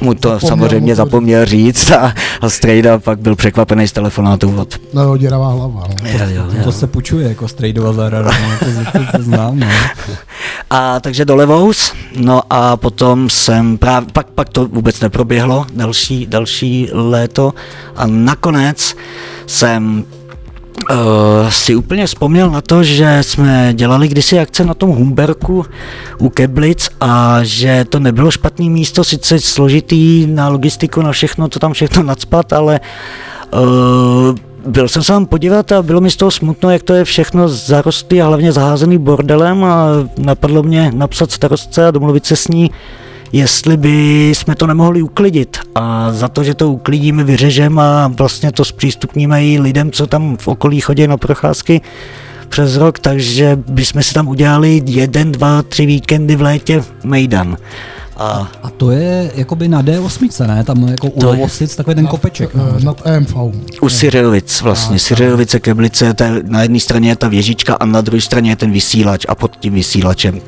mu 0.00 0.14
to 0.14 0.28
Zapomněl 0.28 0.48
samozřejmě 0.48 0.92
mu 0.92 0.96
to 0.96 1.04
zapomněl 1.04 1.46
říct 1.46 1.90
a, 1.90 2.14
a 2.40 2.48
Strejda 2.48 2.98
pak 2.98 3.18
byl 3.18 3.36
překvapený 3.36 3.88
z 3.88 3.92
telefonátu 3.92 4.54
od 4.56 4.80
No 4.94 5.02
jo, 5.02 5.16
děravá 5.16 5.52
hlava. 5.52 5.82
No. 5.88 6.10
Jo, 6.10 6.18
jo, 6.28 6.44
jo. 6.52 6.64
To 6.64 6.72
se 6.72 6.86
pučuje 6.86 7.28
jako 7.28 7.48
Strejdova 7.48 7.92
zahrada, 7.92 8.30
no, 8.30 8.48
to, 8.58 8.98
to, 8.98 9.16
to 9.16 9.22
znám. 9.22 9.58
No. 9.58 9.66
A 10.70 11.00
takže 11.00 11.24
do 11.24 11.36
Levous, 11.36 11.92
no 12.16 12.42
a 12.50 12.76
potom 12.76 13.30
jsem 13.30 13.78
právě, 13.78 14.08
pak, 14.12 14.30
pak 14.30 14.48
to 14.48 14.66
vůbec 14.66 15.00
neproběhlo, 15.00 15.66
další, 15.74 16.26
další 16.26 16.88
léto 16.92 17.54
a 17.96 18.06
nakonec 18.06 18.96
jsem 19.46 20.04
uh, 20.90 20.96
si 21.48 21.74
úplně 21.74 22.06
vzpomněl 22.06 22.50
na 22.50 22.60
to, 22.60 22.82
že 22.82 23.18
jsme 23.22 23.70
dělali 23.72 24.08
kdysi 24.08 24.38
akce 24.38 24.64
na 24.64 24.74
tom 24.74 24.90
Humberku 24.90 25.64
u 26.18 26.28
Keblic 26.28 26.88
a 27.00 27.38
že 27.42 27.84
to 27.88 27.98
nebylo 27.98 28.30
špatný 28.30 28.70
místo, 28.70 29.04
sice 29.04 29.40
složitý 29.40 30.26
na 30.26 30.48
logistiku, 30.48 31.02
na 31.02 31.12
všechno, 31.12 31.48
to 31.48 31.58
tam 31.58 31.72
všechno 31.72 32.02
nadspat, 32.02 32.52
ale 32.52 32.80
uh, 33.54 34.36
byl 34.66 34.88
jsem 34.88 35.02
se 35.02 35.12
tam 35.12 35.26
podívat 35.26 35.72
a 35.72 35.82
bylo 35.82 36.00
mi 36.00 36.10
z 36.10 36.16
toho 36.16 36.30
smutno, 36.30 36.70
jak 36.70 36.82
to 36.82 36.94
je 36.94 37.04
všechno 37.04 37.48
zarostlý 37.48 38.22
a 38.22 38.26
hlavně 38.26 38.52
zaházený 38.52 38.98
bordelem 38.98 39.64
a 39.64 39.86
napadlo 40.18 40.62
mě 40.62 40.90
napsat 40.94 41.30
starostce 41.30 41.86
a 41.86 41.90
domluvit 41.90 42.26
se 42.26 42.36
s 42.36 42.48
ní, 42.48 42.70
jestli 43.32 43.76
by 43.76 44.30
jsme 44.34 44.54
to 44.54 44.66
nemohli 44.66 45.02
uklidit. 45.02 45.58
A 45.74 46.12
za 46.12 46.28
to, 46.28 46.44
že 46.44 46.54
to 46.54 46.70
uklidíme, 46.70 47.24
vyřežeme 47.24 47.82
a 47.82 48.10
vlastně 48.16 48.52
to 48.52 48.64
zpřístupníme 48.64 49.46
i 49.46 49.60
lidem, 49.60 49.92
co 49.92 50.06
tam 50.06 50.36
v 50.36 50.48
okolí 50.48 50.80
chodí 50.80 51.06
na 51.06 51.16
procházky 51.16 51.80
přes 52.48 52.76
rok, 52.76 52.98
takže 52.98 53.58
bychom 53.66 54.02
si 54.02 54.14
tam 54.14 54.28
udělali 54.28 54.82
jeden, 54.86 55.32
dva, 55.32 55.62
tři 55.62 55.86
víkendy 55.86 56.36
v 56.36 56.42
létě 56.42 56.84
Mejdan. 57.04 57.56
A 58.22 58.48
A 58.62 58.70
to 58.70 58.90
je 58.90 59.30
jakoby 59.34 59.68
na 59.68 59.82
D8, 59.82 60.46
ne? 60.46 60.64
Tam 60.64 60.88
jako 60.88 61.08
u 61.08 61.24
Lovosic 61.24 61.76
takový 61.76 61.94
ten 61.96 62.06
kopeček. 62.06 62.54
No. 62.54 62.64
Eh, 62.78 62.84
Nad 62.84 63.02
EMV. 63.04 63.34
u 63.82 63.88
Syrilvic 63.88 64.60
vlastně, 64.60 64.98
Syrilvice, 64.98 65.60
Keblice, 65.60 66.14
to 66.14 66.24
je, 66.24 66.42
na 66.46 66.62
jedné 66.62 66.80
straně 66.80 67.08
je 67.08 67.16
ta 67.16 67.28
věžička 67.28 67.74
a 67.74 67.86
na 67.86 68.00
druhé 68.00 68.20
straně 68.20 68.50
je 68.50 68.56
ten 68.56 68.72
vysílač 68.72 69.26
a 69.28 69.34
pod 69.34 69.56
tím 69.56 69.74
vysílačem 69.74 70.40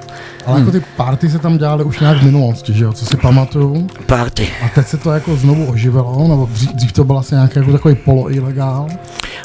Ale 0.47 0.59
jako 0.61 0.71
ty 0.73 0.83
party 0.97 1.31
se 1.31 1.39
tam 1.39 1.59
dělaly 1.59 1.85
už 1.85 2.01
nějak 2.01 2.19
v 2.19 2.25
minulosti, 2.25 2.73
že 2.73 2.85
jo, 2.85 2.93
co 2.93 3.07
si 3.07 3.17
pamatuju. 3.17 3.87
party. 4.07 4.49
A 4.65 4.69
teď 4.69 4.87
se 4.87 4.97
to 4.97 5.11
jako 5.13 5.37
znovu 5.37 5.67
oživilo, 5.67 6.29
nebo 6.29 6.49
dřív, 6.53 6.71
dřív 6.73 6.93
to 6.93 7.05
byl 7.05 7.19
asi 7.19 7.35
nějaký 7.35 7.59
jako 7.59 7.73
takový 7.73 7.95
poloilegál. 7.95 8.89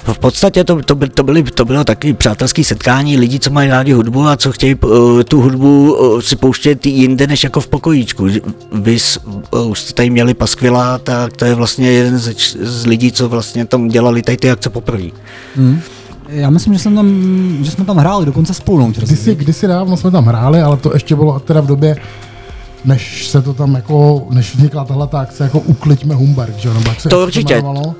V 0.04 0.20
podstatě 0.20 0.64
to, 0.64 0.82
to, 0.82 0.96
by, 0.96 1.10
to, 1.10 1.24
byly, 1.24 1.44
to 1.44 1.66
bylo 1.66 1.84
taky 1.84 2.14
přátelské 2.14 2.64
setkání 2.64 3.18
lidí, 3.18 3.40
co 3.40 3.50
mají 3.50 3.70
rádi 3.70 3.92
hudbu 3.92 4.28
a 4.28 4.38
co 4.38 4.52
chtějí 4.52 4.76
uh, 4.76 5.24
tu 5.24 5.42
hudbu 5.42 5.94
uh, 5.94 6.20
si 6.22 6.36
pouštět 6.36 6.86
i 6.86 6.90
jinde 6.90 7.28
než 7.28 7.44
jako 7.44 7.62
v 7.62 7.68
pokojíčku. 7.68 8.19
Vy 8.72 9.00
s- 9.00 9.20
uh, 9.52 9.68
už 9.70 9.80
jste 9.80 9.94
tady 9.94 10.10
měli 10.10 10.34
Paskvila, 10.34 10.98
tak 10.98 11.38
to 11.38 11.46
je 11.46 11.56
vlastně 11.56 11.92
jeden 11.92 12.18
z, 12.20 12.56
z 12.62 12.86
lidí, 12.86 13.12
co 13.12 13.30
vlastně 13.30 13.66
tam 13.66 13.88
dělali 13.88 14.22
tady 14.22 14.38
ty 14.38 14.52
akce 14.52 14.70
poprvé. 14.70 15.04
Hmm. 15.56 15.80
Já 16.28 16.50
myslím, 16.50 16.74
že, 16.74 16.80
jsem 16.80 16.96
tam, 16.96 17.08
že 17.62 17.72
jsme 17.72 17.86
tam 17.86 17.98
hráli 17.98 18.26
dokonce 18.26 18.54
spolu. 18.54 18.80
no, 18.80 18.92
Kdysi, 18.98 19.36
kdysi 19.36 19.68
dávno 19.68 19.98
jsme 19.98 20.12
tam 20.12 20.26
hráli, 20.26 20.62
ale 20.62 20.78
to 20.78 20.94
ještě 20.94 21.16
bylo 21.16 21.40
teda 21.40 21.62
v 21.62 21.68
době, 21.68 21.96
než 22.86 23.28
se 23.28 23.42
to 23.42 23.54
tam 23.54 23.76
jako, 23.76 24.28
než 24.30 24.56
vznikla 24.56 24.86
tahle 24.86 25.08
ta 25.08 25.20
akce, 25.20 25.44
jako 25.44 25.60
ukliďme 25.60 26.16
Humberg, 26.16 26.58
že 26.58 26.68
jo, 26.68 26.74
nebo 26.74 26.90
jak 26.90 27.02
se 27.02 27.10
To 27.10 27.16
se 27.20 27.24
určitě. 27.24 27.54
jmenovalo. 27.54 27.96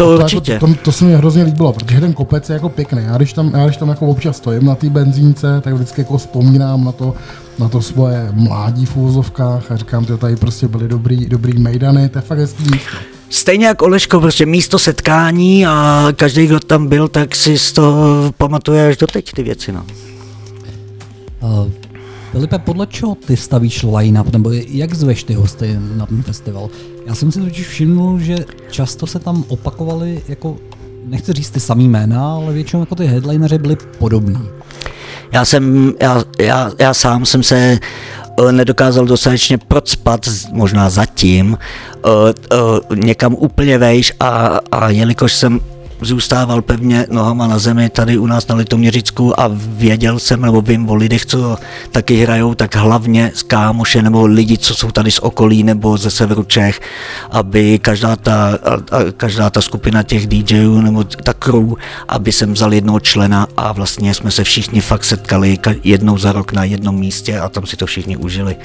To 0.00 0.16
To, 0.18 0.22
určitě. 0.24 0.52
jako, 0.52 0.66
to, 0.66 0.74
to, 0.74 0.92
se 0.92 1.04
mi 1.04 1.14
hrozně 1.14 1.42
líbilo, 1.42 1.72
protože 1.72 2.00
ten 2.00 2.12
kopec 2.12 2.48
je 2.48 2.54
jako 2.54 2.68
pěkný. 2.68 3.02
Já 3.04 3.16
když 3.16 3.32
tam, 3.32 3.52
já 3.54 3.64
když 3.64 3.76
tam 3.76 3.88
jako 3.88 4.06
občas 4.06 4.36
stojím 4.36 4.64
na 4.64 4.74
té 4.74 4.90
benzínce, 4.90 5.60
tak 5.60 5.74
vždycky 5.74 6.00
jako 6.00 6.18
vzpomínám 6.18 6.84
na 6.84 6.92
to, 6.92 7.14
na 7.58 7.68
to 7.68 7.82
svoje 7.82 8.28
mládí 8.32 8.86
v 8.86 8.96
úvozovkách 8.96 9.70
a 9.72 9.76
říkám, 9.76 10.04
že 10.04 10.16
tady 10.16 10.36
prostě 10.36 10.68
byly 10.68 10.88
dobrý, 10.88 11.26
dobrý 11.26 11.58
mejdany, 11.58 12.08
to 12.08 12.18
je 12.18 12.22
fakt 12.22 12.38
hezký 12.38 12.62
místo. 12.64 12.96
Stejně 13.30 13.66
jak 13.66 13.82
Oleško, 13.82 14.20
prostě 14.20 14.46
místo 14.46 14.78
setkání 14.78 15.66
a 15.66 16.08
každý, 16.16 16.46
kdo 16.46 16.60
tam 16.60 16.86
byl, 16.88 17.08
tak 17.08 17.36
si 17.36 17.58
z 17.58 17.72
toho 17.72 18.32
pamatuje 18.38 18.88
až 18.88 18.96
doteď 18.96 19.32
ty 19.32 19.42
věci. 19.42 19.72
No. 19.72 19.84
Uh, 21.40 21.66
Filipe, 22.30 22.58
podle 22.58 22.86
čeho 22.86 23.14
ty 23.14 23.36
stavíš 23.36 23.82
line-up, 23.82 24.32
nebo 24.32 24.50
jak 24.52 24.94
zveš 24.94 25.24
ty 25.24 25.34
hosty 25.34 25.78
na 25.96 26.06
ten 26.06 26.22
festival? 26.22 26.70
Já 27.06 27.14
jsem 27.14 27.32
si 27.32 27.40
totiž 27.40 27.68
všiml, 27.68 28.18
že 28.18 28.36
často 28.70 29.06
se 29.06 29.18
tam 29.18 29.44
opakovaly 29.48 30.22
jako, 30.28 30.56
nechci 31.04 31.32
říct 31.32 31.50
ty 31.50 31.60
samý 31.60 31.88
jména, 31.88 32.32
ale 32.34 32.52
většinou 32.52 32.82
jako 32.82 32.94
ty 32.94 33.06
headlineři 33.06 33.58
byli 33.58 33.76
podobní. 33.98 34.48
Já 35.32 35.44
jsem, 35.44 35.94
já, 36.00 36.24
já, 36.38 36.70
já 36.78 36.94
sám 36.94 37.26
jsem 37.26 37.42
se 37.42 37.78
eh, 38.48 38.52
nedokázal 38.52 39.04
dostatečně 39.04 39.58
procpat, 39.58 40.28
možná 40.52 40.90
zatím, 40.90 41.58
eh, 42.04 42.08
eh, 42.52 42.96
někam 42.96 43.34
úplně 43.34 43.78
vejš 43.78 44.12
a, 44.20 44.60
a 44.72 44.88
jelikož 44.88 45.34
jsem 45.34 45.60
zůstával 46.00 46.62
pevně 46.62 47.06
nohama 47.10 47.46
na 47.46 47.58
zemi 47.58 47.88
tady 47.88 48.18
u 48.18 48.26
nás 48.26 48.48
na 48.48 48.54
Litoměřicku 48.54 49.40
a 49.40 49.50
věděl 49.54 50.18
jsem, 50.18 50.42
nebo 50.42 50.60
vím 50.60 50.90
o 50.90 50.94
lidech, 50.94 51.26
co 51.26 51.58
taky 51.90 52.16
hrajou, 52.16 52.54
tak 52.54 52.76
hlavně 52.76 53.32
z 53.34 53.42
kámoše 53.42 54.02
nebo 54.02 54.26
lidi, 54.26 54.58
co 54.58 54.74
jsou 54.74 54.90
tady 54.90 55.10
z 55.10 55.18
okolí 55.18 55.62
nebo 55.62 55.96
ze 55.96 56.10
severu 56.10 56.44
Čech, 56.44 56.80
aby 57.30 57.78
každá 57.78 58.16
ta, 58.16 58.58
a, 58.64 58.74
a 58.74 59.04
každá 59.16 59.50
ta 59.50 59.60
skupina 59.62 60.02
těch 60.02 60.26
DJů 60.26 60.80
nebo 60.80 61.04
ta 61.04 61.32
crew, 61.32 61.72
aby 62.08 62.32
jsem 62.32 62.52
vzal 62.52 62.74
jednoho 62.74 63.00
člena 63.00 63.46
a 63.56 63.72
vlastně 63.72 64.14
jsme 64.14 64.30
se 64.30 64.44
všichni 64.44 64.80
fakt 64.80 65.04
setkali 65.04 65.58
ka- 65.60 65.80
jednou 65.84 66.18
za 66.18 66.32
rok 66.32 66.52
na 66.52 66.64
jednom 66.64 66.98
místě 66.98 67.38
a 67.38 67.48
tam 67.48 67.66
si 67.66 67.76
to 67.76 67.86
všichni 67.86 68.16
užili. 68.16 68.56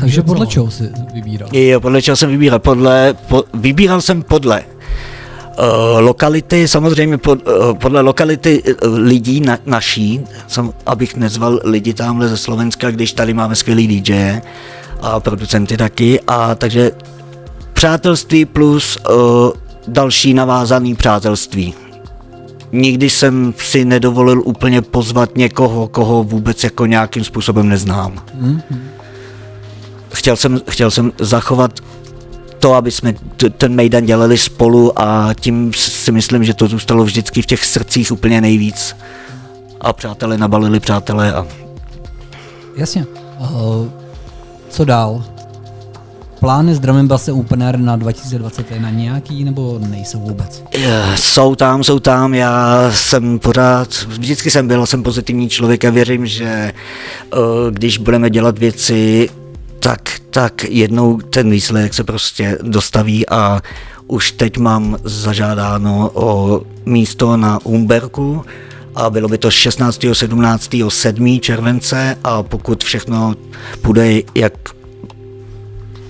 Takže 0.00 0.22
co? 0.22 0.26
podle 0.26 0.46
čeho 0.46 0.70
si 0.70 0.90
vybíral? 1.14 1.48
Jo, 1.52 1.80
podle 1.80 2.02
čeho 2.02 2.16
jsem 2.16 2.30
vybíral? 2.30 2.58
Podle, 2.58 3.14
po, 3.28 3.44
vybíral 3.54 4.00
jsem 4.00 4.22
podle 4.22 4.64
uh, 5.58 5.64
lokality, 6.00 6.68
samozřejmě 6.68 7.18
pod, 7.18 7.48
uh, 7.48 7.74
podle 7.74 8.00
lokality 8.00 8.62
uh, 8.62 8.98
lidí 8.98 9.40
na, 9.40 9.58
naší, 9.66 10.20
sam, 10.48 10.72
abych 10.86 11.16
nezval 11.16 11.60
lidi 11.64 11.94
tamhle 11.94 12.28
ze 12.28 12.36
Slovenska, 12.36 12.90
když 12.90 13.12
tady 13.12 13.34
máme 13.34 13.54
skvělý 13.54 13.86
DJ 14.00 14.40
a 15.02 15.20
producenty 15.20 15.76
taky, 15.76 16.20
a 16.26 16.54
takže 16.54 16.90
přátelství 17.72 18.44
plus 18.44 18.98
uh, 19.10 19.50
další 19.88 20.34
navázaný 20.34 20.94
přátelství. 20.94 21.74
Nikdy 22.72 23.10
jsem 23.10 23.54
si 23.58 23.84
nedovolil 23.84 24.42
úplně 24.44 24.82
pozvat 24.82 25.36
někoho, 25.36 25.88
koho 25.88 26.24
vůbec 26.24 26.64
jako 26.64 26.86
nějakým 26.86 27.24
způsobem 27.24 27.68
neznám 27.68 28.22
chtěl 30.12 30.36
jsem, 30.36 30.60
chtěl 30.70 30.90
jsem 30.90 31.12
zachovat 31.20 31.80
to, 32.58 32.74
aby 32.74 32.90
jsme 32.90 33.14
t- 33.36 33.50
ten 33.50 33.74
Mejdan 33.74 34.06
dělali 34.06 34.38
spolu 34.38 35.00
a 35.00 35.34
tím 35.40 35.72
si 35.74 36.12
myslím, 36.12 36.44
že 36.44 36.54
to 36.54 36.68
zůstalo 36.68 37.04
vždycky 37.04 37.42
v 37.42 37.46
těch 37.46 37.64
srdcích 37.64 38.12
úplně 38.12 38.40
nejvíc. 38.40 38.96
A 39.80 39.92
přátelé 39.92 40.38
nabalili 40.38 40.80
přátelé 40.80 41.34
a 41.34 41.46
Jasně. 42.76 43.06
Uh, 43.40 43.88
co 44.68 44.84
dál? 44.84 45.24
Plány 46.40 46.74
s 46.74 46.80
Drum 46.80 46.96
and 46.96 47.08
Bass 47.08 47.28
Open 47.28 47.62
Air 47.62 47.78
na 47.78 47.96
2021 47.96 48.90
nějaký 48.90 49.44
nebo 49.44 49.78
nejsou 49.88 50.20
vůbec? 50.20 50.62
Jsou 51.14 51.54
tam, 51.54 51.84
jsou 51.84 51.98
tam, 51.98 52.34
já 52.34 52.90
jsem 52.94 53.38
pořád, 53.38 53.88
vždycky 54.08 54.50
jsem 54.50 54.68
byl, 54.68 54.86
jsem 54.86 55.02
pozitivní 55.02 55.48
člověk 55.48 55.84
a 55.84 55.90
věřím, 55.90 56.26
že 56.26 56.72
uh, 57.32 57.40
když 57.70 57.98
budeme 57.98 58.30
dělat 58.30 58.58
věci, 58.58 59.28
tak, 59.80 60.10
tak 60.30 60.64
jednou 60.64 61.18
ten 61.18 61.50
výsledek 61.50 61.94
se 61.94 62.04
prostě 62.04 62.58
dostaví 62.62 63.28
a 63.28 63.60
už 64.06 64.32
teď 64.32 64.58
mám 64.58 64.96
zažádáno 65.04 66.10
o 66.14 66.60
místo 66.86 67.36
na 67.36 67.58
Umberku 67.64 68.44
a 68.94 69.10
bylo 69.10 69.28
by 69.28 69.38
to 69.38 69.50
16. 69.50 70.04
17. 70.12 70.70
7. 70.88 71.40
července 71.40 72.18
a 72.24 72.42
pokud 72.42 72.84
všechno 72.84 73.34
půjde 73.82 74.20
jak 74.34 74.52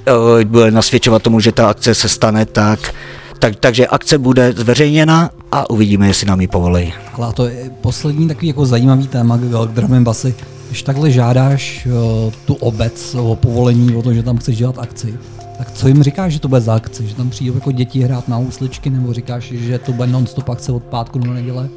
eh, 0.06 0.44
bude 0.44 0.70
nasvědčovat 0.70 1.22
tomu, 1.22 1.40
že 1.40 1.52
ta 1.52 1.68
akce 1.68 1.94
se 1.94 2.08
stane, 2.08 2.46
tak, 2.46 2.94
tak 3.38 3.56
takže 3.56 3.86
akce 3.86 4.18
bude 4.18 4.52
zveřejněna 4.52 5.30
a 5.52 5.70
uvidíme, 5.70 6.06
jestli 6.06 6.26
nám 6.26 6.40
ji 6.40 6.46
povolí. 6.46 6.92
Ale 7.12 7.32
to 7.32 7.46
je 7.46 7.70
poslední 7.80 8.28
takový 8.28 8.48
jako 8.48 8.66
zajímavý 8.66 9.08
téma 9.08 9.34
and 9.34 10.04
Bassy. 10.04 10.34
Když 10.66 10.82
takhle 10.82 11.10
žádáš 11.10 11.86
uh, 11.86 12.32
tu 12.46 12.54
obec 12.54 13.14
o 13.14 13.36
povolení, 13.36 13.96
o 13.96 14.02
to, 14.02 14.14
že 14.14 14.22
tam 14.22 14.36
chceš 14.36 14.56
dělat 14.56 14.78
akci, 14.78 15.14
tak 15.58 15.70
co 15.72 15.88
jim 15.88 16.02
říkáš, 16.02 16.32
že 16.32 16.40
to 16.40 16.48
bude 16.48 16.60
za 16.60 16.74
akci? 16.74 17.06
Že 17.06 17.14
tam 17.14 17.30
přijdou 17.30 17.54
jako 17.54 17.72
děti 17.72 18.00
hrát 18.02 18.28
na 18.28 18.36
housličky, 18.36 18.90
nebo 18.90 19.12
říkáš, 19.12 19.44
že 19.44 19.78
to 19.78 19.92
bude 19.92 20.08
non-stop 20.08 20.48
akce 20.48 20.72
od 20.72 20.82
pátku 20.82 21.18
do 21.18 21.32
neděle? 21.32 21.68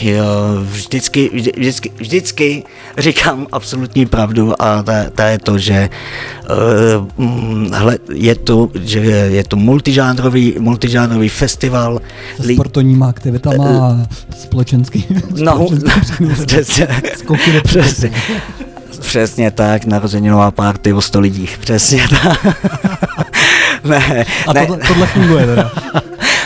Jo, 0.00 0.24
vždycky, 0.62 1.30
vždy, 1.34 1.52
vždycky, 1.56 1.90
vždycky 1.96 2.64
říkám 2.98 3.46
absolutní 3.52 4.06
pravdu 4.06 4.62
a 4.62 4.82
ta, 4.82 5.04
ta 5.14 5.28
je 5.28 5.38
to, 5.38 5.58
že 5.58 5.88
uh, 6.98 7.74
hle, 7.74 7.98
je 8.14 8.34
to, 8.34 8.68
že 8.82 8.98
je 9.08 9.44
to 9.44 9.56
multižánrový, 9.56 10.54
multižánrový 10.58 11.28
festival. 11.28 12.00
Se 12.40 12.54
sportovníma 12.54 13.08
aktivitama 13.08 13.64
a 13.64 14.06
společenský. 14.38 15.04
No, 15.36 15.68
společenský 15.68 16.26
přesně, 16.46 16.88
Skoky 17.16 17.60
přesně, 17.64 18.12
přesně 19.00 19.50
tak, 19.50 19.84
narozeninová 19.84 20.50
party 20.50 20.92
o 20.92 21.00
100 21.00 21.20
lidí, 21.20 21.48
přesně 21.60 22.02
tak. 22.08 22.46
ne, 23.84 24.26
A 24.46 24.52
ne. 24.52 24.66
tohle, 24.66 24.86
tohle 24.88 25.06
funguje 25.06 25.46
teda. 25.46 25.72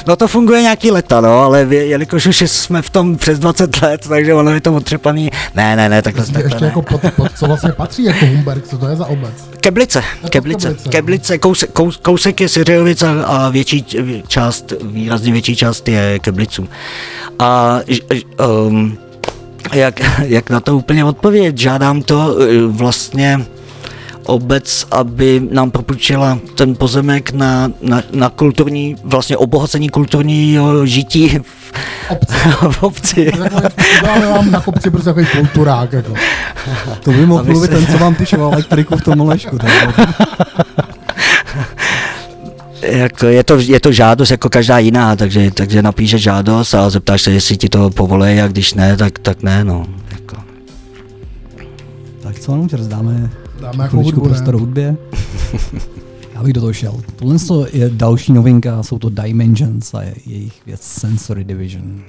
No 0.07 0.16
to 0.16 0.28
funguje 0.28 0.62
nějaký 0.62 0.90
leta, 0.90 1.20
no, 1.20 1.40
ale 1.40 1.64
vě- 1.66 1.72
jelikož 1.86 2.26
už 2.26 2.42
jsme 2.46 2.82
v 2.82 2.90
tom 2.90 3.16
přes 3.16 3.38
20 3.38 3.82
let, 3.82 4.07
takže 4.09 4.34
ono 4.34 4.50
je 4.50 4.61
to 4.61 4.74
otřepaný. 4.74 5.30
Ne, 5.55 5.76
ne, 5.76 5.88
ne, 5.88 6.02
takhle, 6.02 6.24
takhle 6.24 6.42
ještě 6.44 6.61
ne. 6.61 6.66
jako 6.66 6.82
pod, 6.82 7.00
pod, 7.16 7.32
co 7.38 7.46
vlastně 7.46 7.72
patří 7.72 8.05
jako 8.05 8.26
Humberg, 8.26 8.66
co 8.66 8.78
to 8.78 8.86
je 8.88 8.96
za 8.96 9.07
obec? 9.07 9.30
Keblice, 9.61 9.98
Jako 10.16 10.28
Keblice, 10.28 10.68
Keblice, 10.68 10.82
no. 10.88 10.92
Keblice, 10.92 11.38
kousek, 11.38 11.70
kous, 11.72 11.96
kousek 11.96 12.40
je 12.40 12.48
Syřiovic 12.48 13.02
a, 13.02 13.22
a 13.24 13.48
větší 13.48 13.86
část, 14.28 14.72
výrazně 14.82 15.32
větší 15.32 15.57
část 15.57 15.88
je 15.88 16.18
Kebliců. 16.18 16.68
A 17.38 17.78
ž- 17.86 18.00
ž- 18.14 18.22
um, 18.68 18.98
jak, 19.72 20.00
jak 20.22 20.50
na 20.50 20.61
to 20.61 20.76
úplně 20.76 21.05
odpovědět, 21.05 21.59
žádám 21.59 22.02
to 22.02 22.36
eh, 22.40 22.66
vlastně 22.66 23.40
obec, 24.27 24.87
aby 24.91 25.43
nám 25.51 25.70
propůjčila 25.70 26.39
ten 26.55 26.75
pozemek 26.77 27.33
na, 27.33 27.72
na, 27.83 28.03
na 28.12 28.31
kulturní, 28.31 28.97
vlastně 29.05 29.37
obohacení 29.37 29.89
kulturního 29.89 30.87
žití 30.87 31.29
v, 31.29 31.64
Obce. 32.09 32.35
v 32.70 32.83
obci. 32.83 33.31
Dáme 34.03 34.27
vám 34.27 34.51
na 34.51 34.61
kopci 34.61 34.91
prostě 34.91 35.05
takový 35.05 35.27
kulturák. 35.27 35.93
Jako. 35.93 36.14
To 37.03 37.11
by 37.11 37.27
mohl 37.27 37.45
mluvit 37.45 37.70
se- 37.70 37.77
ten, 37.77 37.87
co 37.87 37.99
vám 37.99 38.14
tyčoval 38.14 38.53
elektriku 38.53 38.97
v 38.97 39.03
tom 39.03 39.20
lešku. 39.20 39.59
Jako 42.83 43.27
je, 43.27 43.45
to, 43.45 43.57
je 43.59 43.81
to 43.81 43.93
žádost 43.93 44.31
jako 44.31 44.49
každá 44.49 44.79
jiná, 44.79 45.16
takže, 45.16 45.51
takže 45.51 45.83
napíše 45.83 46.18
žádost 46.18 46.75
a 46.75 46.91
zeptáš 46.91 47.22
se, 47.22 47.31
jestli 47.31 47.57
ti 47.57 47.68
to 47.68 47.91
povolí 47.91 48.41
a 48.41 48.49
když 48.49 48.75
ne, 48.75 48.97
tak, 48.97 49.18
tak 49.18 49.43
ne, 49.43 49.64
no. 49.64 49.87
Jako. 50.11 50.37
Tak 52.22 52.39
co 52.39 52.53
nám 52.53 52.68
rozdáme 52.72 53.31
Dáme 53.64 53.84
jako 53.84 53.96
hudbu, 53.96 54.20
prostor 54.20 54.56
hudbě. 54.56 54.96
Já 56.34 56.42
bych 56.42 56.52
do 56.52 56.60
toho 56.60 56.72
šel. 56.72 57.00
Tohle 57.16 57.36
je 57.72 57.90
další 57.90 58.32
novinka, 58.32 58.82
jsou 58.82 58.98
to 58.98 59.08
Dimensions 59.08 59.94
a 59.94 60.02
je 60.02 60.14
jejich 60.26 60.66
věc 60.66 60.80
Sensory 60.82 61.44
Division. 61.44 62.00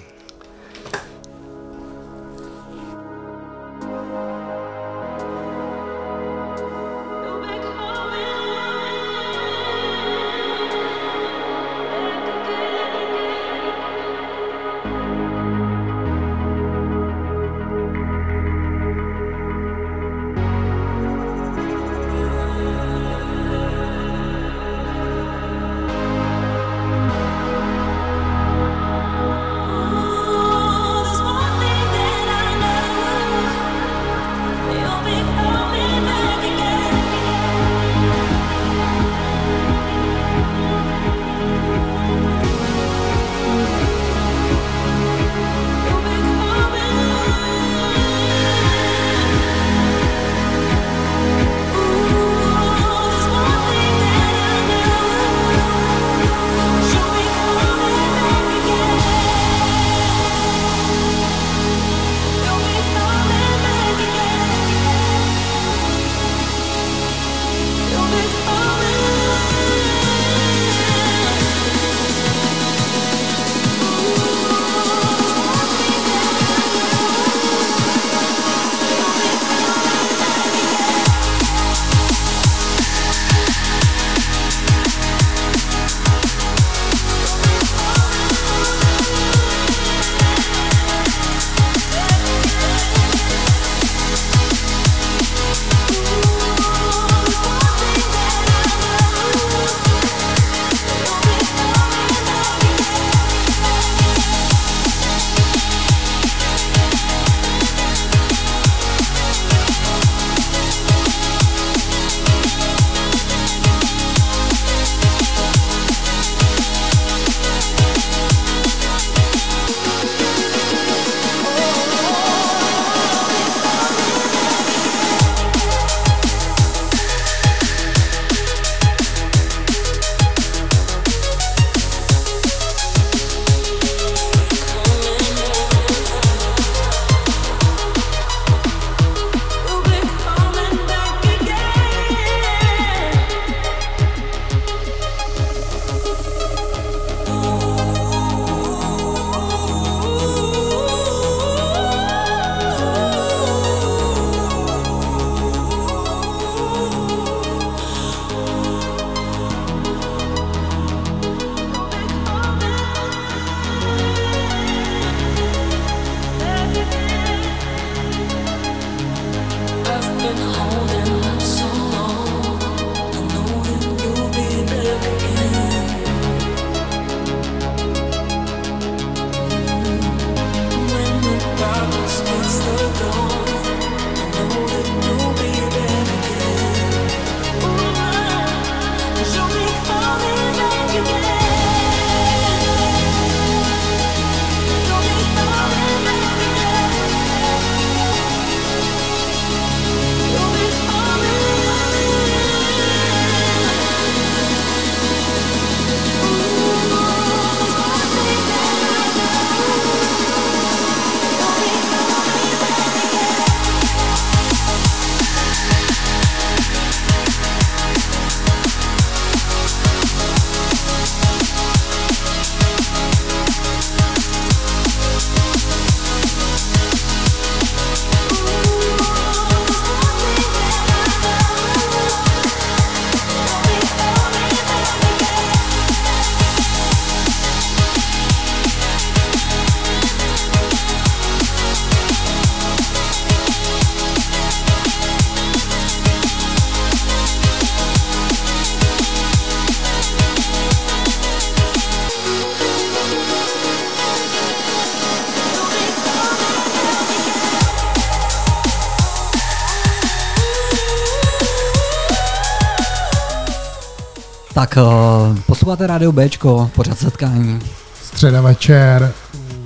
Tak 264.55 264.77
uh, 264.77 265.37
posloucháte 265.47 265.87
rádio 265.87 266.11
Bčko, 266.11 266.71
pořád 266.75 266.99
setkání. 266.99 267.59
Středa 268.03 268.41
večer, 268.41 269.13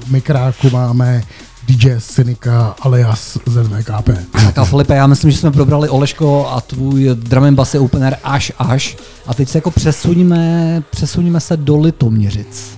u 0.07 0.11
mikráku 0.11 0.69
máme 0.69 1.23
DJ 1.67 1.99
Cynika 1.99 2.75
alias 2.81 3.37
ZVKP. 3.45 4.09
Tak 4.31 4.57
a 4.57 4.65
Filipe, 4.65 4.95
já 4.95 5.07
myslím, 5.07 5.31
že 5.31 5.37
jsme 5.37 5.51
probrali 5.51 5.89
Oleško 5.89 6.47
a 6.49 6.61
tvůj 6.61 7.09
drum 7.13 7.43
and 7.43 7.55
bass 7.55 7.75
opener 7.75 8.17
až 8.23 8.51
až. 8.57 8.97
A 9.25 9.33
teď 9.33 9.49
se 9.49 9.57
jako 9.57 9.71
přesuníme, 9.71 10.83
přesuníme 10.89 11.39
se 11.39 11.57
do 11.57 11.77
Litoměřic. 11.77 12.77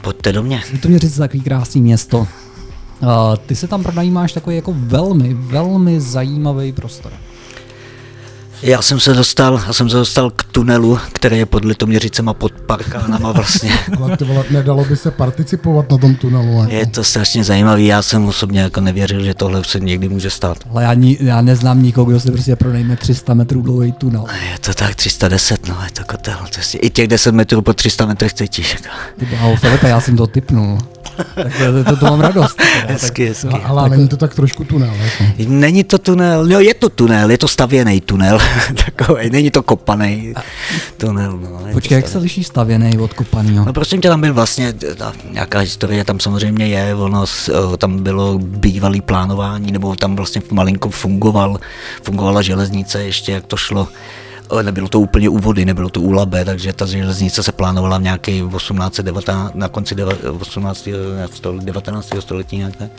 Pojďte 0.00 0.32
do 0.32 0.42
mě. 0.42 0.62
Litoměřic 0.72 1.12
je 1.12 1.18
takový 1.18 1.42
krásný 1.42 1.80
město. 1.80 2.18
Uh, 2.18 2.26
ty 3.46 3.56
se 3.56 3.66
tam 3.66 3.82
pronajímáš 3.82 4.32
takový 4.32 4.56
jako 4.56 4.74
velmi, 4.76 5.34
velmi 5.34 6.00
zajímavý 6.00 6.72
prostor. 6.72 7.12
Já 8.62 8.82
jsem 8.82 9.00
se 9.00 9.14
dostal, 9.14 9.62
já 9.66 9.72
jsem 9.72 9.88
se 9.90 9.96
dostal 9.96 10.30
k 10.30 10.44
tunelu, 10.44 10.98
který 11.12 11.38
je 11.38 11.46
pod 11.46 11.64
Litoměřicem 11.64 12.28
a 12.28 12.34
pod 12.34 12.52
parkánama 12.52 13.32
vlastně. 13.32 13.72
Ale 13.96 14.16
ty 14.16 14.24
vole, 14.24 14.44
nedalo 14.50 14.84
by 14.84 14.96
se 14.96 15.10
participovat 15.10 15.90
na 15.90 15.98
tom 15.98 16.14
tunelu. 16.14 16.60
Jako. 16.60 16.72
Je 16.74 16.86
to 16.86 17.04
strašně 17.04 17.44
zajímavý, 17.44 17.86
já 17.86 18.02
jsem 18.02 18.26
osobně 18.26 18.60
jako 18.60 18.80
nevěřil, 18.80 19.24
že 19.24 19.34
tohle 19.34 19.64
se 19.64 19.80
někdy 19.80 20.08
může 20.08 20.30
stát. 20.30 20.58
Ale 20.70 20.82
já, 20.82 20.94
ni, 20.94 21.18
já 21.20 21.40
neznám 21.40 21.82
nikoho, 21.82 22.04
kdo 22.04 22.20
si 22.20 22.30
prostě 22.30 22.56
pronajme 22.56 22.96
300 22.96 23.34
metrů 23.34 23.62
dlouhý 23.62 23.92
tunel. 23.92 24.24
Je 24.52 24.58
to 24.58 24.74
tak 24.74 24.94
310, 24.94 25.68
no 25.68 25.76
je 25.84 25.90
to 25.90 26.02
kotel. 26.04 26.36
To 26.54 26.60
je, 26.72 26.80
I 26.80 26.90
těch 26.90 27.08
10 27.08 27.34
metrů 27.34 27.62
po 27.62 27.72
300 27.72 28.06
metrech 28.06 28.34
cítíš. 28.34 28.72
Jako. 28.72 28.96
Ty 29.18 29.26
bláho, 29.26 29.56
Filipe, 29.56 29.88
já 29.88 30.00
jsem 30.00 30.16
to 30.16 30.26
typnul. 30.26 30.78
Tak 31.34 31.46
to, 31.58 31.84
to, 31.84 31.96
to 31.96 32.04
mám 32.06 32.20
radost. 32.20 32.56
teda. 32.56 32.70
Hezky, 32.92 33.26
hezky. 33.28 33.48
A- 33.48 33.66
Ale 33.68 33.88
není 33.90 34.08
to 34.08 34.16
tak 34.16 34.34
trošku 34.34 34.64
tunel. 34.64 34.94
Jako. 34.94 35.24
Není 35.48 35.84
to 35.84 35.98
tunel, 35.98 36.50
jo 36.52 36.60
je 36.60 36.74
to 36.74 36.88
tunel, 36.88 37.30
je 37.30 37.38
to 37.38 37.48
stavěný 37.48 38.00
tunel, 38.00 38.38
takový, 38.84 39.30
není 39.30 39.50
to 39.50 39.62
kopaný 39.62 40.34
tunel. 40.96 41.38
No, 41.42 41.72
Počkej, 41.72 41.96
jak 41.96 42.04
se 42.04 42.10
stavěný. 42.10 42.22
liší 42.24 42.44
stavěný 42.44 42.98
od 42.98 43.12
kopanýho? 43.12 43.64
No 43.64 43.72
prosím 43.72 44.00
tě, 44.00 44.08
tam 44.08 44.20
byl 44.20 44.34
vlastně, 44.34 44.72
ta, 44.72 45.12
nějaká 45.32 45.58
historie 45.58 46.04
tam 46.04 46.20
samozřejmě 46.20 46.66
je, 46.66 46.94
ono, 46.94 47.24
eh, 47.48 47.76
tam 47.76 48.02
bylo 48.02 48.38
bývalý 48.38 49.00
plánování, 49.00 49.72
nebo 49.72 49.96
tam 49.96 50.16
vlastně 50.16 50.42
malinko 50.50 50.90
fungoval, 50.90 51.60
fungovala 52.02 52.42
železnice 52.42 53.02
ještě, 53.04 53.32
jak 53.32 53.46
to 53.46 53.56
šlo. 53.56 53.88
Eh, 54.58 54.62
Nebylo 54.62 54.88
to 54.88 55.00
úplně 55.00 55.28
u 55.28 55.38
vody, 55.38 55.64
nebylo 55.64 55.88
to 55.88 56.00
u 56.00 56.12
Labe, 56.12 56.44
takže 56.44 56.72
ta 56.72 56.86
železnice 56.86 57.42
se 57.42 57.52
plánovala 57.52 57.98
v 57.98 58.02
nějaký 58.02 58.42
1819, 58.56 59.54
na 59.54 59.68
konci 59.68 59.94
deva- 59.94 60.40
18. 60.40 60.88
století, 61.34 61.66
19. 61.66 62.20
století 62.20 62.56
nějak 62.56 62.76
tak. 62.76 62.90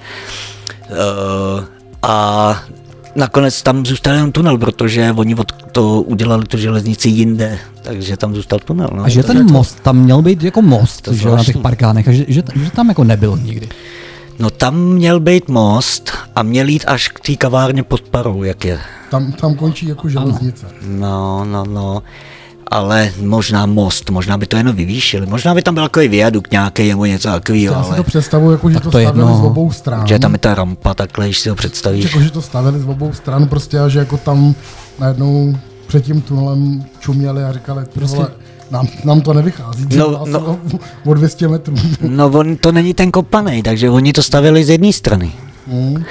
Eh, 0.90 1.64
a 2.02 2.56
nakonec 3.16 3.62
tam 3.62 3.86
zůstal 3.86 4.14
jenom 4.14 4.32
tunel, 4.32 4.58
protože 4.58 5.12
oni 5.12 5.36
od 5.36 5.52
to 5.72 6.02
udělali 6.02 6.46
tu 6.46 6.58
železnici 6.58 7.10
jinde, 7.10 7.60
takže 7.82 8.18
tam 8.18 8.36
zůstal 8.36 8.60
tunel. 8.60 8.90
No. 8.96 9.04
A 9.04 9.10
že 9.10 9.24
ten 9.24 9.52
most 9.52 9.80
tam 9.80 9.98
měl 9.98 10.22
být 10.22 10.44
jako 10.44 10.62
most, 10.62 11.02
To 11.02 11.14
že 11.14 11.30
na 11.30 11.44
těch 11.44 11.58
parkánech, 11.58 12.08
a 12.08 12.12
že, 12.12 12.26
že, 12.28 12.44
že 12.56 12.72
tam 12.72 12.90
jako 12.90 13.04
nebyl 13.04 13.40
nikdy. 13.44 13.70
No 14.40 14.50
tam 14.50 14.80
měl 14.80 15.20
být 15.20 15.50
most 15.50 16.12
a 16.36 16.44
měl 16.44 16.68
jít 16.68 16.84
až 16.88 17.08
k 17.08 17.20
té 17.20 17.36
kavárně 17.36 17.84
pod 17.84 18.02
parou, 18.02 18.44
jak 18.44 18.66
je. 18.66 18.80
Tam, 19.12 19.32
tam 19.32 19.56
končí 19.56 19.88
jako 19.88 20.10
železnice. 20.10 20.66
No, 20.88 21.46
no, 21.46 21.66
no. 21.66 22.04
Ale 22.68 23.12
možná 23.22 23.66
most, 23.66 24.10
možná 24.10 24.38
by 24.38 24.46
to 24.46 24.58
jenom 24.58 24.76
vyvýšili. 24.76 25.26
Možná 25.26 25.56
by 25.56 25.62
tam 25.62 25.74
byl 25.74 25.84
takový 25.84 26.08
viadukt 26.08 26.52
nějaký 26.52 26.90
nebo 26.90 27.06
něco 27.06 27.28
takového, 27.30 27.74
Já 27.76 27.84
si 27.84 27.88
ale 27.88 27.98
to 27.98 28.04
představuji, 28.04 28.52
jako, 28.52 28.70
že 28.70 28.74
Tak 28.74 28.84
to, 28.84 28.92
to 28.92 28.98
je 28.98 29.06
stavili 29.06 29.26
jedno. 29.32 29.42
z 29.42 29.46
obou 29.46 29.72
stran. 29.72 30.08
že 30.08 30.20
tam 30.20 30.34
je 30.34 30.38
ta 30.40 30.56
rampa 30.56 30.94
takhle, 30.94 31.26
když 31.26 31.40
si 31.40 31.50
to 31.50 31.56
představíš. 31.56 32.04
Jako, 32.06 32.22
že 32.22 32.32
to 32.32 32.42
stavili 32.42 32.80
z 32.80 32.86
obou 32.88 33.14
stran 33.14 33.48
prostě 33.48 33.80
a 33.80 33.88
že 33.90 34.00
jako 34.00 34.18
tam 34.18 34.56
najednou 35.00 35.58
před 35.88 36.06
tím 36.06 36.22
tunelem 36.22 36.84
čuměli 37.00 37.44
a 37.44 37.54
říkali, 37.54 37.86
prostě 37.94 38.16
vole, 38.18 38.30
nám, 38.72 38.88
nám 39.04 39.22
to 39.22 39.34
nevychází, 39.34 39.86
No, 39.98 40.12
no, 40.12 40.26
no. 40.26 40.60
no. 40.74 40.80
o 41.06 41.14
200 41.14 41.48
metrů. 41.48 41.76
No 42.02 42.28
on 42.28 42.56
to 42.58 42.72
není 42.72 42.94
ten 42.94 43.12
kopaný, 43.12 43.64
takže 43.64 43.90
oni 43.90 44.14
to 44.14 44.24
stavili 44.24 44.64
z 44.64 44.70
jedné 44.70 44.94
strany. 44.94 45.32
Hmm. 45.68 46.04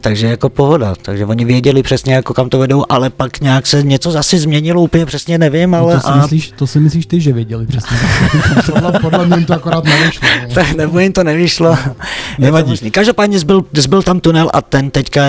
Takže 0.00 0.26
jako 0.26 0.48
pohoda, 0.48 0.94
takže 1.02 1.26
oni 1.26 1.44
věděli 1.44 1.82
přesně 1.82 2.14
jako 2.14 2.34
kam 2.34 2.48
to 2.48 2.58
vedou, 2.58 2.84
ale 2.88 3.10
pak 3.10 3.40
nějak 3.40 3.66
se 3.66 3.82
něco 3.82 4.10
zase 4.10 4.38
změnilo, 4.38 4.82
úplně 4.82 5.06
přesně 5.06 5.38
nevím, 5.38 5.74
ale 5.74 5.94
No 5.94 6.00
to, 6.00 6.06
si 6.06 6.12
a 6.12 6.16
myslíš, 6.16 6.52
to 6.56 6.66
si 6.66 6.80
myslíš 6.80 7.06
ty, 7.06 7.20
že 7.20 7.32
věděli 7.32 7.66
přesně. 7.66 7.96
Podle, 8.72 8.92
podle 9.00 9.26
mě 9.26 9.36
jim 9.36 9.44
to 9.44 9.54
akorát 9.54 9.84
nevyšlo. 9.84 10.28
No. 10.48 10.54
tak 10.54 10.72
nebo 10.74 10.98
jim 10.98 11.12
to 11.12 11.24
nevyšlo. 11.24 11.70
Je 11.70 11.76
to 11.76 11.94
Nevadí. 12.38 12.70
možný. 12.70 12.90
Každopádně 12.90 13.38
zbyl, 13.38 13.64
zbyl 13.72 14.02
tam 14.02 14.20
tunel 14.20 14.50
a 14.52 14.62
ten 14.62 14.90
teďka 14.90 15.22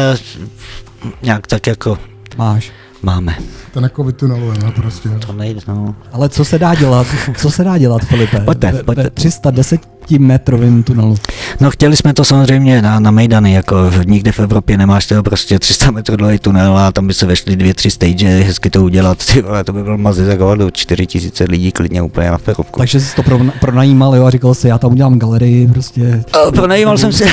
nějak 1.22 1.48
tak 1.48 1.68
jako 1.68 1.98
Máš. 2.38 2.72
Máme. 3.02 3.36
Ten 3.74 3.84
jako 3.84 4.04
vytunelujeme 4.04 4.72
prostě. 4.72 5.10
To 5.10 5.34
nejde, 5.34 5.60
no. 5.68 5.96
Ale 6.12 6.30
co 6.30 6.46
se 6.46 6.60
dá 6.60 6.76
dělat? 6.76 7.08
Co 7.38 7.52
se 7.52 7.64
dá 7.64 7.78
dělat, 7.78 8.02
Filipe? 8.06 8.40
Pojďte, 8.40 8.72
Ve- 8.72 8.84
pojďte. 8.84 9.04
Ve 9.04 9.10
310 9.10 9.82
metrovým 10.20 10.84
tunelu. 10.84 11.16
No 11.62 11.72
chtěli 11.72 11.96
jsme 11.98 12.14
to 12.14 12.24
samozřejmě 12.26 12.82
na, 12.82 13.00
na 13.00 13.12
Mejdany, 13.12 13.54
jako 13.54 13.76
nikde 14.06 14.32
v 14.32 14.40
Evropě 14.40 14.78
nemáš 14.78 15.06
toho 15.06 15.24
prostě 15.24 15.60
300 15.60 15.92
metrů 15.92 16.16
dlouhý 16.16 16.40
tunel 16.40 16.78
a 16.78 16.92
tam 16.92 17.08
by 17.08 17.14
se 17.14 17.26
vešly 17.26 17.56
dvě, 17.56 17.74
tři 17.74 17.92
stage, 17.92 18.28
hezky 18.28 18.70
to 18.70 18.84
udělat, 18.84 19.26
ty 19.26 19.42
vole, 19.42 19.64
to 19.64 19.74
by 19.74 19.84
byl 19.84 19.98
mazit 19.98 20.28
jako 20.28 20.56
do 20.56 20.72
4 20.72 21.08
tisíce 21.08 21.44
lidí 21.50 21.72
klidně 21.72 22.02
úplně 22.02 22.32
na 22.32 22.38
ferovku. 22.38 22.80
Takže 22.80 23.00
jsi 23.00 23.16
to 23.16 23.24
pro, 23.24 23.40
pronajímal 23.60 24.16
jo, 24.16 24.26
a 24.26 24.30
říkal 24.30 24.54
si, 24.54 24.68
já 24.68 24.78
tam 24.78 24.92
udělám 24.92 25.20
galerii, 25.20 25.68
prostě. 25.68 26.24
A 26.34 26.52
Pronajímal 26.52 26.98
jsem 26.98 27.14
si, 27.14 27.24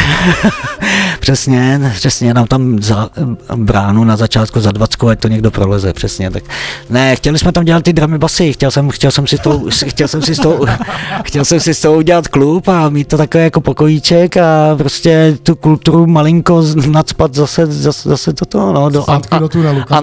přesně, 1.25 1.93
přesně, 1.95 2.35
nám 2.35 2.47
tam 2.47 2.83
za 2.83 3.09
bránu 3.57 4.05
na 4.05 4.17
začátku 4.17 4.61
za 4.61 4.73
20, 4.73 5.05
ať 5.05 5.21
to 5.21 5.29
někdo 5.29 5.51
proleze, 5.51 5.93
přesně, 5.93 6.31
tak 6.31 6.43
ne, 6.91 7.17
chtěli 7.17 7.39
jsme 7.39 7.53
tam 7.53 7.65
dělat 7.65 7.83
ty 7.85 7.93
dramy 7.93 8.19
basy, 8.19 8.53
chtěl 8.53 8.71
jsem, 8.71 8.91
chtěl 8.91 9.11
jsem 9.11 9.27
si 9.27 9.39
to, 9.39 9.63
chtěl 9.87 10.09
jsem 10.09 10.23
si 10.23 10.35
z 10.35 10.39
toho, 10.39 10.67
chtěl 11.25 11.45
jsem 11.45 11.61
si 11.61 11.75
z 11.75 11.81
toho 11.81 11.95
udělat 11.95 12.29
klub 12.29 12.69
a 12.69 12.89
mít 12.89 13.09
to 13.09 13.17
takové 13.17 13.45
jako 13.45 13.61
pokojíček 13.61 14.37
a 14.37 14.77
prostě 14.77 15.37
tu 15.43 15.57
kulturu 15.57 16.07
malinko 16.07 16.65
nadspat 16.91 17.35
zase, 17.35 17.67
zase, 17.67 18.09
zase 18.09 18.33
do 18.33 18.47
toho, 18.47 18.73
no, 18.73 18.91
do, 18.91 19.01
un- 19.01 19.05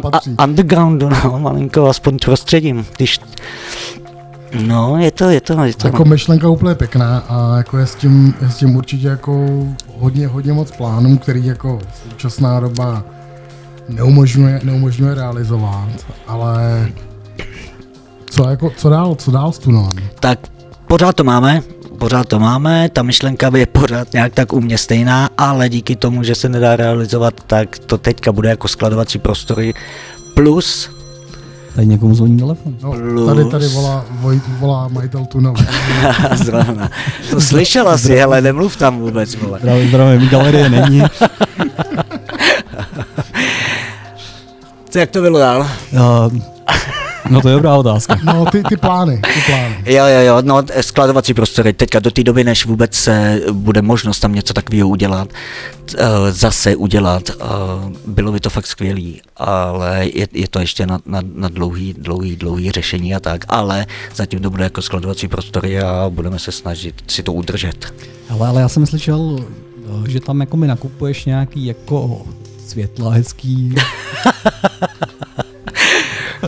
patří. 0.02 0.30
un- 0.30 0.36
undergroundu, 0.44 1.10
no, 1.10 1.40
malinko, 1.40 1.90
aspoň 1.90 2.18
prostředím, 2.26 2.86
když, 2.98 3.20
no, 4.60 4.98
je 4.98 5.12
to, 5.12 5.30
je 5.30 5.42
to, 5.42 5.64
je 5.64 5.74
to, 5.74 5.88
Jako 5.88 6.06
myšlenka 6.06 6.50
úplně 6.50 6.76
pěkná 6.76 7.18
a 7.18 7.58
jako 7.58 7.78
je 7.78 7.86
s 7.86 7.96
tím, 7.96 8.34
je 8.42 8.50
s 8.50 8.58
tím 8.58 8.76
určitě 8.76 9.08
jako 9.08 9.48
hodně, 9.98 10.28
hodně 10.28 10.54
moc 10.54 10.72
plánů, 10.72 11.18
který 11.18 11.46
jako 11.46 11.80
současná 12.04 12.60
doba 12.60 13.04
neumožňuje, 13.90 14.62
neumožňuje 14.64 15.16
realizovat, 15.16 15.90
ale 16.28 16.88
co, 18.30 18.50
jako, 18.50 18.72
co 18.78 18.90
dál, 18.90 19.16
co 19.16 19.32
dál 19.32 19.52
s 19.52 19.60
tunelem? 19.60 19.96
tak 20.20 20.40
pořád 20.88 21.16
to 21.16 21.24
máme, 21.24 21.62
pořád 21.98 22.28
to 22.28 22.40
máme, 22.40 22.90
ta 22.90 23.04
myšlenka 23.04 23.52
je 23.56 23.66
pořád 23.66 24.14
nějak 24.14 24.34
tak 24.34 24.54
u 24.54 24.62
mě 24.62 24.78
stejná, 24.78 25.30
ale 25.38 25.70
díky 25.70 25.96
tomu, 25.96 26.24
že 26.24 26.36
se 26.36 26.50
nedá 26.50 26.76
realizovat, 26.76 27.34
tak 27.48 27.80
to 27.80 27.98
teďka 27.98 28.32
bude 28.32 28.50
jako 28.50 28.68
skladovací 28.68 29.20
prostory 29.20 29.74
plus 30.34 31.01
Tady 31.76 31.88
někomu 31.88 32.16
zvoní 32.16 32.38
telefon. 32.38 32.76
No, 32.84 33.26
tady, 33.26 33.46
tady 33.46 33.68
volá, 33.68 34.06
Vojt, 34.12 34.44
volá 34.60 34.88
majitel 34.88 35.26
tunelu. 35.26 35.56
zrovna. 36.36 36.90
To 37.30 37.42
slyšela 37.42 37.98
si, 37.98 38.16
hele, 38.16 38.42
nemluv 38.42 38.78
tam 38.78 39.00
vůbec, 39.00 39.36
vole. 39.36 39.60
Zdravím, 39.60 39.90
zdravím, 39.90 40.30
galerie 40.30 40.70
není. 40.70 41.04
Co, 44.90 45.00
jak 45.00 45.10
to 45.10 45.22
bylo 45.22 45.40
dál? 45.40 45.68
Uh, 45.94 46.34
no 47.32 47.42
to 47.42 47.50
je 47.50 47.56
dobrá 47.56 47.76
otázka. 47.76 48.20
No, 48.24 48.46
ty, 48.46 48.64
ty 48.70 48.78
plány, 48.78 49.22
ty 49.34 49.42
plány. 49.46 49.84
Jo, 49.86 50.06
jo, 50.06 50.20
jo, 50.20 50.38
no 50.42 50.64
skladovací 50.82 51.34
prostory, 51.34 51.74
teďka 51.74 52.00
do 52.00 52.12
té 52.12 52.24
doby, 52.24 52.44
než 52.44 52.66
vůbec 52.66 52.96
se 52.96 53.42
bude 53.52 53.82
možnost 53.82 54.20
tam 54.20 54.34
něco 54.36 54.54
takového 54.54 54.90
udělat, 54.90 55.30
eh, 55.98 56.32
zase 56.32 56.76
udělat, 56.76 57.30
eh, 57.30 57.44
bylo 58.06 58.32
by 58.32 58.40
to 58.40 58.50
fakt 58.50 58.68
skvělý, 58.68 59.22
ale 59.38 60.06
je, 60.14 60.28
je 60.34 60.48
to 60.48 60.60
ještě 60.60 60.86
na, 60.86 61.00
na, 61.06 61.22
na 61.36 61.50
dlouhý, 61.50 61.94
dlouhý, 61.94 62.36
dlouhý 62.36 62.72
řešení 62.72 63.16
a 63.16 63.20
tak, 63.20 63.46
ale 63.48 63.86
zatím 64.16 64.40
to 64.40 64.50
bude 64.50 64.64
jako 64.64 64.82
skladovací 64.82 65.28
prostory 65.28 65.80
a 65.82 66.10
budeme 66.10 66.40
se 66.40 66.52
snažit 66.52 66.96
si 67.08 67.24
to 67.24 67.34
udržet. 67.34 67.94
Ale, 68.30 68.48
ale 68.48 68.62
já 68.62 68.70
jsem 68.70 68.86
slyšel, 68.86 69.40
eh, 69.40 70.10
že 70.10 70.20
tam 70.20 70.40
jako 70.40 70.58
mi 70.58 70.68
nakupuješ 70.68 71.26
nějaký 71.26 71.66
jako 71.66 72.22
světla 72.68 73.12
hezký, 73.12 73.76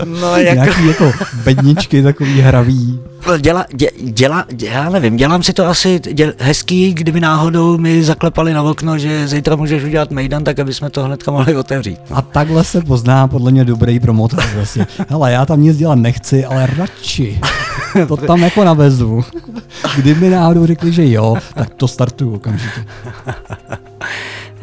No, 0.06 0.38
nějaký 0.38 0.88
jako 0.88 1.12
bedničky 1.44 2.04
takový 2.04 2.42
hravý. 2.42 3.00
Děla, 3.40 3.66
dě, 3.74 3.92
děla, 4.02 4.46
dě, 4.52 4.68
já 4.68 4.90
nevím, 4.90 5.18
dělám 5.18 5.44
si 5.44 5.54
to 5.54 5.68
asi 5.68 6.00
děl, 6.14 6.34
hezký, 6.38 6.94
kdyby 6.94 7.20
náhodou 7.20 7.78
mi 7.78 8.04
zaklepali 8.04 8.54
na 8.54 8.64
okno, 8.64 8.98
že 8.98 9.28
zítra 9.28 9.56
můžeš 9.56 9.84
udělat 9.84 10.12
mejdan, 10.12 10.44
tak 10.44 10.60
aby 10.60 10.74
jsme 10.74 10.90
to 10.90 11.04
hnedka 11.04 11.32
mohli 11.32 11.56
otevřít. 11.56 12.00
A 12.14 12.22
takhle 12.22 12.64
se 12.64 12.82
pozná 12.82 13.28
podle 13.28 13.52
mě 13.52 13.66
dobrý 13.66 14.00
promotor. 14.00 14.44
Vlastně. 14.56 14.88
Hele, 15.10 15.32
já 15.32 15.46
tam 15.46 15.62
nic 15.62 15.78
dělat 15.78 15.96
nechci, 15.96 16.46
ale 16.46 16.68
radši 16.78 17.40
to 18.08 18.18
tam 18.18 18.40
jako 18.40 18.64
navezu. 18.64 19.24
Kdyby 19.96 20.30
náhodou 20.30 20.66
řekli, 20.66 20.92
že 20.92 21.10
jo, 21.10 21.36
tak 21.54 21.74
to 21.74 21.88
startuju 21.88 22.36
okamžitě. 22.36 22.86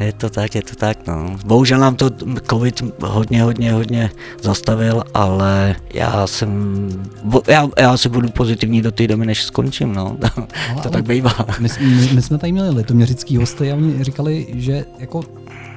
Je 0.01 0.13
to 0.13 0.29
tak, 0.29 0.55
je 0.55 0.61
to 0.61 0.75
tak, 0.75 1.07
no. 1.07 1.35
Bohužel 1.45 1.79
nám 1.79 1.95
to 1.95 2.09
covid 2.49 2.83
hodně, 3.03 3.43
hodně, 3.43 3.73
hodně 3.73 4.09
zastavil, 4.41 5.03
ale 5.13 5.75
já 5.93 6.27
jsem, 6.27 6.89
já, 7.47 7.67
já 7.79 7.97
se 7.97 8.09
budu 8.09 8.29
pozitivní 8.29 8.81
do 8.81 8.91
té 8.91 9.07
doby, 9.07 9.25
než 9.25 9.43
skončím, 9.43 9.93
no. 9.93 10.17
to 10.35 10.43
ale- 10.81 10.89
tak 10.89 11.03
bývá. 11.07 11.35
My, 11.59 11.67
my, 11.79 12.09
my 12.13 12.21
jsme 12.21 12.37
tady 12.37 12.51
měli 12.51 12.69
litoměřický 12.69 13.37
hosty 13.37 13.71
a 13.71 13.75
oni 13.75 14.03
říkali, 14.03 14.47
že 14.53 14.85
jako 14.99 15.21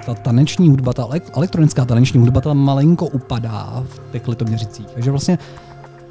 ta 0.06 0.14
taneční 0.14 0.68
hudba, 0.68 0.92
ta 0.92 1.02
elek- 1.02 1.30
elektronická 1.36 1.84
taneční 1.84 2.20
hudba, 2.20 2.40
ta 2.40 2.54
malinko 2.54 3.06
upadá 3.06 3.84
v 3.88 4.12
těch 4.12 4.28
litoměřicích. 4.28 4.86
Takže 4.86 5.10
vlastně 5.10 5.38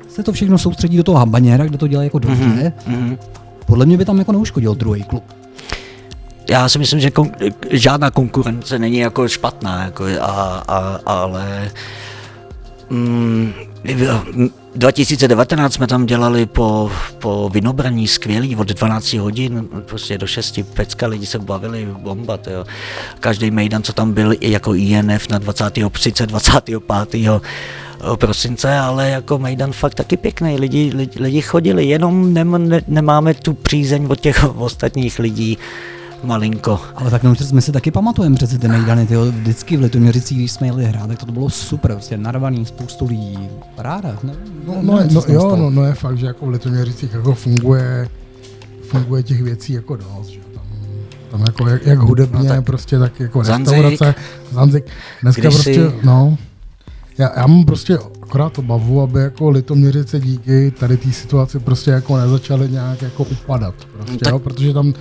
se 0.10 0.24
to 0.24 0.32
všechno 0.32 0.58
soustředí 0.58 0.98
do 0.98 1.04
toho 1.04 1.18
habaněra, 1.18 1.66
kde 1.66 1.78
to 1.78 1.88
dělají 1.88 2.08
jako 2.08 2.20
dobře. 2.20 2.74
Mhm. 2.88 3.18
Podle 3.66 3.86
mě 3.86 3.98
by 3.98 4.06
tam 4.06 4.20
jako 4.20 4.32
neuškodil 4.32 4.76
druhý 4.76 5.04
klub. 5.04 5.24
Já 6.50 6.70
si 6.70 6.80
myslím, 6.80 7.00
že 7.00 7.10
kon- 7.10 7.54
žádná 7.70 8.12
konkurence 8.12 8.80
není 8.80 8.98
jako 8.98 9.28
špatná, 9.28 9.84
jako, 9.84 10.06
a, 10.22 10.64
a, 10.68 11.00
ale 11.06 11.72
mm, 12.90 13.54
2019 14.76 15.74
jsme 15.74 15.88
tam 15.88 16.06
dělali 16.06 16.46
po, 16.46 16.92
po 17.20 17.50
vinobraní 17.54 18.08
skvělý 18.08 18.56
od 18.56 18.68
12 18.68 19.14
hodin, 19.14 19.68
prostě 19.86 20.18
do 20.18 20.28
6 20.28 20.60
pecka, 20.74 21.08
lidi 21.08 21.26
se 21.26 21.40
bavili, 21.40 21.88
bomba, 21.98 22.40
jo. 22.52 22.66
Každý 23.20 23.52
mejdan, 23.52 23.84
co 23.84 23.94
tam 23.94 24.14
byl, 24.14 24.34
jako 24.42 24.74
INF 24.74 25.30
na 25.30 25.38
20. 25.38 25.74
30, 25.92 26.26
25 26.26 26.84
prosince, 28.16 28.80
ale 28.80 29.10
jako 29.10 29.40
Mejdan 29.40 29.72
fakt 29.72 29.96
taky 29.96 30.18
pěkný, 30.18 30.60
lidi, 30.60 30.92
lidi, 30.96 31.20
lidi 31.20 31.42
chodili, 31.42 31.86
jenom 31.86 32.34
nem, 32.34 32.70
ne, 32.70 32.82
nemáme 32.88 33.34
tu 33.34 33.54
přízeň 33.54 34.06
od 34.10 34.20
těch 34.20 34.44
ostatních 34.58 35.20
lidí 35.20 35.58
malinko. 36.24 36.80
Ale 36.96 37.12
tak 37.12 37.24
no, 37.24 37.34
my 37.54 37.62
si 37.62 37.72
taky 37.72 37.92
pamatujeme 37.92 38.36
přece 38.36 38.58
ty 38.58 38.68
mejdany, 38.68 39.06
tyjo, 39.08 39.26
vždycky 39.26 39.78
v 39.78 39.82
Litoměřicích, 39.82 40.38
když 40.38 40.52
jsme 40.52 40.68
jeli 40.68 40.86
hrát, 40.86 41.08
tak 41.08 41.20
to 41.26 41.32
bylo 41.32 41.50
super, 41.50 41.92
prostě 41.92 42.18
narvaný, 42.18 42.66
spoustu 42.66 43.06
lidí, 43.06 43.40
paráda. 43.76 44.18
Ne, 44.24 44.34
No, 44.68 44.74
ne- 44.76 44.82
no, 44.84 44.98
nevím, 44.98 45.14
no, 45.16 45.22
jo, 45.28 45.40
stalo. 45.40 45.56
no, 45.56 45.70
no, 45.70 45.84
je 45.86 45.94
fakt, 45.94 46.18
že 46.18 46.26
jako 46.26 46.46
v 46.46 46.50
Litoměřicích 46.50 47.14
jako 47.14 47.34
funguje, 47.34 48.10
funguje 48.90 49.24
těch 49.24 49.42
věcí 49.44 49.74
jako 49.74 49.96
dost, 49.96 50.28
že 50.28 50.40
tam, 50.54 50.64
tam 51.32 51.42
jako 51.42 51.68
jak, 51.68 51.86
jak 51.86 52.00
hudebně, 52.00 52.40
No 52.40 52.56
tak 52.56 52.66
prostě 52.66 53.00
tak 53.00 53.20
jako 53.20 53.44
Zanzik. 53.44 53.68
restaurace, 53.78 54.16
Zanzik, 54.52 54.86
dneska 55.22 55.42
Kdysi- 55.42 55.56
prostě, 55.56 55.92
no, 56.04 56.38
já, 57.18 57.32
já 57.40 57.48
mám 57.48 57.66
prostě 57.66 57.98
akorát 58.24 58.54
to 58.54 58.62
bavu, 58.62 59.02
aby 59.02 59.20
jako 59.20 59.50
Litoměřice 59.50 60.20
díky 60.20 60.72
tady 60.80 60.98
té 60.98 61.12
situaci 61.12 61.60
prostě 61.60 61.92
jako 61.92 62.18
nezačaly 62.18 62.70
nějak 62.70 63.02
jako 63.02 63.24
upadat, 63.24 63.76
prostě, 63.98 64.18
Tak- 64.18 64.32
jo, 64.34 64.40
protože 64.40 64.74
tam 64.74 64.94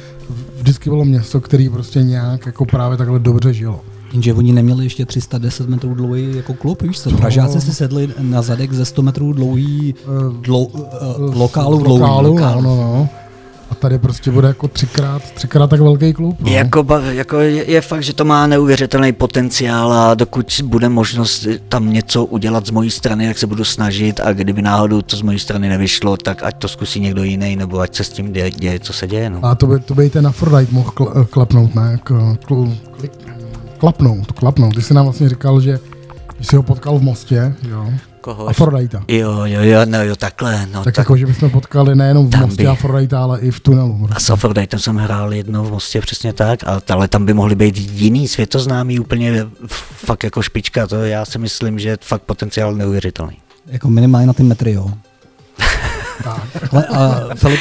vždycky 0.57 0.91
bylo 0.91 1.05
město, 1.05 1.41
který 1.41 1.69
prostě 1.69 2.03
nějak 2.03 2.47
jako 2.47 2.65
právě 2.65 2.99
takhle 2.99 3.19
dobře 3.19 3.55
žilo. 3.55 3.81
Jenže 4.13 4.35
oni 4.35 4.53
neměli 4.53 4.85
ještě 4.85 5.07
310 5.07 5.69
metrů 5.69 5.95
dlouhý 5.95 6.37
jako 6.37 6.55
klub, 6.55 6.83
víš 6.83 7.01
co? 7.01 7.11
Pražáci 7.11 7.61
si 7.61 7.75
sedli 7.75 8.09
na 8.21 8.43
zadek 8.43 8.73
ze 8.73 8.85
100 8.85 9.03
metrů 9.03 9.33
dlouhý 9.33 9.95
dlou, 10.41 10.65
uh, 10.65 10.85
lokálu 11.37 11.83
dlouhý. 11.83 12.01
lokálu, 12.01 12.35
lokál. 12.35 12.63
no, 12.63 12.77
no, 12.77 12.83
no. 12.83 13.09
A 13.73 13.75
tady 13.75 13.99
prostě 13.99 14.31
bude 14.31 14.49
jako 14.49 14.69
třikrát, 14.69 15.23
třikrát 15.23 15.67
tak 15.67 15.81
velký 15.81 16.13
klub. 16.13 16.37
No. 16.41 16.53
Jako, 16.53 16.87
jako 17.11 17.41
je, 17.41 17.71
je 17.71 17.81
fakt, 17.81 18.03
že 18.03 18.13
to 18.13 18.25
má 18.25 18.47
neuvěřitelný 18.47 19.13
potenciál 19.13 19.93
a 19.93 20.15
dokud 20.15 20.61
bude 20.65 20.89
možnost 20.89 21.47
tam 21.69 21.93
něco 21.93 22.25
udělat 22.25 22.67
z 22.67 22.71
mojí 22.71 22.91
strany, 22.91 23.27
jak 23.27 23.39
se 23.39 23.47
budu 23.47 23.65
snažit 23.65 24.21
a 24.21 24.33
kdyby 24.33 24.63
náhodou 24.63 25.03
to 25.03 25.17
z 25.17 25.23
mojí 25.23 25.39
strany 25.39 25.69
nevyšlo, 25.69 26.17
tak 26.17 26.43
ať 26.43 26.59
to 26.59 26.69
zkusí 26.69 27.01
někdo 27.01 27.23
jiný, 27.23 27.57
nebo 27.57 27.81
ať 27.81 27.95
se 27.95 28.05
s 28.05 28.09
tím 28.09 28.33
děje, 28.33 28.51
děje 28.51 28.81
co 28.81 28.93
se 28.93 29.07
děje. 29.07 29.31
No. 29.31 29.45
A 29.45 29.55
to 29.55 29.67
by, 29.67 29.81
to 29.81 29.95
by 29.95 30.11
ten 30.11 30.27
Aphrodite 30.27 30.73
mohl 30.73 30.91
kl, 30.91 31.27
klepnout, 31.31 31.75
ne? 31.75 31.99
K, 32.05 32.37
kl, 32.47 32.75
klik, 32.97 33.13
klapnout, 33.79 34.33
klapnout. 34.33 34.75
Ty 34.75 34.83
jsi 34.83 34.95
nám 34.95 35.05
vlastně 35.05 35.29
říkal, 35.29 35.61
že 35.61 35.79
jsi 36.41 36.57
ho 36.57 36.63
potkal 36.63 36.99
v 36.99 37.03
Mostě, 37.03 37.55
jo, 37.69 37.93
Koho? 38.23 38.49
Aphrodite. 38.49 39.01
Jo, 39.09 39.33
jo, 39.45 39.61
jo, 39.63 39.81
no 39.85 40.03
jo, 40.05 40.17
takhle, 40.17 40.67
no. 40.73 40.85
Tak, 40.85 40.95
Tak, 40.95 40.99
jako, 40.99 41.17
že 41.17 41.27
bychom 41.27 41.51
potkali 41.51 41.95
nejenom 41.97 42.27
v 42.27 42.31
Tam 42.31 42.41
Mostě 42.41 42.63
by- 42.63 42.67
Aphrodite, 42.69 43.17
ale 43.17 43.41
i 43.41 43.51
v 43.51 43.61
tunelu. 43.61 44.09
a 44.13 44.21
s 44.21 44.31
Aphrodite 44.31 44.79
jsem 44.79 44.97
hrál 44.97 45.33
jednou 45.35 45.65
v 45.65 45.71
Mostě, 45.71 46.01
přesně 46.01 46.33
tak, 46.33 46.65
a, 46.65 46.81
ale 46.91 47.09
tam 47.09 47.27
by 47.27 47.35
mohly 47.35 47.55
být 47.55 47.77
jiný 47.79 48.29
světoznámý, 48.29 48.99
úplně 49.01 49.47
fakt 50.07 50.25
jako 50.25 50.43
špička, 50.43 50.87
to 50.87 50.97
já 51.05 51.25
si 51.25 51.39
myslím, 51.39 51.79
že 51.79 51.89
je 51.89 51.99
fakt 52.01 52.23
potenciál 52.23 52.75
neuvěřitelný. 52.75 53.37
Jako 53.67 53.91
minimálně 53.91 54.27
na 54.27 54.33
ty 54.33 54.43
metry, 54.43 54.73
jo. 54.73 54.91
Ale, 56.73 56.87
a 56.87 57.21
Filip, 57.35 57.61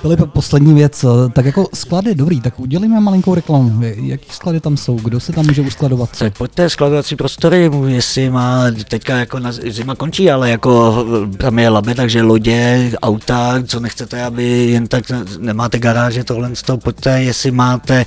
Filip, 0.00 0.20
poslední 0.32 0.74
věc, 0.74 1.04
tak 1.32 1.44
jako 1.44 1.68
sklady, 1.74 2.14
dobrý, 2.14 2.40
tak 2.40 2.60
udělíme 2.60 3.00
malinkou 3.00 3.34
reklamu. 3.34 3.82
Jaký 3.82 4.26
sklady 4.30 4.60
tam 4.60 4.76
jsou, 4.76 4.96
kdo 4.96 5.20
se 5.20 5.32
tam 5.32 5.46
může 5.46 5.62
uskladovat? 5.62 6.18
Tak 6.18 6.38
pojďte 6.38 6.70
skladovací 6.70 7.16
prostory, 7.16 7.70
jestli 7.86 8.30
má, 8.30 8.64
teďka 8.88 9.16
jako 9.16 9.38
na, 9.38 9.52
zima 9.52 9.94
končí, 9.94 10.30
ale 10.30 10.50
jako 10.50 11.04
tam 11.36 11.58
je 11.58 11.68
labe, 11.68 11.94
takže 11.94 12.22
lodě, 12.22 12.90
auta, 13.02 13.54
co 13.66 13.80
nechcete, 13.80 14.24
aby 14.24 14.44
jen 14.66 14.86
tak 14.86 15.04
nemáte 15.38 15.78
garáže, 15.78 16.24
tohle 16.24 16.56
z 16.56 16.62
toho, 16.62 16.78
pojďte, 16.78 17.22
jestli 17.22 17.50
máte 17.50 18.04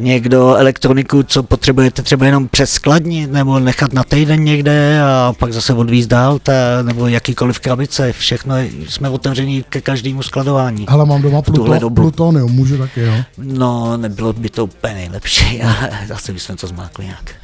někdo 0.00 0.56
elektroniku, 0.56 1.22
co 1.22 1.42
potřebujete 1.42 2.02
třeba 2.02 2.26
jenom 2.26 2.48
přeskladnit, 2.48 3.32
nebo 3.32 3.58
nechat 3.58 3.92
na 3.92 4.04
týden 4.04 4.44
někde 4.44 5.00
a 5.02 5.32
pak 5.38 5.52
zase 5.52 5.74
odvízt 5.74 6.10
dál, 6.10 6.38
ta, 6.38 6.52
nebo 6.82 7.08
jakýkoliv 7.08 7.60
krabice, 7.60 8.12
všechno 8.12 8.54
jsme 8.88 9.08
otevření 9.08 9.64
ke 9.68 9.80
každému 9.80 10.22
skladování. 10.22 10.86
Hele, 10.88 11.06
mám 11.06 11.22
doma 11.22 11.33
tuhle 11.42 11.68
Pluto, 11.68 11.80
dobu. 11.80 11.94
plutonium, 12.02 12.52
můžu 12.52 12.78
taky, 12.78 13.00
jo. 13.00 13.12
No, 13.38 13.96
nebylo 13.96 14.32
by 14.32 14.48
to 14.48 14.64
úplně 14.64 14.94
nejlepší, 14.94 15.62
ale 15.62 15.90
zase 16.08 16.32
bychom 16.32 16.56
to 16.56 16.66
zmákli 16.66 17.04
nějak. 17.04 17.30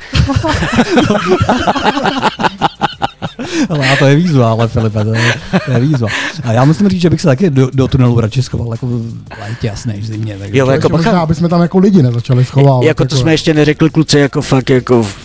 Ale 3.68 3.96
to 3.98 4.06
je 4.06 4.16
výzva, 4.16 4.50
ale 4.50 4.68
Filipe, 4.68 5.04
to 5.04 5.14
je, 5.14 5.34
to 5.66 5.72
je 5.72 5.80
výzva. 5.80 6.08
A 6.44 6.52
já 6.52 6.64
musím 6.64 6.88
říct, 6.88 7.00
že 7.00 7.10
bych 7.10 7.20
se 7.20 7.26
taky 7.26 7.50
do, 7.50 7.68
do 7.74 7.88
tunelu 7.88 8.20
radši 8.20 8.42
schoval, 8.42 8.68
jako 8.72 8.86
v 8.86 9.14
létě 9.40 9.66
jasné, 9.66 9.94
v 9.96 10.04
zimě. 10.04 10.36
Takže 10.38 10.58
Jo, 10.58 10.66
jako 10.66 10.72
ještě 10.86 10.92
možná, 10.92 11.10
bacha. 11.12 11.22
aby 11.22 11.34
jsme 11.34 11.48
tam 11.48 11.62
jako 11.62 11.78
lidi 11.78 12.02
nezačali 12.02 12.44
schovávat. 12.44 12.84
Jako 12.84 13.04
to 13.04 13.16
jsme 13.16 13.32
ještě 13.32 13.54
neřekli 13.54 13.90
kluci, 13.90 14.18
jako 14.18 14.42
fakt 14.42 14.70
jako 14.70 15.02
v, 15.02 15.16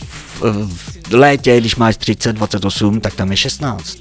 v, 0.41 0.69
v 1.09 1.13
létě, 1.13 1.59
když 1.59 1.75
máš 1.75 1.97
30, 1.97 2.33
28, 2.33 3.01
tak 3.01 3.13
tam 3.13 3.31
je 3.31 3.37
16. 3.37 3.97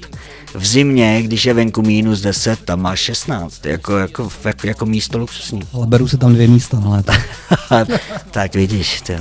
V 0.55 0.65
zimě, 0.65 1.21
když 1.21 1.45
je 1.45 1.53
venku 1.53 1.81
minus 1.81 2.21
10, 2.21 2.59
tam 2.65 2.81
máš 2.81 2.99
16, 2.99 3.65
jako, 3.65 3.97
jako, 3.97 4.29
jako, 4.45 4.67
jako 4.67 4.85
místo 4.85 5.17
luxusní. 5.17 5.61
Ale 5.73 5.87
beru 5.87 6.07
si 6.07 6.17
tam 6.17 6.33
dvě 6.33 6.47
místa 6.47 6.79
na 6.79 6.89
léto. 6.89 7.11
tak 8.31 8.55
vidíš, 8.55 9.01
tyjo, 9.01 9.19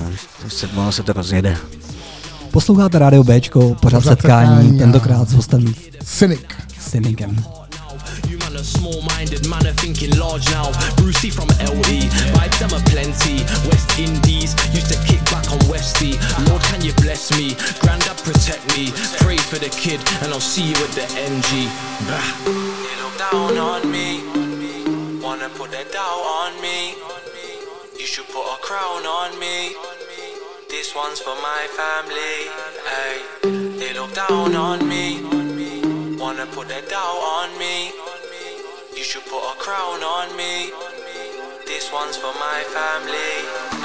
se, 0.48 0.66
ono 0.66 0.92
se 0.92 1.02
to 1.02 1.12
rozjede. 1.12 1.56
Posloucháte 2.50 2.98
Rádio 2.98 3.24
Bčko, 3.24 3.60
pořád 3.60 3.78
Pořád 3.80 4.02
setkání, 4.02 4.56
setkání 4.56 4.78
tentokrát 4.78 5.28
s 5.28 5.32
hostem 5.32 5.74
Cynic. 6.04 6.40
Cynikem. 6.78 7.44
Man 8.54 8.60
are 8.60 8.66
small-minded, 8.78 9.48
man 9.48 9.66
are 9.66 9.72
thinking 9.82 10.16
large 10.16 10.48
now. 10.52 10.70
Brucey 10.94 11.28
from 11.28 11.48
LE, 11.58 12.06
vibes 12.38 12.58
them 12.62 12.70
are 12.70 12.86
plenty. 12.86 13.42
West 13.66 13.98
Indies 13.98 14.54
used 14.70 14.86
to 14.94 14.98
kick 15.10 15.18
back 15.26 15.50
on 15.50 15.58
Westy. 15.66 16.14
Lord, 16.46 16.62
can 16.62 16.80
you 16.80 16.92
bless 17.02 17.34
me? 17.36 17.58
Grandad 17.82 18.16
protect 18.22 18.62
me. 18.78 18.94
Pray 19.18 19.38
for 19.38 19.58
the 19.58 19.70
kid, 19.74 19.98
and 20.22 20.32
I'll 20.32 20.38
see 20.38 20.70
you 20.70 20.76
at 20.86 20.92
the. 20.94 21.02
Bah. 22.06 22.22
They 22.46 22.94
look 23.02 23.18
down 23.18 23.58
on 23.58 23.90
me, 23.90 24.22
wanna 25.20 25.48
put 25.58 25.72
their 25.72 25.90
doubt 25.90 26.22
on 26.22 26.54
me. 26.62 26.94
You 27.98 28.06
should 28.06 28.28
put 28.28 28.46
a 28.46 28.58
crown 28.62 29.02
on 29.04 29.36
me. 29.40 29.74
This 30.70 30.94
one's 30.94 31.18
for 31.18 31.34
my 31.42 31.66
family. 31.74 32.38
Hey, 32.86 33.18
they 33.82 33.94
look 33.98 34.14
down 34.14 34.54
on 34.54 34.88
me. 34.88 35.24
Wanna 36.20 36.46
put 36.46 36.68
their 36.68 36.82
doubt 36.82 37.18
on 37.18 37.58
me. 37.58 38.13
Should 39.04 39.26
put 39.26 39.44
a 39.52 39.54
crown 39.58 40.02
on 40.02 40.34
me. 40.34 40.72
This 41.66 41.92
one's 41.92 42.16
for 42.16 42.32
my 42.40 42.64
family. 42.72 43.36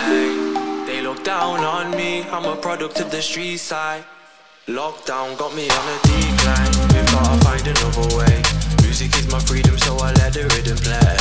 Hey, 0.08 0.86
they 0.88 1.02
look 1.02 1.26
down 1.26 1.60
on 1.60 1.92
me. 1.92 2.24
I'm 2.32 2.46
a 2.46 2.56
product 2.56 3.02
of 3.02 3.12
the 3.12 3.22
street 3.22 3.58
side. 3.58 4.06
Lockdown 4.68 5.38
got 5.38 5.54
me 5.54 5.70
on 5.70 5.86
a 5.92 5.98
decline. 6.08 6.72
We've 6.96 7.06
gotta 7.12 7.38
find 7.44 7.68
another 7.68 8.16
way. 8.16 8.42
Music 8.82 9.14
is 9.20 9.30
my 9.30 9.40
freedom, 9.40 9.78
so 9.78 9.98
I 9.98 10.14
let 10.14 10.34
the 10.34 10.48
rhythm 10.56 10.78
play. 10.78 11.20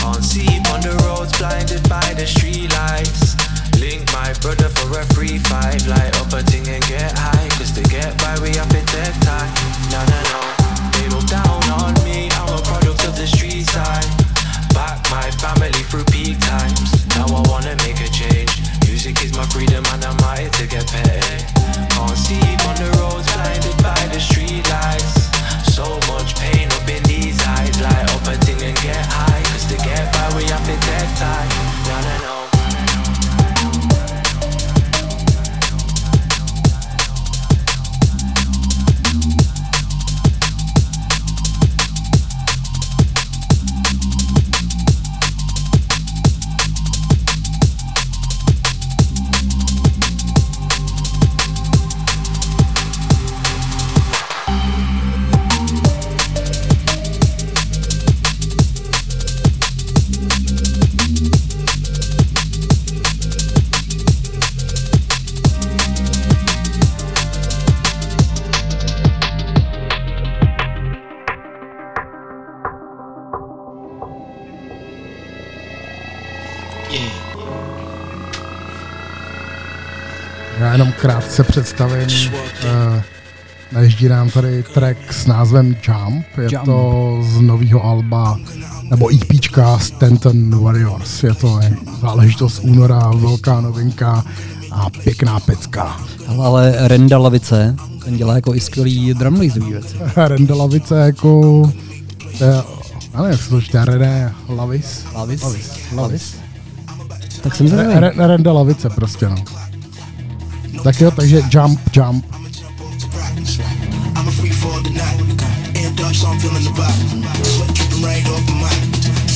Can't 0.00 0.24
see 0.24 0.48
on 0.72 0.80
the 0.80 0.96
roads, 1.04 1.36
blinded 1.36 1.86
by 1.86 2.14
the 2.16 2.26
street 2.26 2.72
lights. 2.72 3.36
Link 3.78 4.10
my 4.10 4.32
brother 4.40 4.70
for 4.72 4.98
a 4.98 5.04
free 5.12 5.38
fight. 5.38 5.86
Light 5.86 6.16
up 6.18 6.32
a 6.32 6.42
thing 6.42 6.66
and 6.66 6.82
get 6.88 7.12
high. 7.12 7.48
Cause 7.60 7.72
to 7.72 7.82
get 7.92 8.16
by, 8.18 8.40
we 8.40 8.56
have 8.56 8.70
to 8.70 8.82
take 8.88 9.20
time. 9.20 9.52
No, 9.92 10.00
no, 10.00 10.20
no. 10.32 10.40
They 10.96 11.06
look 11.12 11.28
down 11.28 11.62
on 11.76 11.97
side. 13.78 14.10
Back 14.74 14.98
my 15.10 15.28
family 15.42 15.82
through 15.90 16.06
peak 16.14 16.36
times. 16.40 17.06
Now 17.14 17.26
I 17.38 17.40
wanna 17.50 17.74
make 17.86 18.00
a 18.08 18.10
change. 18.20 18.50
Music 18.86 19.14
is 19.24 19.32
my 19.38 19.46
freedom 19.54 19.84
and 19.92 20.02
I'm 20.10 20.18
out 20.30 20.52
to 20.58 20.64
get 20.66 20.86
paid. 20.90 21.40
Can't 21.94 22.18
see 22.26 22.48
on 22.68 22.74
the 22.82 22.88
roads, 22.98 23.28
blinded 23.34 23.78
by 23.88 24.02
the 24.12 24.20
street 24.28 24.64
lights. 24.74 25.14
So 25.76 25.86
much 26.10 26.30
pain 26.42 26.66
up 26.76 26.86
in 26.96 27.02
these 27.12 27.38
eyes. 27.56 27.76
Light 27.86 28.06
up 28.14 28.26
a 28.32 28.34
thing 28.44 28.60
and 28.68 28.76
get 28.86 29.04
high. 29.16 29.42
Cause 29.50 29.66
to 29.70 29.76
get 29.88 30.04
by, 30.14 30.26
we 30.36 30.44
have 30.52 30.64
to 30.70 30.76
take 30.88 31.12
time. 31.26 31.67
krátce 81.00 81.44
představím. 81.44 82.08
Eh, 82.62 83.02
Naježdí 83.72 84.08
nám 84.08 84.30
tady 84.30 84.62
track 84.62 85.12
s 85.12 85.26
názvem 85.26 85.76
Jump. 85.88 86.26
Je 86.38 86.48
Jump. 86.52 86.64
to 86.64 87.18
z 87.22 87.40
nového 87.40 87.84
alba, 87.84 88.38
nebo 88.90 89.08
EPčka 89.14 89.78
Stanton 89.78 90.62
Warriors. 90.64 91.22
Je 91.22 91.34
to 91.34 91.60
záležitost 92.00 92.58
února, 92.62 93.10
velká 93.14 93.60
novinka 93.60 94.24
a 94.72 94.90
pěkná 94.90 95.40
pecka. 95.40 95.96
Ale 96.42 96.88
Renda 96.88 97.18
Lavice, 97.18 97.76
ten 98.04 98.16
dělá 98.16 98.34
jako 98.34 98.54
i 98.54 98.60
skvělý 98.60 99.14
drumlizový 99.14 99.70
věc. 99.72 99.96
Renda 100.16 100.54
Lavice 100.54 100.98
jako... 100.98 101.62
Eh, 102.40 102.62
já 103.14 103.22
nevím, 103.22 103.30
jak 103.32 103.42
se 103.42 103.48
to 103.50 103.60
čte? 103.60 103.84
René 103.84 104.34
Lavis? 104.48 105.04
Lavis. 105.14 105.42
Lavis. 105.42 105.68
Lavis. 105.68 105.92
Lavis. 105.92 106.36
Tak 107.42 107.54
jsem 107.56 107.68
zvědavý. 107.68 108.16
Renda 108.16 108.52
Lavice 108.52 108.90
prostě, 108.90 109.28
no. 109.28 109.36
Tak 110.82 111.00
jo, 111.00 111.10
takže 111.10 111.42
jump, 111.48 111.80
jump. 111.92 112.24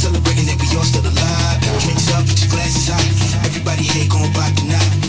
Celebrating 0.02 0.46
that 0.46 0.58
we 0.58 0.76
all 0.76 0.84
still 0.84 1.06
alive. 1.06 1.60
Drinks 1.84 2.10
up, 2.10 2.26
put 2.26 2.40
your 2.42 2.50
glasses 2.50 2.88
high. 2.88 3.46
Everybody 3.46 3.84
tonight. 4.56 5.01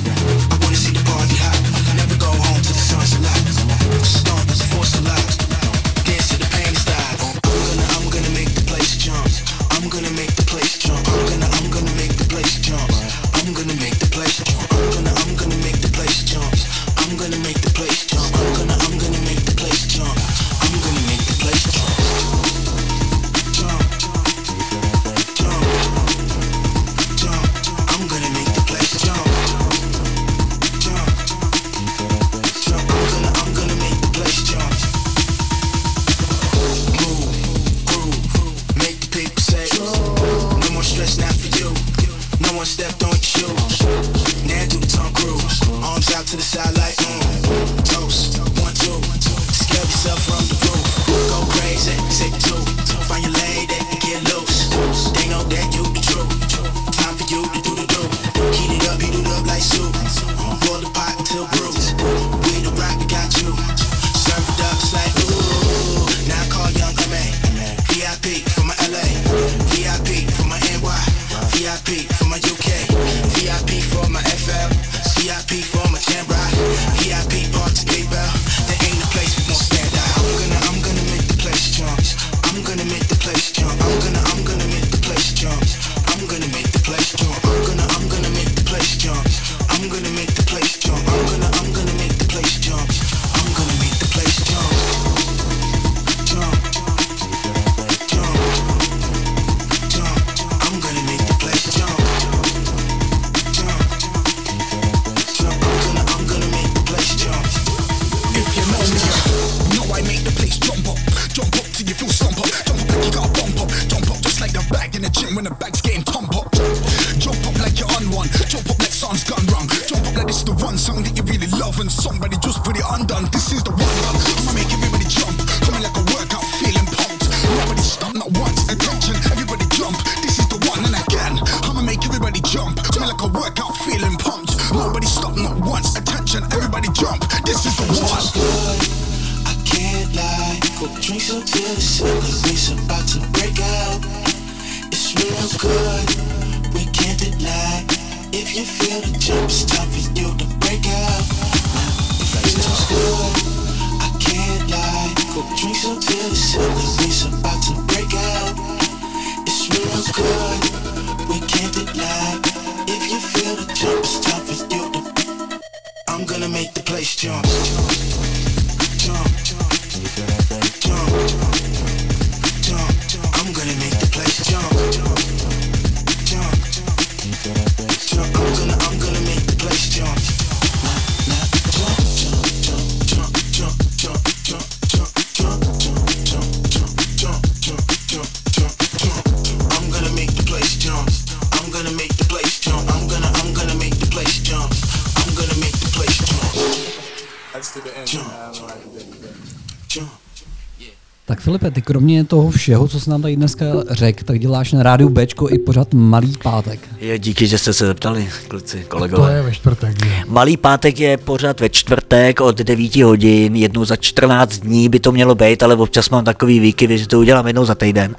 Filipe, 201.63 201.75
ty 201.75 201.81
kromě 201.81 202.23
toho 202.23 202.49
všeho, 202.49 202.87
co 202.87 202.99
jsi 202.99 203.09
nám 203.09 203.21
tady 203.21 203.35
dneska 203.35 203.65
řekl, 203.89 204.23
tak 204.23 204.39
děláš 204.39 204.71
na 204.71 204.83
rádiu 204.83 205.09
Bčko 205.09 205.49
i 205.49 205.59
pořád 205.59 205.93
Malý 205.93 206.33
pátek. 206.43 206.79
Je, 206.99 207.19
díky, 207.19 207.47
že 207.47 207.57
jste 207.57 207.73
se 207.73 207.85
zeptali, 207.85 208.29
kluci, 208.47 208.85
kolegové. 208.87 209.27
To 209.27 209.35
je 209.35 209.41
ve 209.41 209.51
čtvrtek. 209.51 210.05
Je. 210.05 210.23
Malý 210.27 210.57
pátek 210.57 210.99
je 210.99 211.17
pořád 211.17 211.59
ve 211.59 211.69
čtvrtek 211.69 212.41
od 212.41 212.57
9 212.57 212.95
hodin, 212.95 213.55
jednou 213.55 213.85
za 213.85 213.95
14 213.95 214.59
dní 214.59 214.89
by 214.89 214.99
to 214.99 215.11
mělo 215.11 215.35
být, 215.35 215.63
ale 215.63 215.75
občas 215.75 216.09
mám 216.09 216.23
takový 216.23 216.59
výkyvy, 216.59 216.97
že 216.97 217.07
to 217.07 217.19
udělám 217.19 217.47
jednou 217.47 217.65
za 217.65 217.75
týden 217.75 218.15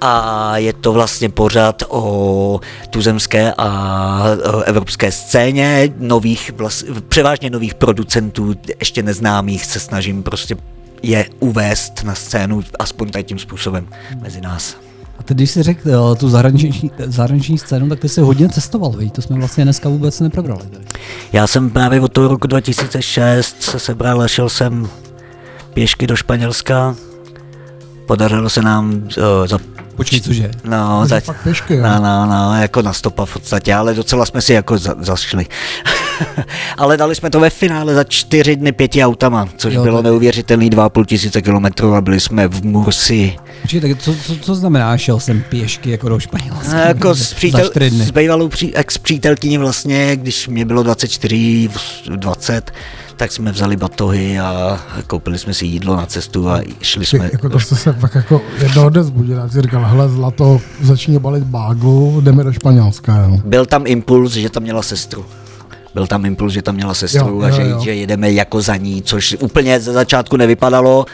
a 0.00 0.56
je 0.56 0.72
to 0.72 0.92
vlastně 0.92 1.28
pořád 1.28 1.82
o 1.88 2.60
tuzemské 2.90 3.52
a 3.58 4.24
evropské 4.64 5.12
scéně, 5.12 5.88
nových, 5.98 6.52
vlast, 6.56 6.84
převážně 7.08 7.50
nových 7.50 7.74
producentů, 7.74 8.54
ještě 8.80 9.02
neznámých 9.02 9.64
se 9.64 9.80
snažím 9.80 10.22
prostě 10.22 10.56
je 11.02 11.26
uvést 11.40 12.04
na 12.04 12.14
scénu 12.14 12.62
aspoň 12.78 13.10
tím 13.22 13.38
způsobem 13.38 13.88
mezi 14.22 14.40
nás. 14.40 14.76
A 15.18 15.22
ty, 15.22 15.34
když 15.34 15.50
jsi 15.50 15.62
řekl 15.62 15.90
jo, 15.90 16.16
tu 16.20 16.28
zahraniční, 16.28 16.90
zahraniční 17.06 17.58
scénu, 17.58 17.88
tak 17.88 18.00
ty 18.00 18.08
jsi 18.08 18.20
hodně 18.20 18.48
cestoval, 18.48 18.92
víš? 18.92 19.12
to 19.12 19.22
jsme 19.22 19.38
vlastně 19.38 19.64
dneska 19.64 19.88
vůbec 19.88 20.20
neprobrali. 20.20 20.62
Tady. 20.62 20.84
Já 21.32 21.46
jsem 21.46 21.70
právě 21.70 22.00
od 22.00 22.12
toho 22.12 22.28
roku 22.28 22.46
2006 22.46 23.62
se 23.62 23.78
sebral 23.78 24.22
a 24.22 24.28
šel 24.28 24.48
jsem 24.48 24.88
pěšky 25.74 26.06
do 26.06 26.16
Španělska. 26.16 26.96
Podařilo 28.06 28.50
se 28.50 28.62
nám 28.62 29.08
eh, 29.10 29.48
za 29.48 29.58
Počkej, 29.98 30.20
cože? 30.20 30.50
No, 30.64 30.98
Takže 31.00 31.14
za, 31.14 31.20
fakt 31.20 31.42
pěšky, 31.42 31.74
jo? 31.74 31.82
no, 31.82 31.98
no, 32.02 32.26
no, 32.26 32.60
jako 32.60 32.82
na 32.82 32.92
stopa 32.92 33.24
v 33.26 33.32
podstatě, 33.32 33.74
ale 33.74 33.94
docela 33.94 34.26
jsme 34.26 34.42
si 34.42 34.52
jako 34.52 34.78
za, 34.78 34.94
zašli. 35.00 35.46
ale 36.78 36.96
dali 36.96 37.14
jsme 37.14 37.30
to 37.30 37.40
ve 37.40 37.50
finále 37.50 37.94
za 37.94 38.04
čtyři 38.04 38.56
dny 38.56 38.72
pěti 38.72 39.04
autama, 39.04 39.48
což 39.56 39.74
Jo, 39.74 39.82
bylo 39.82 39.96
tak- 39.96 40.04
neuvěřitelný 40.04 40.70
2,5 40.70 41.04
tisíce 41.04 41.42
kilometrů 41.42 41.94
a 41.94 42.00
byli 42.00 42.20
jsme 42.20 42.48
v 42.48 42.64
Mursi. 42.64 43.36
Počkej, 43.62 43.80
tak 43.80 43.98
co, 43.98 44.14
co, 44.14 44.36
co 44.36 44.54
znamená, 44.54 44.96
šel 44.98 45.20
jsem 45.20 45.42
pěšky 45.48 45.90
jako 45.90 46.08
do 46.08 46.18
Španělska? 46.20 46.72
No, 46.72 46.78
jako 46.78 47.14
s, 47.14 47.34
přítel, 47.34 47.70
s 48.04 48.10
bývalou 48.10 48.48
pří, 48.48 48.76
ex 48.76 48.98
přítelkyní 48.98 49.58
vlastně, 49.58 50.16
když 50.16 50.48
mě 50.48 50.64
bylo 50.64 50.82
24, 50.82 51.68
20, 52.16 52.70
tak 53.16 53.32
jsme 53.32 53.52
vzali 53.52 53.76
batohy 53.76 54.38
a 54.38 54.80
koupili 55.06 55.38
jsme 55.38 55.54
si 55.54 55.66
jídlo 55.66 55.96
na 55.96 56.06
cestu 56.06 56.50
a 56.50 56.60
šli 56.82 57.06
jsme. 57.06 57.30
jako 57.32 57.48
to 57.48 57.60
jste 57.60 57.76
se 57.76 57.92
fakt 57.92 58.14
jako 58.14 58.40
jednoho 58.62 58.90
dne 58.90 59.02
zbudil 59.02 59.42
a 59.42 59.48
si 59.48 59.62
říkal, 59.62 59.84
hele 59.88 60.08
zlato, 60.08 60.60
začni 60.82 61.18
balit 61.18 61.44
báglu, 61.44 62.20
jdeme 62.20 62.44
do 62.44 62.52
Španělska, 62.52 63.16
jo. 63.22 63.38
Byl 63.44 63.66
tam 63.66 63.82
impuls, 63.86 64.32
že 64.32 64.50
tam 64.50 64.62
měla 64.62 64.82
sestru. 64.82 65.24
Byl 65.94 66.06
tam 66.06 66.24
impuls, 66.24 66.52
že 66.52 66.62
tam 66.62 66.74
měla 66.74 66.94
sestru 66.94 67.28
Jo, 67.28 67.42
a 67.42 67.50
že, 67.50 67.62
jo. 67.68 67.80
že 67.80 67.94
jedeme 67.94 68.32
jako 68.32 68.60
za 68.60 68.76
ní, 68.76 69.02
což 69.02 69.36
úplně 69.40 69.80
ze 69.80 69.92
začátku 69.92 70.36
nevypadalo. 70.36 71.06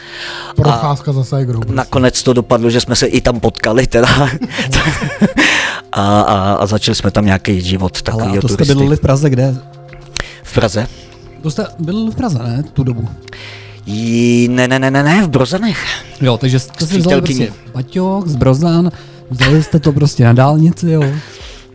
Procházka 0.55 1.13
za 1.13 1.23
Segrou. 1.23 1.59
prostě. 1.59 1.75
Nakonec 1.75 2.23
to 2.23 2.33
dopadlo, 2.33 2.69
že 2.69 2.81
jsme 2.81 2.95
se 2.95 3.05
i 3.05 3.21
tam 3.21 3.39
potkali 3.39 3.87
teda. 3.87 4.07
a, 5.91 6.21
a, 6.21 6.53
a 6.53 6.65
začali 6.65 6.95
jsme 6.95 7.11
tam 7.11 7.25
nějaký 7.25 7.61
život 7.61 7.97
Ale 8.07 8.17
takový 8.17 8.37
a 8.37 8.41
to 8.41 8.47
jste 8.47 8.57
turisty. 8.57 8.73
bydleli 8.73 8.95
v 8.95 8.99
Praze 8.99 9.29
kde? 9.29 9.55
V 10.43 10.53
Praze? 10.53 10.87
To 11.41 11.51
jste 11.51 11.65
bydleli 11.79 12.11
v 12.11 12.15
Praze, 12.15 12.39
ne? 12.43 12.63
Tu 12.73 12.83
dobu. 12.83 13.07
Jí, 13.85 14.47
ne, 14.47 14.67
ne, 14.67 14.79
ne, 14.79 14.91
ne, 14.91 15.03
ne, 15.03 15.21
v 15.23 15.29
Brozanech. 15.29 15.85
Jo, 16.21 16.37
takže 16.37 16.59
jste 16.59 16.85
si 16.85 16.97
vzali 16.97 17.21
prostě 17.21 17.53
baťoch 17.73 18.27
z 18.27 18.35
Brozan, 18.35 18.91
vzali 19.29 19.63
jste 19.63 19.79
to 19.79 19.91
prostě 19.91 20.23
na 20.23 20.33
dálnici, 20.33 20.89
jo. 20.89 21.03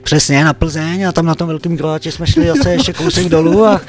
Přesně, 0.02 0.44
na 0.44 0.52
Plzeň 0.52 1.08
a 1.08 1.12
tam 1.12 1.26
na 1.26 1.34
tom 1.34 1.48
velkém 1.48 1.76
kroáči 1.76 2.12
jsme 2.12 2.26
šli 2.26 2.46
zase 2.46 2.72
ještě 2.72 2.92
kousek 2.92 3.28
dolů 3.28 3.64
a, 3.64 3.80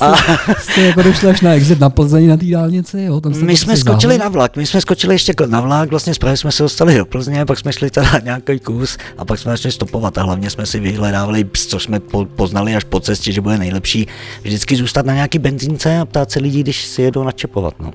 a 0.00 0.14
Jste 0.60 0.80
jako 0.80 1.02
došli 1.02 1.28
až 1.28 1.40
na 1.40 1.54
exit 1.54 1.80
na 1.80 1.90
Plzeň 1.90 2.28
na 2.28 2.36
té 2.36 2.46
dálnici, 2.46 3.00
jo. 3.00 3.20
Tam 3.20 3.32
my 3.42 3.56
jsme 3.56 3.76
skočili 3.76 4.18
na 4.18 4.28
vlak, 4.28 4.56
my 4.56 4.66
jsme 4.66 4.80
skočili 4.80 5.14
ještě 5.14 5.32
na 5.46 5.60
vlak, 5.60 5.90
vlastně 5.90 6.14
z 6.14 6.18
Prahy 6.18 6.36
jsme 6.36 6.52
se 6.52 6.62
dostali 6.62 6.96
do 6.96 7.06
Plzně, 7.06 7.44
pak 7.44 7.58
jsme 7.58 7.72
šli 7.72 7.90
teda 7.90 8.20
nějaký 8.24 8.60
kus 8.60 8.98
a 9.18 9.24
pak 9.24 9.38
jsme 9.38 9.52
začali 9.52 9.72
stopovat 9.72 10.18
a 10.18 10.22
hlavně 10.22 10.50
jsme 10.50 10.66
si 10.66 10.80
vyhledávali, 10.80 11.48
co 11.52 11.80
jsme 11.80 12.00
po, 12.00 12.24
poznali 12.24 12.76
až 12.76 12.84
po 12.84 13.00
cestě, 13.00 13.32
že 13.32 13.40
bude 13.40 13.58
nejlepší, 13.58 14.06
vždycky 14.42 14.76
zůstat 14.76 15.06
na 15.06 15.14
nějaký 15.14 15.38
benzínce 15.38 15.98
a 15.98 16.04
ptát 16.04 16.30
se 16.30 16.40
lidí, 16.40 16.60
když 16.60 16.84
si 16.84 17.02
jedou 17.02 17.24
načepovat, 17.24 17.74
no. 17.80 17.92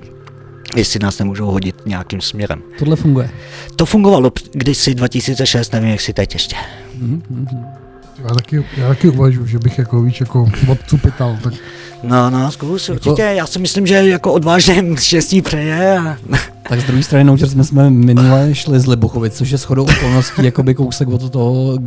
Jestli 0.76 1.00
nás 1.00 1.20
nemůžou 1.20 1.52
hodit 1.52 1.76
nějakým 1.86 2.22
směrem. 2.22 2.62
Tohle 2.80 2.96
funguje. 2.96 3.30
To 3.76 3.86
fungovalo 3.86 4.32
kdysi 4.52 4.96
2006, 4.96 5.74
nevím, 5.74 5.90
jak 5.90 6.02
si 6.02 6.14
teď 6.14 6.34
ještě. 6.34 6.56
Já 8.24 8.36
taky, 8.36 8.66
já 8.78 8.88
taky 8.88 9.10
uvažuji, 9.10 9.46
že 9.46 9.60
bych 9.60 9.78
jako 9.78 10.02
víš, 10.02 10.20
jako 10.20 10.50
odcupital, 10.68 11.38
tak 11.44 11.54
No, 12.04 12.30
no, 12.30 12.52
zkus 12.52 12.90
určitě, 12.90 13.22
já 13.22 13.48
si 13.48 13.60
myslím, 13.60 13.88
že 13.88 13.96
jako 13.96 14.34
odvážným 14.34 14.98
štěstí 14.98 15.42
přeje 15.42 16.00
a 16.00 16.18
Tak 16.70 16.82
z 16.82 16.84
druhé 16.84 17.04
strany 17.04 17.24
Noučer 17.24 17.50
jsme, 17.50 17.64
jsme 17.64 17.90
minule 17.90 18.56
šli 18.56 18.80
z 18.80 18.88
Libuchovic, 18.88 19.34
což 19.34 19.50
je 19.50 19.58
shodou 19.58 19.84
okolností 19.84 20.46
jakoby 20.46 20.76
kousek 20.76 21.08
od 21.08 21.30
toho, 21.30 21.78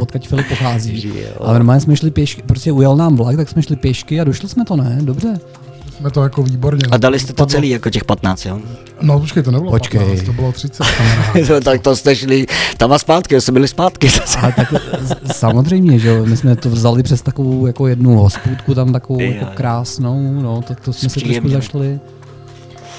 odkud 0.00 0.28
Filip 0.28 0.48
pochází. 0.48 1.12
A 1.40 1.52
normálně 1.52 1.80
jsme 1.80 1.96
šli 1.96 2.10
pěšky, 2.10 2.42
prostě 2.42 2.72
ujel 2.72 2.96
nám 2.96 3.16
vlak, 3.16 3.36
tak 3.36 3.48
jsme 3.48 3.62
šli 3.62 3.76
pěšky 3.76 4.20
a 4.20 4.24
došli 4.24 4.48
jsme 4.48 4.64
to, 4.64 4.76
ne? 4.76 4.98
Dobře. 5.02 5.40
Jsme 6.02 6.10
to 6.10 6.22
jako 6.22 6.42
výborně. 6.42 6.82
A 6.90 6.96
dali 6.96 7.18
jste 7.18 7.32
to 7.32 7.46
celý 7.46 7.70
jako 7.70 7.90
těch 7.90 8.04
15, 8.04 8.46
jo? 8.46 8.60
No 9.02 9.20
počkej, 9.20 9.42
to 9.42 9.50
nebylo 9.50 9.70
Počkej. 9.70 10.00
15, 10.00 10.22
to 10.26 10.32
bylo 10.32 10.52
30 10.52 10.86
kamarád. 10.96 11.36
No, 11.50 11.60
tak 11.60 11.80
to 11.80 11.96
jste 11.96 12.16
šli 12.16 12.46
tam 12.76 12.92
a 12.92 12.98
zpátky, 12.98 13.40
jste 13.40 13.52
byli 13.52 13.68
zpátky. 13.68 14.10
Ale 14.42 14.52
tak 14.52 14.74
samozřejmě, 15.32 15.98
že 15.98 16.08
jo, 16.08 16.26
my 16.26 16.36
jsme 16.36 16.56
to 16.56 16.70
vzali 16.70 17.02
přes 17.02 17.22
takovou 17.22 17.66
jako 17.66 17.86
jednu 17.86 18.16
hospůdku 18.18 18.74
tam 18.74 18.92
takovou 18.92 19.20
jako 19.20 19.46
krásnou, 19.54 20.42
no, 20.42 20.62
tak 20.62 20.80
to 20.80 20.92
jsme 20.92 21.08
si 21.08 21.20
trošku 21.20 21.48
zašli. 21.48 22.00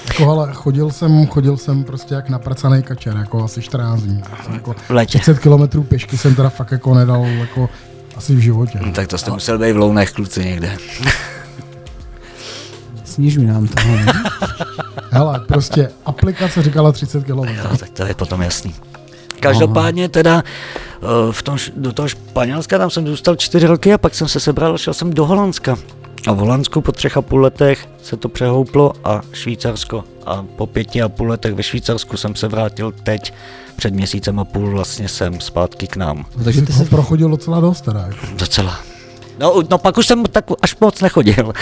Jako 0.08 0.24
hele, 0.26 0.48
chodil 0.52 0.90
jsem, 0.90 1.26
chodil 1.26 1.56
jsem 1.56 1.84
prostě 1.84 2.14
jak 2.14 2.28
napracaný 2.28 2.82
kačer, 2.82 3.16
jako 3.16 3.44
asi 3.44 3.62
14 3.62 4.02
dní. 4.02 4.22
Jako 4.52 4.74
V 4.88 4.90
létě. 4.90 5.18
30 5.18 5.38
kilometrů 5.38 5.82
pěšky 5.82 6.18
jsem 6.18 6.34
teda 6.34 6.48
fakt 6.48 6.72
jako 6.72 6.94
nedal 6.94 7.24
jako 7.26 7.68
asi 8.16 8.34
v 8.34 8.38
životě. 8.38 8.78
No, 8.86 8.92
tak 8.92 9.08
to 9.08 9.18
jste 9.18 9.30
musel 9.30 9.58
být 9.58 9.72
v 9.72 9.76
lounech, 9.76 10.12
kluci, 10.12 10.44
někde. 10.44 10.76
Snižuj 13.14 13.46
nám 13.46 13.68
to. 13.68 13.74
no. 13.88 14.12
Hele, 15.10 15.40
prostě 15.48 15.90
aplikace 16.06 16.62
říkala 16.62 16.92
30 16.92 17.24
kilometrů. 17.24 17.68
Jo, 17.70 17.76
tak 17.76 17.90
to 17.90 18.06
je 18.06 18.14
potom 18.14 18.42
jasný. 18.42 18.74
Každopádně 19.40 20.08
teda 20.08 20.42
eh, 20.42 21.06
v 21.30 21.42
tom, 21.42 21.58
do 21.76 21.92
toho 21.92 22.08
Španělska 22.08 22.78
tam 22.78 22.90
jsem 22.90 23.06
zůstal 23.06 23.36
čtyři 23.36 23.66
roky 23.66 23.92
a 23.92 23.98
pak 23.98 24.14
jsem 24.14 24.28
se 24.28 24.40
sebral 24.40 24.74
a 24.74 24.78
šel 24.78 24.94
jsem 24.94 25.12
do 25.12 25.26
Holandska. 25.26 25.76
A 26.26 26.32
v 26.32 26.36
Holandsku 26.38 26.80
po 26.80 26.92
třech 26.92 27.16
a 27.16 27.22
půl 27.22 27.40
letech 27.40 27.88
se 28.02 28.16
to 28.16 28.28
přehouplo 28.28 28.92
a 29.04 29.20
Švýcarsko. 29.32 30.04
A 30.26 30.42
po 30.56 30.66
pěti 30.66 31.02
a 31.02 31.08
půl 31.08 31.28
letech 31.28 31.54
ve 31.54 31.62
Švýcarsku 31.62 32.16
jsem 32.16 32.34
se 32.34 32.48
vrátil 32.48 32.92
teď, 33.02 33.32
před 33.76 33.94
měsícem 33.94 34.38
a 34.38 34.44
půl 34.44 34.70
vlastně 34.70 35.08
jsem 35.08 35.40
zpátky 35.40 35.86
k 35.86 35.96
nám. 35.96 36.24
Takže 36.44 36.62
ty 36.62 36.72
jsi, 36.72 36.84
prochodil 36.84 37.28
docela 37.28 37.60
dost 37.60 37.80
teda. 37.80 38.00
Jako. 38.00 38.26
Docela. 38.36 38.93
No, 39.38 39.62
no 39.70 39.78
pak 39.78 39.98
už 39.98 40.06
jsem 40.06 40.22
tak 40.22 40.44
až 40.62 40.76
moc 40.80 41.00
nechodil. 41.00 41.52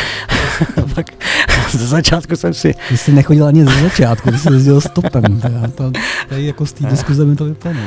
pak 0.95 1.07
ze 1.71 1.87
začátku 1.87 2.37
jsem 2.37 2.55
si 2.55 2.75
ty 2.89 2.97
jsi 2.97 3.13
nechodil 3.13 3.47
ani 3.47 3.65
ze 3.65 3.81
začátku, 3.81 4.31
ty 4.31 4.39
jsi 4.39 4.53
jezdil 4.53 4.81
stopem. 4.81 5.41
To, 5.75 5.93
tady 6.29 6.47
jako 6.47 6.67
z 6.67 6.73
té 6.73 6.87
diskuze 6.87 7.25
mi 7.25 7.37
to 7.37 7.45
vypadlo. 7.45 7.83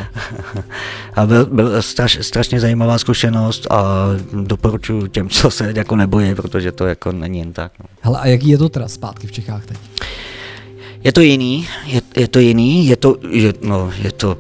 A 1.14 1.26
byl, 1.26 1.46
byl 1.46 1.82
straš, 1.82 2.18
strašně 2.22 2.60
zajímavá 2.60 2.98
zkušenost 2.98 3.68
a 3.72 4.08
doporučuji 4.34 5.08
těm, 5.08 5.30
co 5.30 5.52
se 5.52 5.74
jako 5.76 5.96
nebojí, 5.96 6.36
protože 6.36 6.72
to 6.72 6.86
jako 6.86 7.12
není 7.12 7.40
jen 7.40 7.54
tak. 7.54 7.72
No. 7.80 7.86
Hele, 8.02 8.20
a 8.20 8.28
jaký 8.28 8.50
je 8.50 8.58
to 8.58 8.70
teda 8.70 8.88
zpátky 8.88 9.28
v 9.28 9.32
Čechách 9.32 9.66
teď? 9.66 9.78
Je 11.04 11.12
to 11.12 11.22
jiný, 11.22 11.68
je, 11.86 12.02
je 12.16 12.28
to 12.28 12.40
jiný, 12.40 12.88
je 12.88 12.96
to, 12.96 13.16
je, 13.30 13.54
no, 13.62 13.92
je 13.98 14.12
to, 14.12 14.38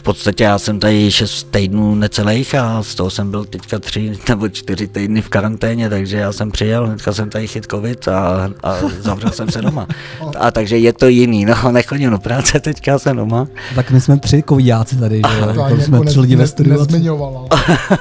v 0.00 0.02
podstatě 0.02 0.44
já 0.44 0.58
jsem 0.58 0.80
tady 0.80 1.10
6 1.10 1.50
týdnů 1.50 1.94
necelých 1.94 2.54
a 2.54 2.82
z 2.82 2.94
toho 2.94 3.10
jsem 3.10 3.30
byl 3.30 3.44
teďka 3.44 3.78
tři 3.78 4.12
nebo 4.28 4.48
čtyři 4.48 4.86
týdny 4.88 5.22
v 5.22 5.28
karanténě, 5.28 5.88
takže 5.90 6.16
já 6.16 6.32
jsem 6.32 6.50
přijel, 6.50 6.86
hnedka 6.86 7.12
jsem 7.12 7.30
tady 7.30 7.48
chyt 7.48 7.66
covid 7.70 8.08
a, 8.08 8.50
a 8.62 8.74
zavřel 9.00 9.30
jsem 9.30 9.50
se 9.50 9.62
doma. 9.62 9.86
A 10.38 10.50
takže 10.50 10.78
je 10.78 10.92
to 10.92 11.08
jiný, 11.08 11.44
no, 11.44 11.72
nechodím 11.72 12.10
do 12.10 12.18
práce, 12.18 12.60
teďka 12.60 12.98
jsem 12.98 13.16
doma. 13.16 13.46
Tak 13.74 13.90
my 13.90 14.00
jsme 14.00 14.18
tři 14.18 14.42
covidáci 14.48 14.96
tady, 14.96 15.22
že 15.30 15.38
jo? 15.40 15.54
To 15.54 15.60
Jako 15.60 15.80
jsme 15.80 15.96
jako 15.96 16.04
tři 16.10 16.20
lidi 16.20 16.36
ve 16.36 16.46
studiu. 16.46 16.80
a 16.80 16.84
tři- 16.84 16.92
nezmiňoval. 16.92 17.46
ale 17.50 17.78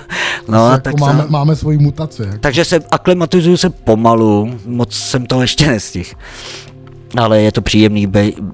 No, 0.48 0.66
a 0.68 0.72
jako 0.72 0.82
tak 0.84 1.00
máme, 1.00 1.22
jsem, 1.22 1.32
máme 1.32 1.56
svoji 1.56 1.78
mutaci. 1.78 2.22
Jako. 2.22 2.38
Takže 2.40 2.66
se 2.66 2.80
aklimatizuju 2.92 3.58
se 3.58 3.70
pomalu, 3.70 4.54
moc 4.66 4.94
jsem 4.94 5.26
to 5.26 5.42
ještě 5.42 5.68
nestihl. 5.68 6.10
Ale 7.18 7.42
je 7.42 7.52
to 7.52 7.62
příjemný 7.62 8.08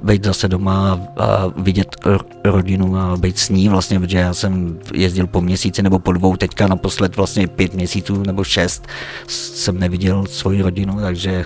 být 0.03 0.23
zase 0.23 0.47
doma 0.47 0.99
a, 1.17 1.47
vidět 1.57 1.95
rodinu 2.43 2.97
a 2.97 3.17
být 3.17 3.39
s 3.39 3.49
ní 3.49 3.69
vlastně, 3.69 3.99
protože 3.99 4.17
já 4.17 4.33
jsem 4.33 4.79
jezdil 4.93 5.27
po 5.27 5.41
měsíci 5.41 5.83
nebo 5.83 5.99
po 5.99 6.11
dvou, 6.11 6.35
teďka 6.35 6.67
naposled 6.67 7.15
vlastně 7.15 7.47
pět 7.47 7.73
měsíců 7.73 8.23
nebo 8.23 8.43
šest 8.43 8.87
jsem 9.27 9.79
neviděl 9.79 10.25
svoji 10.25 10.61
rodinu, 10.61 10.99
takže 11.01 11.45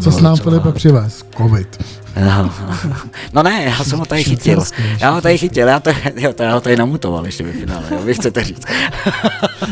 to 0.00 0.10
Co 0.10 0.18
s 0.18 0.20
nám 0.20 0.36
Filipe 0.36 0.72
přivez? 0.72 1.24
Covid. 1.36 1.84
No, 2.24 2.50
no 3.32 3.42
ne, 3.42 3.64
já 3.64 3.84
jsem 3.84 3.98
ho 3.98 4.04
tady 4.04 4.24
chytil. 4.24 4.62
Já 5.00 5.10
ho 5.10 5.20
tady 5.20 5.38
chytil, 5.38 5.68
já, 5.68 5.80
to, 5.80 5.90
jo, 6.16 6.32
to 6.32 6.42
já 6.42 6.54
ho 6.54 6.60
tady 6.60 6.76
namutoval 6.76 7.26
ještě 7.26 7.44
ve 7.44 7.52
finále, 7.52 7.84
jo, 7.90 7.98
vy 8.04 8.14
chcete 8.14 8.44
říct. 8.44 8.62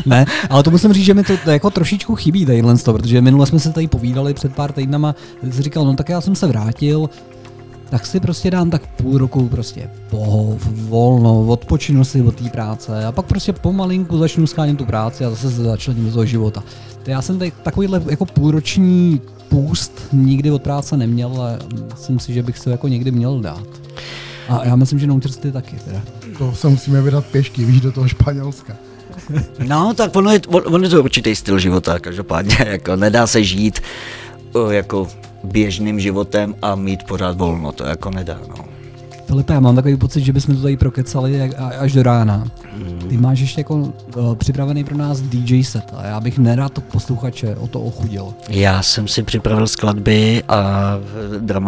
Ne, 0.05 0.25
ale 0.49 0.63
to 0.63 0.71
musím 0.71 0.93
říct, 0.93 1.05
že 1.05 1.13
mi 1.13 1.23
to 1.23 1.51
jako 1.51 1.69
trošičku 1.69 2.15
chybí 2.15 2.45
tadyhle 2.45 2.77
toho, 2.77 2.97
protože 2.97 3.21
minule 3.21 3.45
jsme 3.45 3.59
se 3.59 3.73
tady 3.73 3.87
povídali 3.87 4.33
před 4.33 4.55
pár 4.55 4.71
týdnama, 4.71 5.15
jsi 5.51 5.61
říkal, 5.61 5.85
no 5.85 5.93
tak 5.95 6.09
já 6.09 6.21
jsem 6.21 6.35
se 6.35 6.47
vrátil, 6.47 7.09
tak 7.89 8.05
si 8.05 8.19
prostě 8.19 8.51
dám 8.51 8.69
tak 8.69 8.87
půl 8.87 9.17
roku 9.17 9.47
prostě 9.49 9.89
pohov, 10.09 10.67
volno, 10.67 11.45
odpočinu 11.45 12.05
si 12.05 12.21
od 12.21 12.35
té 12.35 12.49
práce 12.49 13.05
a 13.05 13.11
pak 13.11 13.25
prostě 13.25 13.53
pomalinku 13.53 14.17
začnu 14.17 14.47
schánět 14.47 14.77
tu 14.77 14.85
práci 14.85 15.25
a 15.25 15.29
zase 15.29 15.51
se 15.51 15.63
začlením 15.63 16.05
do 16.05 16.11
toho 16.11 16.25
života. 16.25 16.63
To 17.03 17.11
já 17.11 17.21
jsem 17.21 17.39
tady 17.39 17.51
takovýhle 17.63 18.01
jako 18.09 18.25
půlroční 18.25 19.21
půst 19.49 19.91
nikdy 20.13 20.51
od 20.51 20.61
práce 20.61 20.97
neměl, 20.97 21.33
ale 21.37 21.59
myslím 21.91 22.19
si, 22.19 22.33
že 22.33 22.43
bych 22.43 22.57
se 22.57 22.71
jako 22.71 22.87
někdy 22.87 23.11
měl 23.11 23.39
dát. 23.41 23.67
A 24.49 24.65
já 24.65 24.75
myslím, 24.75 24.99
že 24.99 25.07
ty 25.41 25.51
taky 25.51 25.75
teda. 25.85 26.01
To 26.37 26.55
se 26.55 26.67
musíme 26.67 27.01
vydat 27.01 27.25
pěšky, 27.25 27.65
víš, 27.65 27.81
do 27.81 27.91
toho 27.91 28.07
Španělska. 28.07 28.73
No, 29.67 29.93
tak 29.93 30.15
ono 30.15 30.31
je, 30.31 30.41
on, 30.47 30.61
on 30.65 30.83
je 30.83 30.89
to 30.89 31.03
určitý 31.03 31.35
styl 31.35 31.59
života, 31.59 31.99
každopádně, 31.99 32.57
jako 32.65 32.95
nedá 32.95 33.27
se 33.27 33.43
žít 33.43 33.79
jako 34.69 35.07
běžným 35.43 35.99
životem 35.99 36.55
a 36.61 36.75
mít 36.75 37.03
pořád 37.03 37.37
volno, 37.37 37.71
to 37.71 37.83
jako 37.83 38.09
nedá, 38.09 38.39
no. 38.47 38.65
Filipe, 39.25 39.53
já 39.53 39.59
mám 39.59 39.75
takový 39.75 39.97
pocit, 39.97 40.21
že 40.21 40.33
bychom 40.33 40.55
to 40.55 40.61
tady 40.61 40.77
prokecali 40.77 41.53
až 41.55 41.93
do 41.93 42.03
rána. 42.03 42.47
Ty 43.09 43.17
máš 43.17 43.39
ještě 43.39 43.59
jako 43.59 43.75
uh, 43.75 44.35
připravený 44.35 44.83
pro 44.83 44.97
nás 44.97 45.21
DJ 45.21 45.63
set 45.63 45.93
a 45.97 46.05
já 46.05 46.19
bych 46.19 46.37
nerad 46.37 46.73
to 46.73 46.81
posluchače 46.81 47.55
o 47.55 47.67
to 47.67 47.81
ochudil. 47.81 48.33
Já 48.49 48.81
jsem 48.81 49.07
si 49.07 49.23
připravil 49.23 49.67
skladby 49.67 50.43
a 50.47 50.93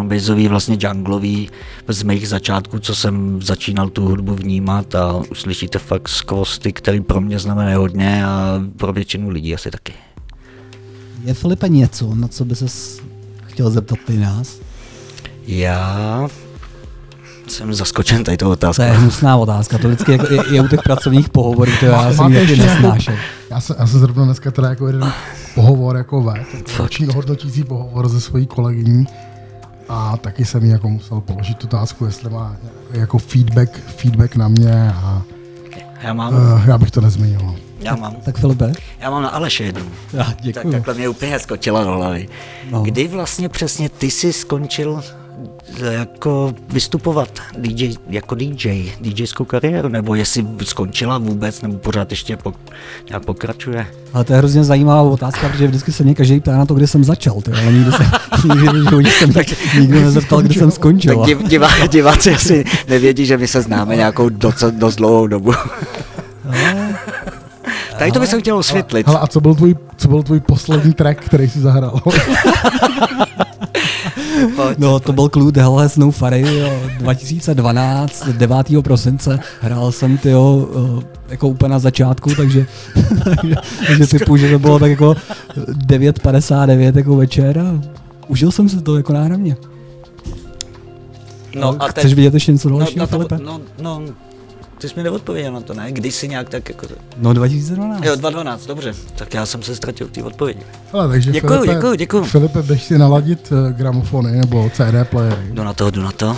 bassový, 0.02 0.48
vlastně 0.48 0.78
junglový 0.80 1.48
z 1.88 2.02
mých 2.02 2.28
začátků, 2.28 2.78
co 2.78 2.94
jsem 2.94 3.42
začínal 3.42 3.88
tu 3.88 4.04
hudbu 4.04 4.34
vnímat 4.34 4.94
a 4.94 5.16
uslyšíte 5.30 5.78
fakt 5.78 6.08
skvosty, 6.08 6.72
který 6.72 7.00
pro 7.00 7.20
mě 7.20 7.38
znamenají 7.38 7.76
hodně 7.76 8.26
a 8.26 8.60
pro 8.76 8.92
většinu 8.92 9.28
lidí 9.28 9.54
asi 9.54 9.70
taky. 9.70 9.92
Je 11.24 11.34
Filipe 11.34 11.68
něco, 11.68 12.14
na 12.14 12.28
co 12.28 12.44
by 12.44 12.56
ses 12.56 13.00
chtěl 13.46 13.70
zeptat 13.70 13.98
ty 14.06 14.16
nás? 14.16 14.60
Já 15.46 16.28
jsem 17.48 17.74
zaskočen 17.74 18.24
tady 18.24 18.36
tou 18.36 18.44
To 18.44 18.50
je 18.50 18.52
otázkou. 18.52 18.82
hnusná 19.00 19.36
otázka, 19.36 19.78
to 19.78 19.88
vždycky 19.88 20.12
jako 20.12 20.32
je, 20.32 20.40
je 20.54 20.60
u 20.60 20.68
těch 20.68 20.82
pracovních 20.82 21.28
pohovorů, 21.28 21.72
to 21.80 21.86
já 21.86 22.08
jsem 22.12 22.16
taky 22.16 22.34
ještě 22.34 22.56
nesnášel. 22.66 23.14
Já 23.50 23.60
se, 23.60 23.74
já 23.78 23.86
se 23.86 23.98
zrovna 23.98 24.24
dneska 24.24 24.50
teda 24.50 24.68
jako 24.68 24.86
jeden 24.86 25.12
pohovor 25.54 25.96
jako 25.96 26.22
ve, 26.22 26.44
roční 26.78 27.06
hodnotící 27.14 27.64
pohovor 27.64 28.08
ze 28.08 28.20
svojí 28.20 28.46
kolegyní 28.46 29.06
a 29.88 30.16
taky 30.16 30.44
jsem 30.44 30.64
jí 30.64 30.70
jako 30.70 30.88
musel 30.88 31.20
položit 31.20 31.56
tu 31.58 31.66
otázku, 31.66 32.04
jestli 32.04 32.30
má 32.30 32.56
jako 32.92 33.18
feedback, 33.18 33.70
feedback 33.96 34.36
na 34.36 34.48
mě 34.48 34.92
a 34.92 35.22
Já 36.02 36.12
mám, 36.14 36.34
uh, 36.34 36.62
já 36.68 36.78
bych 36.78 36.90
to 36.90 37.00
nezmiňoval. 37.00 37.54
já 37.80 37.96
mám, 37.96 38.14
Tak 38.14 38.38
Filipe, 38.38 38.72
já 39.00 39.10
mám 39.10 39.22
na 39.22 39.28
Aleše 39.28 39.64
jednu. 39.64 39.82
já 40.12 40.24
Tak 40.24 40.36
děkuji. 40.42 40.72
takhle 40.72 40.94
mě 40.94 41.08
úplně 41.08 41.38
skočila 41.38 41.84
do 41.84 41.90
hlavy. 41.90 42.28
No. 42.70 42.82
Kdy 42.82 43.08
vlastně 43.08 43.48
přesně 43.48 43.88
ty 43.88 44.10
jsi 44.10 44.32
skončil 44.32 45.02
jako 45.90 46.54
vystupovat 46.68 47.28
DJ, 47.58 47.94
jako 48.08 48.34
DJ, 48.34 48.92
DJskou 49.00 49.44
kariéru, 49.44 49.88
nebo 49.88 50.14
jestli 50.14 50.46
skončila 50.64 51.18
vůbec, 51.18 51.62
nebo 51.62 51.78
pořád 51.78 52.10
ještě 52.10 52.36
po, 52.36 52.54
nějak 53.08 53.24
pokračuje? 53.24 53.86
Ale 54.12 54.24
to 54.24 54.32
je 54.32 54.38
hrozně 54.38 54.64
zajímavá 54.64 55.02
otázka, 55.02 55.48
protože 55.48 55.66
vždycky 55.66 55.92
se 55.92 56.04
mě 56.04 56.14
každý 56.14 56.40
ptá 56.40 56.58
na 56.58 56.66
to, 56.66 56.74
kde 56.74 56.86
jsem 56.86 57.04
začal, 57.04 57.40
ty, 57.40 57.52
ale 57.52 57.72
nikdo 57.72 57.92
se, 57.92 58.04
nikdy, 58.44 58.78
životě 58.88 59.10
jsem 59.10 59.32
tak 59.32 59.46
nikdo 59.80 60.00
nezeptal, 60.00 60.42
kde 60.42 60.54
jsem 60.54 60.70
skončil. 60.70 61.16
Tak 61.16 61.26
div, 61.26 61.48
divá, 61.48 61.86
diváci 61.86 62.34
asi 62.34 62.64
nevědí, 62.88 63.26
že 63.26 63.38
my 63.38 63.48
se 63.48 63.62
známe 63.62 63.96
nějakou 63.96 64.28
dost, 64.28 64.64
dost 64.64 64.96
dlouhou 64.96 65.26
dobu. 65.26 65.52
Tady 67.98 68.12
to 68.12 68.20
by 68.20 68.26
se 68.26 68.40
chtělo 68.40 68.58
osvětlit. 68.58 69.06
Hele, 69.06 69.18
a 69.18 69.26
co 69.26 69.40
byl 69.40 69.54
tvůj, 69.54 69.76
co 69.96 70.08
byl 70.08 70.22
tvůj 70.22 70.40
poslední 70.40 70.92
track, 70.92 71.24
který 71.24 71.48
jsi 71.48 71.60
zahrál? 71.60 72.00
No, 74.78 75.00
to 75.00 75.12
byl 75.12 75.28
Clue 75.28 75.52
The 75.52 75.60
Hell 75.60 75.76
Has 75.76 75.96
No 75.96 76.10
Furry, 76.10 76.58
jo, 76.58 76.70
2012, 76.98 78.28
9. 78.28 78.56
prosince, 78.82 79.38
hrál 79.60 79.92
jsem 79.92 80.18
ty 80.18 80.30
jako 81.28 81.48
úplně 81.48 81.70
na 81.70 81.78
začátku, 81.78 82.34
takže, 82.34 82.66
takže, 83.24 83.54
takže 83.86 84.06
typu, 84.06 84.36
že 84.36 84.50
to 84.50 84.58
bylo 84.58 84.78
tak 84.78 84.90
jako 84.90 85.14
9.59 85.86 86.96
jako 86.96 87.16
večer 87.16 87.58
a 87.58 87.80
užil 88.28 88.50
jsem 88.52 88.68
si 88.68 88.82
to 88.82 88.96
jako 88.96 89.12
náramně. 89.12 89.56
No, 91.54 91.76
a 91.78 91.88
Chceš 91.88 92.14
vidět 92.14 92.34
ještě 92.34 92.52
něco 92.52 92.68
no, 92.68 92.78
dalšího, 92.78 93.00
na 93.00 93.06
to, 93.06 93.16
Filipe? 93.16 93.38
no, 93.44 93.60
no, 93.82 94.02
ty 94.78 94.88
jsi 94.88 94.94
mi 94.96 95.02
neodpověděl 95.02 95.52
na 95.52 95.60
to, 95.60 95.74
ne? 95.74 95.92
Když 95.92 96.14
jsi 96.14 96.28
nějak 96.28 96.48
tak 96.48 96.68
jako... 96.68 96.86
No 97.16 97.32
2012. 97.32 98.04
Jo, 98.04 98.14
2.12, 98.14 98.66
dobře. 98.66 98.94
Tak 99.16 99.34
já 99.34 99.46
jsem 99.46 99.62
se 99.62 99.76
ztratil 99.76 100.06
v 100.06 100.10
té 100.10 100.22
odpovědi. 100.22 100.60
Hele, 100.92 101.08
takže 101.08 101.32
Děkuju, 101.32 101.52
Filipe, 101.52 101.74
děkuju, 101.74 101.94
děkuju. 101.94 102.24
Filipe, 102.24 102.62
běž 102.62 102.82
si 102.82 102.98
naladit 102.98 103.52
uh, 103.52 103.70
gramofony 103.72 104.32
nebo 104.32 104.70
CD 104.70 105.08
playery. 105.10 105.42
Jdu 105.50 105.64
na 105.64 105.72
to, 105.72 105.90
jdu 105.90 106.02
na 106.02 106.12
to. 106.12 106.36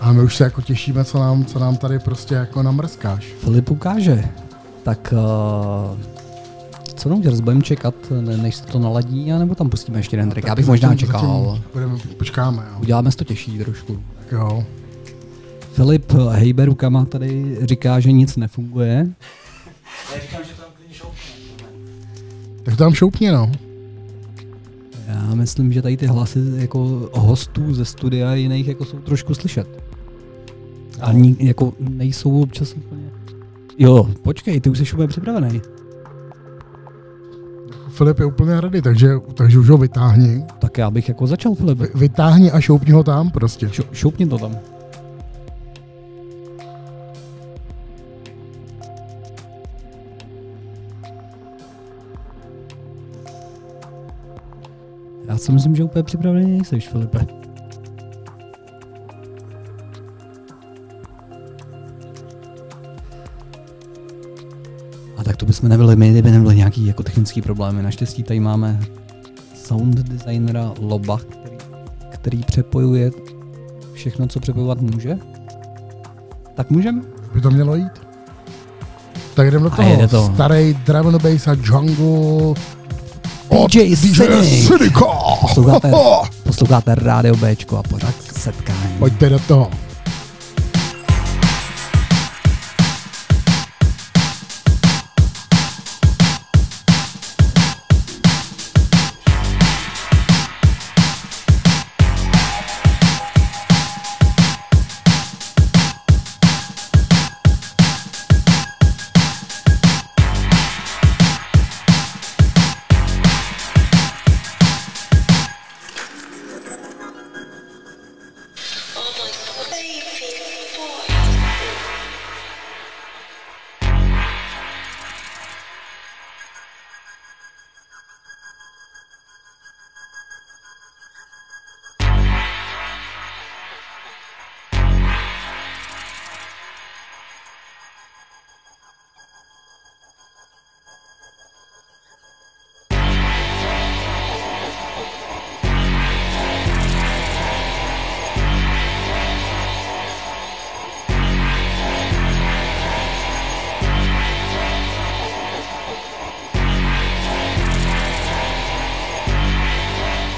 A 0.00 0.12
my 0.12 0.22
už 0.22 0.36
se 0.36 0.44
jako 0.44 0.62
těšíme, 0.62 1.04
co 1.04 1.18
nám, 1.18 1.44
co 1.44 1.58
nám 1.58 1.76
tady 1.76 1.98
prostě 1.98 2.34
jako 2.34 2.62
namrskáš. 2.62 3.26
Filip 3.40 3.70
ukáže. 3.70 4.24
Tak 4.82 5.14
uh, 5.92 5.98
co 6.94 7.08
nám 7.08 7.20
dělat, 7.20 7.40
budeme 7.40 7.62
čekat, 7.62 7.94
ne- 8.20 8.36
než 8.36 8.54
se 8.56 8.64
to 8.66 8.78
naladí, 8.78 9.32
anebo 9.32 9.54
tam 9.54 9.70
pustíme 9.70 9.98
ještě 9.98 10.16
jeden 10.16 10.30
track? 10.30 10.46
Já 10.46 10.54
bych 10.54 10.66
možná 10.66 10.94
čekal. 10.94 11.58
Budeme, 11.72 11.98
počkáme, 12.18 12.62
jo. 12.72 12.78
Uděláme 12.80 13.10
si 13.10 13.16
to 13.16 13.24
těžší 13.24 13.58
trošku. 13.58 13.98
Tak 14.18 14.32
jo. 14.32 14.64
Filip 15.74 16.12
hejbe 16.12 16.64
rukama 16.64 17.04
tady 17.04 17.56
říká, 17.62 18.00
že 18.00 18.12
nic 18.12 18.36
nefunguje. 18.36 19.06
Tak 22.62 22.76
to 22.76 22.76
tam 22.76 22.94
šoupně, 22.94 23.32
no. 23.32 23.52
Já 25.08 25.34
myslím, 25.34 25.72
že 25.72 25.82
tady 25.82 25.96
ty 25.96 26.06
hlasy 26.06 26.38
jako 26.56 27.10
hostů 27.12 27.74
ze 27.74 27.84
studia 27.84 28.34
jiných 28.34 28.68
jako 28.68 28.84
jsou 28.84 28.98
trošku 28.98 29.34
slyšet. 29.34 29.68
A 31.00 31.12
ní, 31.12 31.36
jako 31.40 31.72
nejsou 31.78 32.42
občas 32.42 32.74
úplně... 32.74 33.02
Jo, 33.78 34.08
počkej, 34.22 34.60
ty 34.60 34.70
už 34.70 34.78
jsi 34.78 34.92
úplně 34.92 35.08
připravený. 35.08 35.60
Filip 37.88 38.18
je 38.18 38.24
úplně 38.24 38.60
ready, 38.60 38.82
takže, 38.82 39.08
takže 39.34 39.58
už 39.58 39.68
ho 39.70 39.78
vytáhni. 39.78 40.44
Tak 40.58 40.78
já 40.78 40.90
bych 40.90 41.08
jako 41.08 41.26
začal, 41.26 41.54
Filip. 41.54 41.78
Vy- 41.78 41.88
Vytáhni 41.94 42.50
a 42.50 42.60
šoupni 42.60 42.92
ho 42.92 43.02
tam 43.04 43.30
prostě. 43.30 43.68
Šo, 43.72 43.82
šoupni 43.92 44.26
to 44.26 44.38
tam. 44.38 44.56
Si 55.44 55.52
myslím, 55.52 55.76
že 55.76 55.84
úplně 55.84 56.02
připravený 56.02 56.50
nejseš, 56.50 56.88
Filipe. 56.88 57.26
A 65.16 65.24
tak 65.24 65.36
to 65.36 65.46
bychom 65.46 65.68
nebyli 65.68 65.96
my, 65.96 66.10
kdyby 66.10 66.30
nebyly 66.30 66.56
nějaký 66.56 66.86
jako 66.86 67.02
technický 67.02 67.42
problémy. 67.42 67.82
Naštěstí 67.82 68.22
tady 68.22 68.40
máme 68.40 68.80
sound 69.54 69.94
designera 69.94 70.72
Loba, 70.80 71.18
který, 71.18 71.56
který 72.10 72.42
přepojuje 72.42 73.10
všechno, 73.92 74.26
co 74.26 74.40
přepojovat 74.40 74.80
může. 74.80 75.18
Tak 76.54 76.70
můžeme? 76.70 77.02
By 77.34 77.40
to 77.40 77.50
mělo 77.50 77.74
jít. 77.74 77.92
Tak 79.34 79.50
jdeme 79.50 79.70
do 79.70 79.80
A 79.80 79.82
jede 79.82 80.08
toho. 80.08 80.28
to. 80.28 80.34
Starý 80.34 80.74
drum 80.86 81.06
and 81.06 81.22
bass 81.22 81.48
a 81.48 81.52
jungle. 81.64 82.54
DJ 83.54 83.96
Cynic. 83.96 84.70
Posloucháte, 85.40 85.90
posloucháte 86.44 86.94
Rádio 86.94 87.36
Bčko 87.36 87.76
a 87.76 87.82
pořád 87.82 88.14
setkání. 88.22 88.96
Pojďte 88.98 89.28
do 89.28 89.38
toho. 89.38 89.70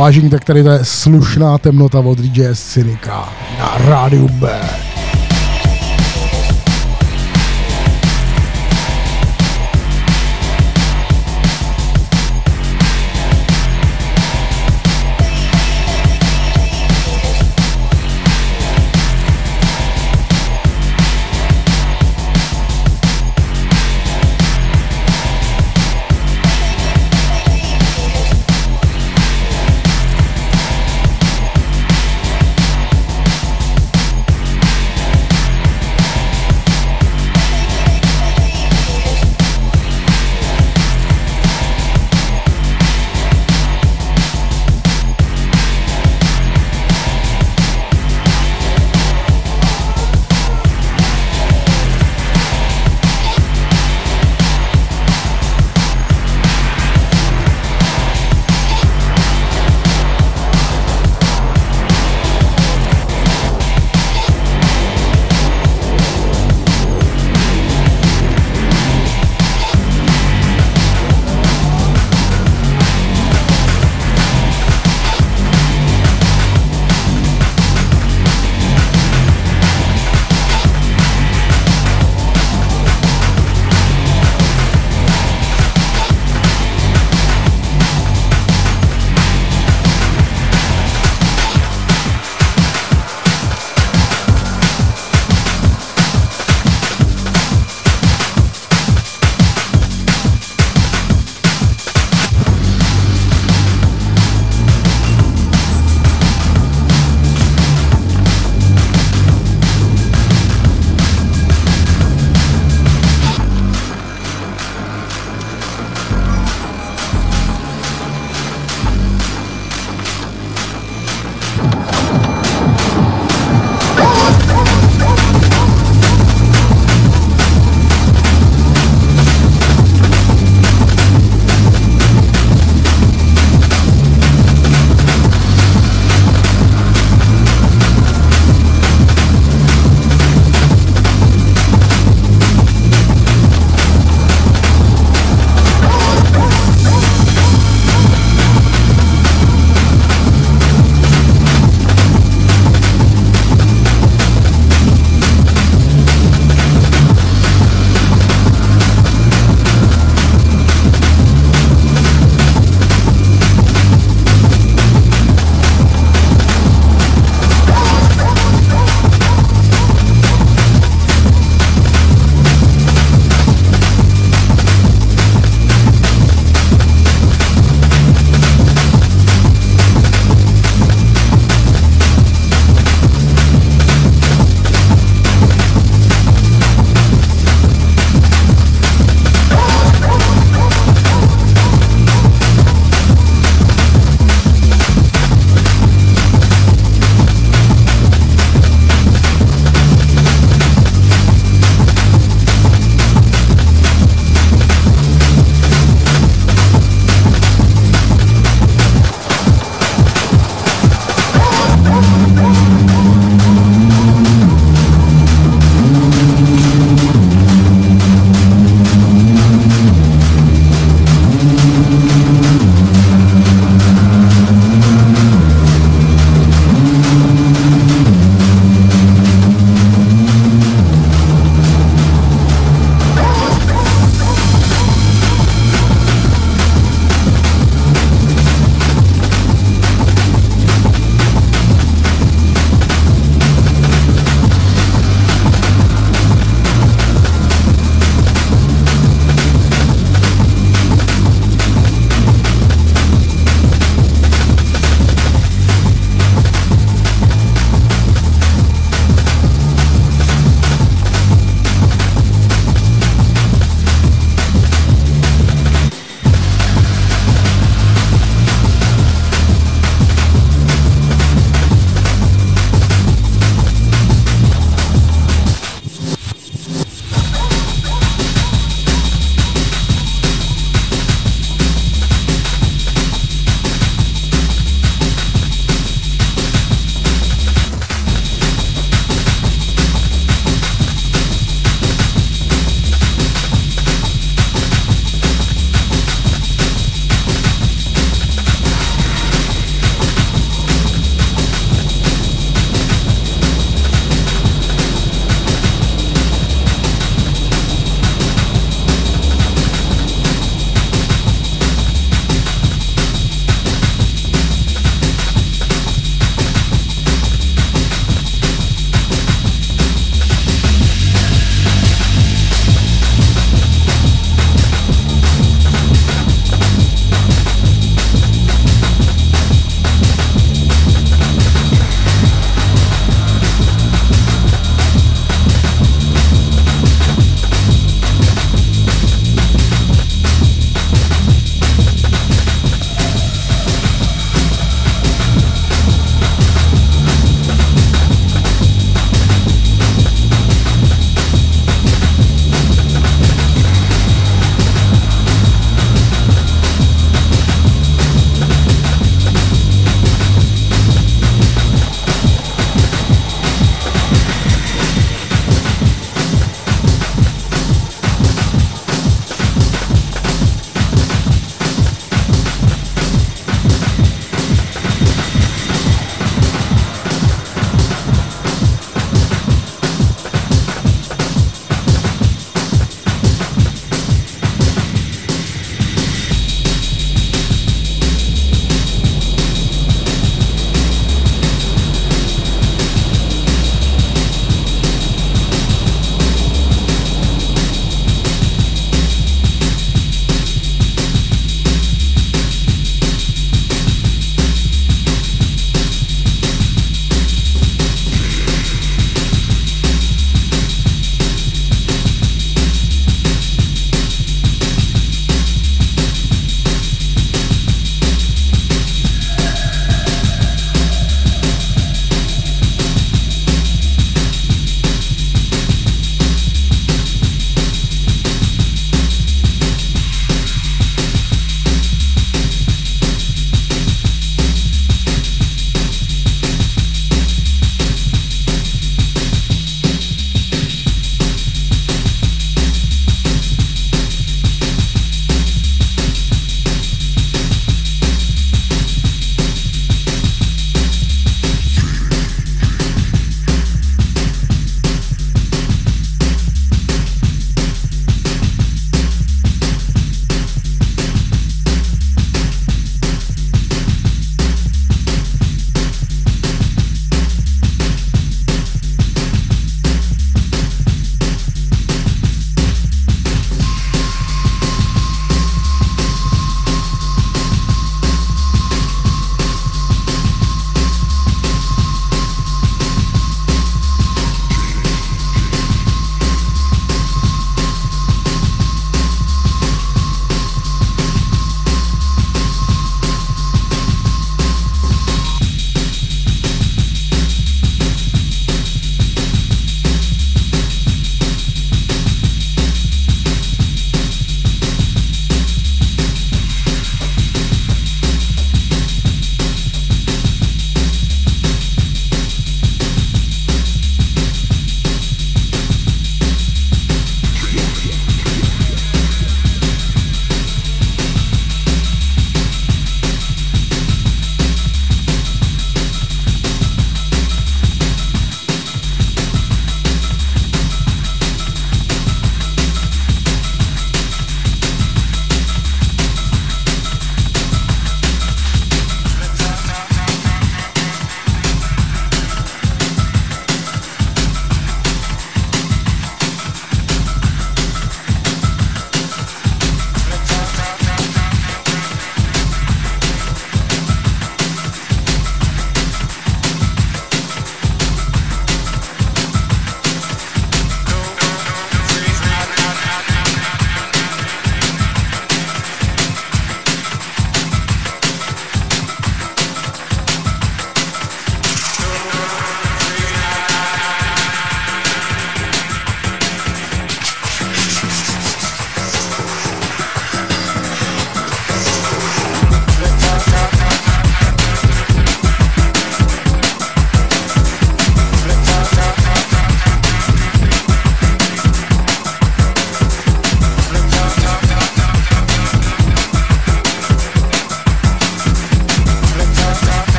Vážení, 0.00 0.30
tak 0.30 0.44
tady 0.44 0.62
to 0.62 0.70
je 0.70 0.84
slušná 0.84 1.58
temnota 1.58 1.98
od 1.98 2.18
DJ 2.18 2.54
Cynika 2.54 3.28
na 3.58 3.78
rádiu 3.78 4.28
B. 4.28 4.60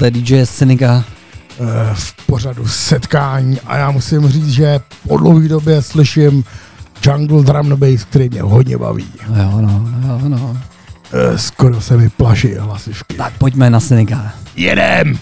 Posloucháte 0.00 0.10
DJ 0.20 0.46
Seneca. 0.46 1.04
eh, 1.60 1.94
v 1.94 2.14
pořadu 2.26 2.68
setkání 2.68 3.60
a 3.60 3.76
já 3.76 3.90
musím 3.90 4.28
říct, 4.28 4.48
že 4.48 4.80
po 5.08 5.16
dlouhé 5.16 5.48
době 5.48 5.82
slyším 5.82 6.44
jungle 7.06 7.42
drum 7.42 7.72
and 7.72 7.78
bass, 7.78 8.04
který 8.04 8.28
mě 8.28 8.42
hodně 8.42 8.78
baví. 8.78 9.06
Jo, 9.28 9.60
no, 9.60 9.88
no, 10.06 10.28
no. 10.28 10.56
Eh, 11.12 11.38
Skoro 11.38 11.80
se 11.80 11.96
mi 11.96 12.08
plaší 12.08 12.54
hlasivky. 12.54 13.14
Tak 13.16 13.32
pojďme 13.38 13.70
na 13.70 13.80
Seneca. 13.80 14.32
Jedem! 14.56 15.18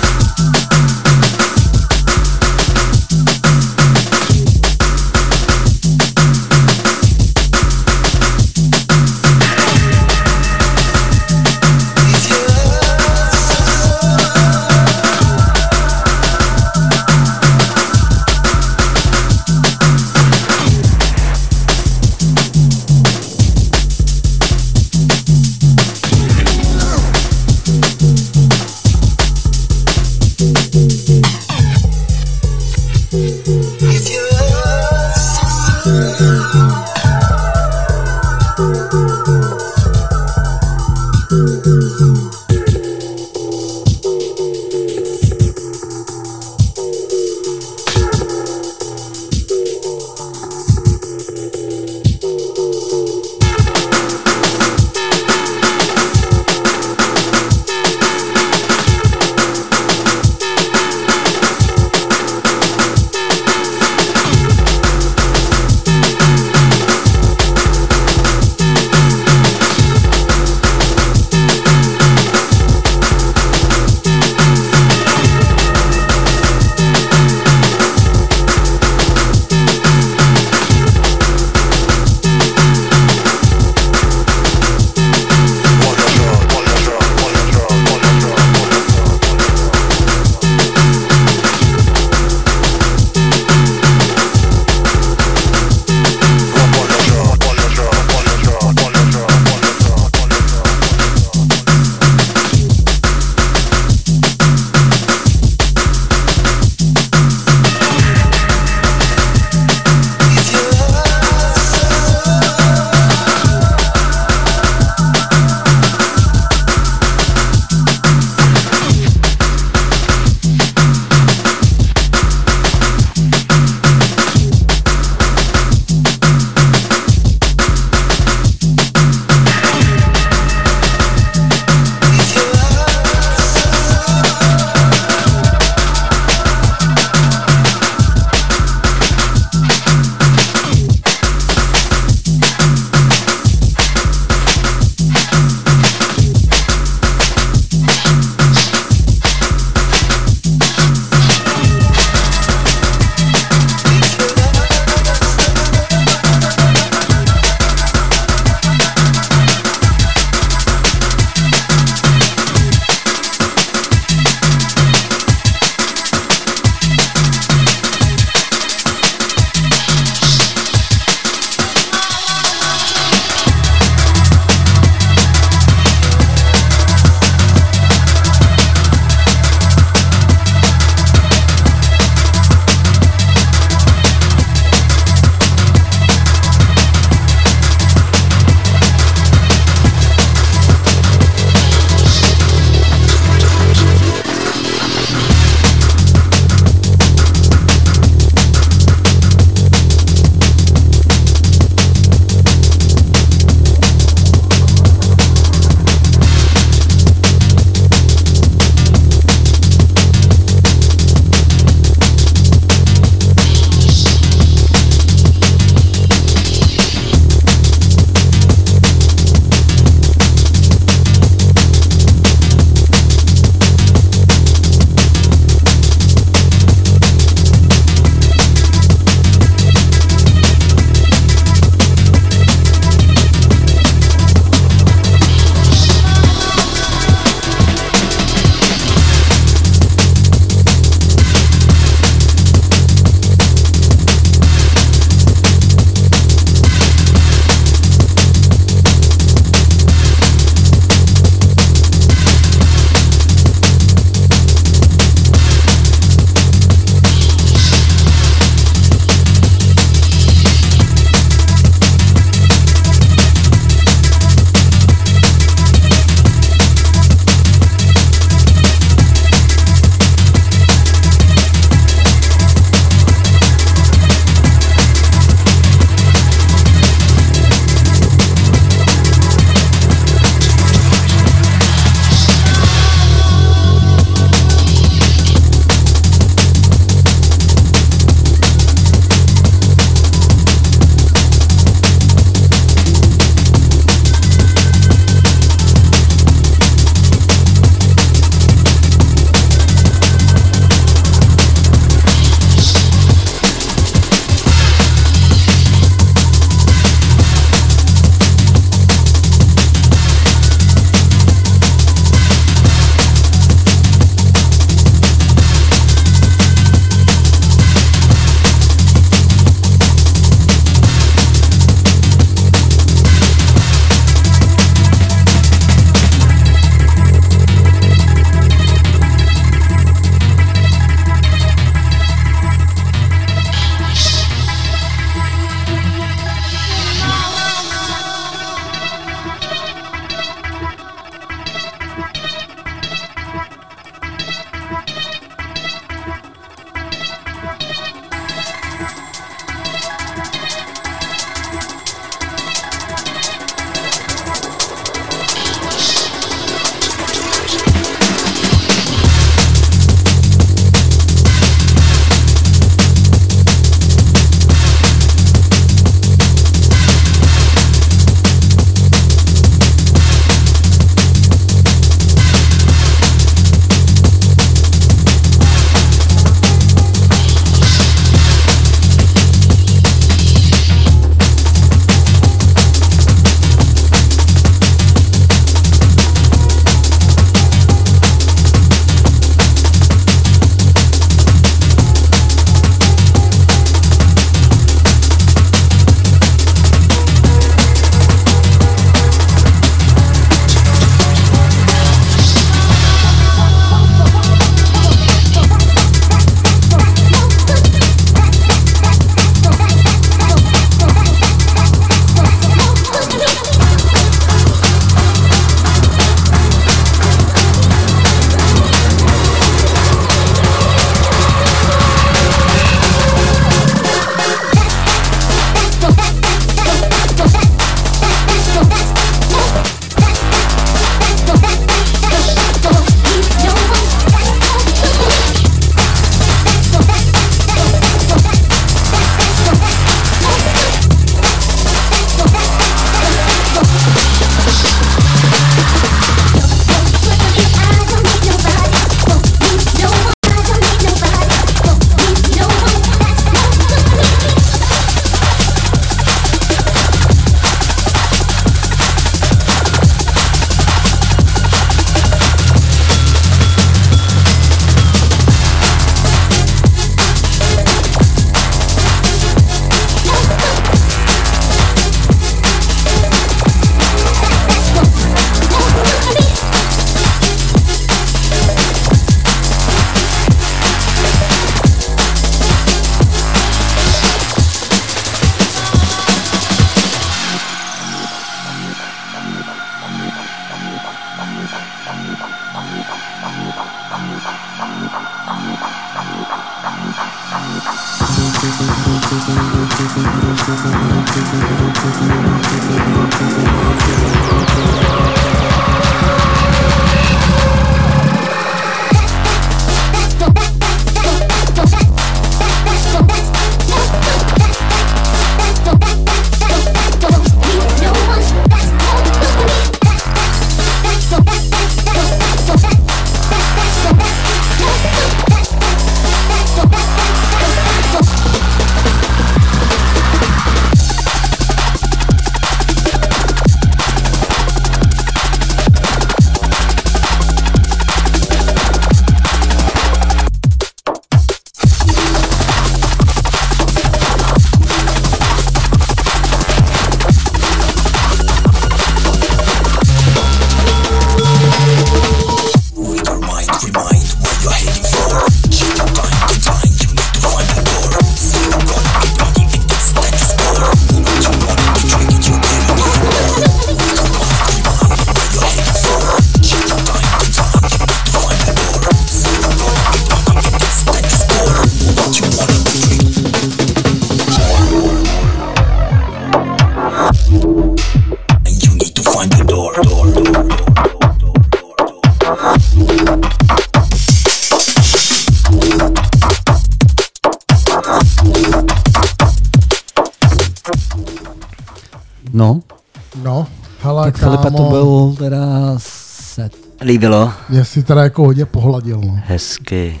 Líbilo? 596.92 597.32
Mě 597.48 597.64
si 597.64 597.82
teda 597.82 598.02
jako 598.02 598.24
hodně 598.24 598.46
pohladil, 598.46 599.00
no. 599.00 599.20
Hezky. 599.26 600.00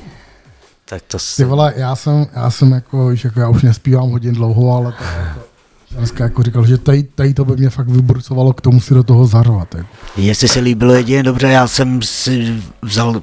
Tak 0.84 1.02
to 1.08 1.18
Ty 1.18 1.24
si... 1.24 1.44
vole, 1.44 1.72
já 1.76 1.96
jsem, 1.96 2.26
já 2.36 2.50
jsem 2.50 2.72
jako, 2.72 3.08
víš, 3.08 3.24
jako 3.24 3.40
já 3.40 3.48
už 3.48 3.62
nespívám 3.62 4.10
hodně 4.10 4.32
dlouho, 4.32 4.76
ale 4.76 4.92
to 4.92 5.04
jako, 5.04 5.40
dneska 5.98 6.24
jako 6.24 6.42
říkal, 6.42 6.66
že 6.66 6.78
tady, 6.78 7.02
tady 7.02 7.34
to 7.34 7.44
by 7.44 7.56
mě 7.56 7.70
fakt 7.70 7.88
vyburcovalo 7.88 8.52
k 8.52 8.60
tomu 8.60 8.80
si 8.80 8.94
do 8.94 9.02
toho 9.02 9.26
zařovat. 9.26 9.74
Jako. 9.74 9.88
Jestli 10.16 10.48
se 10.48 10.60
líbilo 10.60 10.94
jedině 10.94 11.22
dobře, 11.22 11.48
já 11.48 11.66
jsem 11.68 12.02
si 12.02 12.62
vzal 12.82 13.22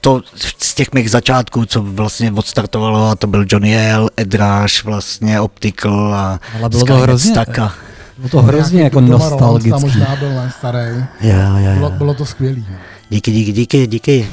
to 0.00 0.20
z 0.58 0.74
těch 0.74 0.92
mých 0.94 1.10
začátků, 1.10 1.64
co 1.64 1.82
vlastně 1.82 2.32
odstartovalo, 2.32 3.08
a 3.10 3.16
to 3.16 3.26
byl 3.26 3.44
Johnny 3.48 3.90
L, 3.90 4.08
Edráž, 4.16 4.84
vlastně 4.84 5.40
Optical 5.40 6.14
a 6.14 6.40
Ale 6.60 6.68
bylo 6.68 6.70
to 6.70 6.78
Skynet 6.78 7.02
hrozně- 7.02 7.30
Staka. 7.32 7.72
Bylo 8.18 8.28
to 8.28 8.42
hrozně 8.42 8.82
jako 8.82 9.00
nostalgický. 9.00 9.80
možná 9.80 10.16
byl 10.16 10.30
starý. 10.58 10.78
Jo, 11.20 11.36
jo, 11.56 11.74
Bylo, 11.74 11.88
jo. 11.88 11.94
bylo 11.98 12.14
to 12.14 12.26
skvělý. 12.26 12.66
No. 12.70 12.76
Díky, 13.10 13.30
díky, 13.32 13.52
díky, 13.52 13.86
díky. 13.86 14.28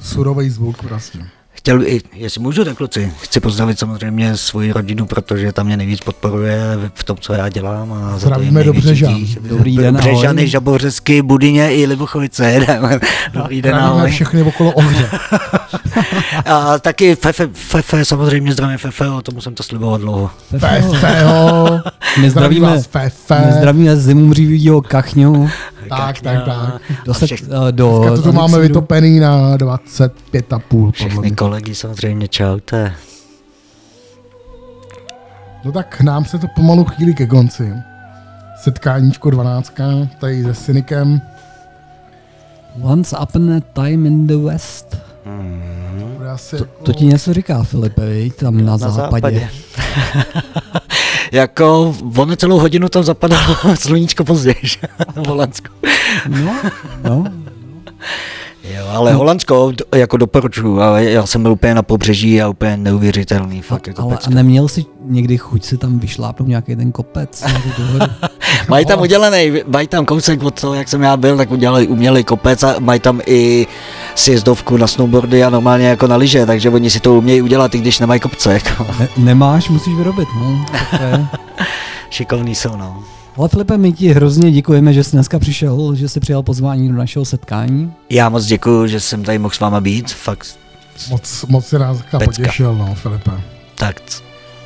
Surový 0.00 0.50
zvuk 0.50 0.82
prostě. 0.82 1.18
Chtěl, 1.50 1.82
i- 1.86 2.00
jestli 2.14 2.40
můžu, 2.40 2.64
tak 2.64 2.76
kluci, 2.76 3.12
chci 3.20 3.40
pozdravit 3.40 3.78
samozřejmě 3.78 4.36
svoji 4.36 4.72
rodinu, 4.72 5.06
protože 5.06 5.52
tam 5.52 5.66
mě 5.66 5.76
nejvíc 5.76 6.00
podporuje 6.00 6.60
v 6.94 7.04
tom, 7.04 7.16
co 7.20 7.32
já 7.32 7.48
dělám. 7.48 7.92
A 7.92 7.98
za 7.98 8.06
to 8.08 8.10
jim 8.14 8.18
Zdravíme 8.50 8.64
do 8.64 8.72
Břežan. 8.72 9.26
Dobrý 9.40 9.76
den, 9.76 9.96
Břežany, 9.96 10.42
ahoj. 10.42 10.48
Žabořesky, 10.50 11.22
Budyně 11.22 11.74
i 11.76 11.86
Libuchovice. 11.86 12.60
Dobrý 13.32 13.62
den, 13.62 13.72
Zdravíme 13.74 13.98
ahoj. 14.00 14.10
všechny 14.10 14.42
okolo 14.42 14.72
ohře. 14.72 15.10
A 16.44 16.78
taky 16.78 17.14
Fefe, 17.16 17.48
Fefe, 17.52 18.04
samozřejmě 18.04 18.52
zdravím 18.52 18.78
Fefe, 18.78 19.08
o 19.08 19.22
tomu 19.22 19.40
jsem 19.40 19.54
to 19.54 19.62
sliboval 19.62 19.98
dlouho. 19.98 20.30
Fefeho. 20.58 21.80
Zdravíme, 22.28 22.80
Fefe. 22.82 23.42
my 23.46 23.52
zdravíme 23.52 23.96
zimumřivýho 23.96 24.82
kachňu. 24.82 25.48
Tak, 25.88 26.20
tak, 26.20 26.44
tak. 26.44 26.80
Do, 27.04 27.14
set, 27.14 27.26
všech- 27.26 27.48
eh, 27.68 27.72
do 27.72 27.98
Dneska 27.98 28.16
to 28.16 28.22
tu 28.22 28.32
máme 28.32 28.58
vytopený 28.58 29.20
na 29.20 29.56
25,5 29.56 30.58
podle 30.68 30.92
Všechny 30.92 31.18
mě. 31.20 31.30
kolegy 31.30 31.74
samozřejmě, 31.74 32.28
čaute. 32.28 32.92
No 35.64 35.72
tak 35.72 36.00
nám 36.00 36.24
se 36.24 36.38
to 36.38 36.46
pomalu 36.56 36.84
chýlí 36.84 37.14
ke 37.14 37.26
konci. 37.26 37.72
Setkáníčko 38.62 39.30
12, 39.30 39.72
tady 40.20 40.42
se 40.44 40.54
Cynikem. 40.54 41.20
Once 42.82 43.16
upon 43.18 43.52
a 43.52 43.60
time 43.72 44.06
in 44.06 44.26
the 44.26 44.36
west. 44.36 44.96
Bude 46.18 46.30
asi 46.30 46.56
To, 46.58 46.64
jako- 46.64 46.84
to 46.84 46.92
ti 46.92 47.04
něco 47.04 47.34
říká, 47.34 47.62
Filipe, 47.62 48.06
viď? 48.06 48.34
tam 48.36 48.64
na, 48.64 48.76
na 48.76 48.90
západě. 48.90 49.48
jako 51.32 51.94
ono 52.16 52.36
celou 52.36 52.58
hodinu 52.58 52.88
tam 52.88 53.02
zapadalo 53.02 53.56
sluníčko 53.74 54.24
později, 54.24 54.56
že? 54.62 54.78
v 55.22 55.26
Holandsku. 55.26 55.68
No, 56.28 56.54
no. 57.04 57.24
Jo, 58.74 58.86
ale 58.88 59.12
Holandsko 59.12 59.72
d- 59.72 59.98
jako 59.98 60.16
doporučuju, 60.16 60.80
ale 60.80 61.04
já 61.04 61.26
jsem 61.26 61.42
byl 61.42 61.52
úplně 61.52 61.74
na 61.74 61.82
pobřeží 61.82 62.42
a 62.42 62.48
úplně 62.48 62.76
neuvěřitelný, 62.76 63.62
fakt 63.62 63.86
jako 63.86 64.02
Ale 64.02 64.18
a 64.26 64.30
neměl 64.30 64.68
jsi 64.68 64.84
někdy 65.04 65.38
chuť 65.38 65.64
si 65.64 65.76
tam 65.76 65.98
vyšlápnout 65.98 66.48
nějaký 66.48 66.76
ten 66.76 66.92
kopec? 66.92 67.44
Mají 68.68 68.86
tam 68.86 69.00
udělaný, 69.00 69.52
mají 69.66 69.88
tam 69.88 70.04
kousek 70.06 70.42
od 70.42 70.60
toho, 70.60 70.74
jak 70.74 70.88
jsem 70.88 71.02
já 71.02 71.16
byl, 71.16 71.36
tak 71.36 71.50
udělali 71.50 71.86
umělý 71.86 72.24
kopec 72.24 72.62
a 72.62 72.74
mají 72.78 73.00
tam 73.00 73.20
i 73.26 73.66
sjezdovku 74.14 74.76
na 74.76 74.86
snowboardy 74.86 75.44
a 75.44 75.50
normálně 75.50 75.86
jako 75.86 76.06
na 76.06 76.16
lyže, 76.16 76.46
takže 76.46 76.70
oni 76.70 76.90
si 76.90 77.00
to 77.00 77.14
umějí 77.14 77.42
udělat, 77.42 77.74
i 77.74 77.78
když 77.78 77.98
nemají 77.98 78.20
kopce. 78.20 78.52
Jako. 78.52 78.86
Ne, 78.98 79.08
nemáš, 79.16 79.68
musíš 79.68 79.94
vyrobit, 79.94 80.28
no. 80.40 80.64
Tak 80.72 80.90
to 80.90 81.04
je. 81.04 81.26
Šikovný 82.10 82.54
jsou, 82.54 82.76
no. 82.76 83.02
Ale 83.36 83.48
Filipe, 83.48 83.78
my 83.78 83.92
ti 83.92 84.12
hrozně 84.12 84.50
děkujeme, 84.52 84.92
že 84.92 85.04
jsi 85.04 85.10
dneska 85.12 85.38
přišel, 85.38 85.94
že 85.94 86.08
jsi 86.08 86.20
přijal 86.20 86.42
pozvání 86.42 86.88
do 86.88 86.94
našeho 86.94 87.24
setkání. 87.24 87.92
Já 88.10 88.28
moc 88.28 88.44
děkuji, 88.46 88.86
že 88.86 89.00
jsem 89.00 89.22
tady 89.24 89.38
mohl 89.38 89.54
s 89.54 89.60
váma 89.60 89.80
být, 89.80 90.12
fakt 90.12 90.46
Moc, 91.10 91.44
moc 91.48 91.66
si 91.66 91.78
nás 91.78 91.98
potěšil, 92.24 92.74
no, 92.74 92.94
Filipe. 92.94 93.30
tak. 93.74 94.00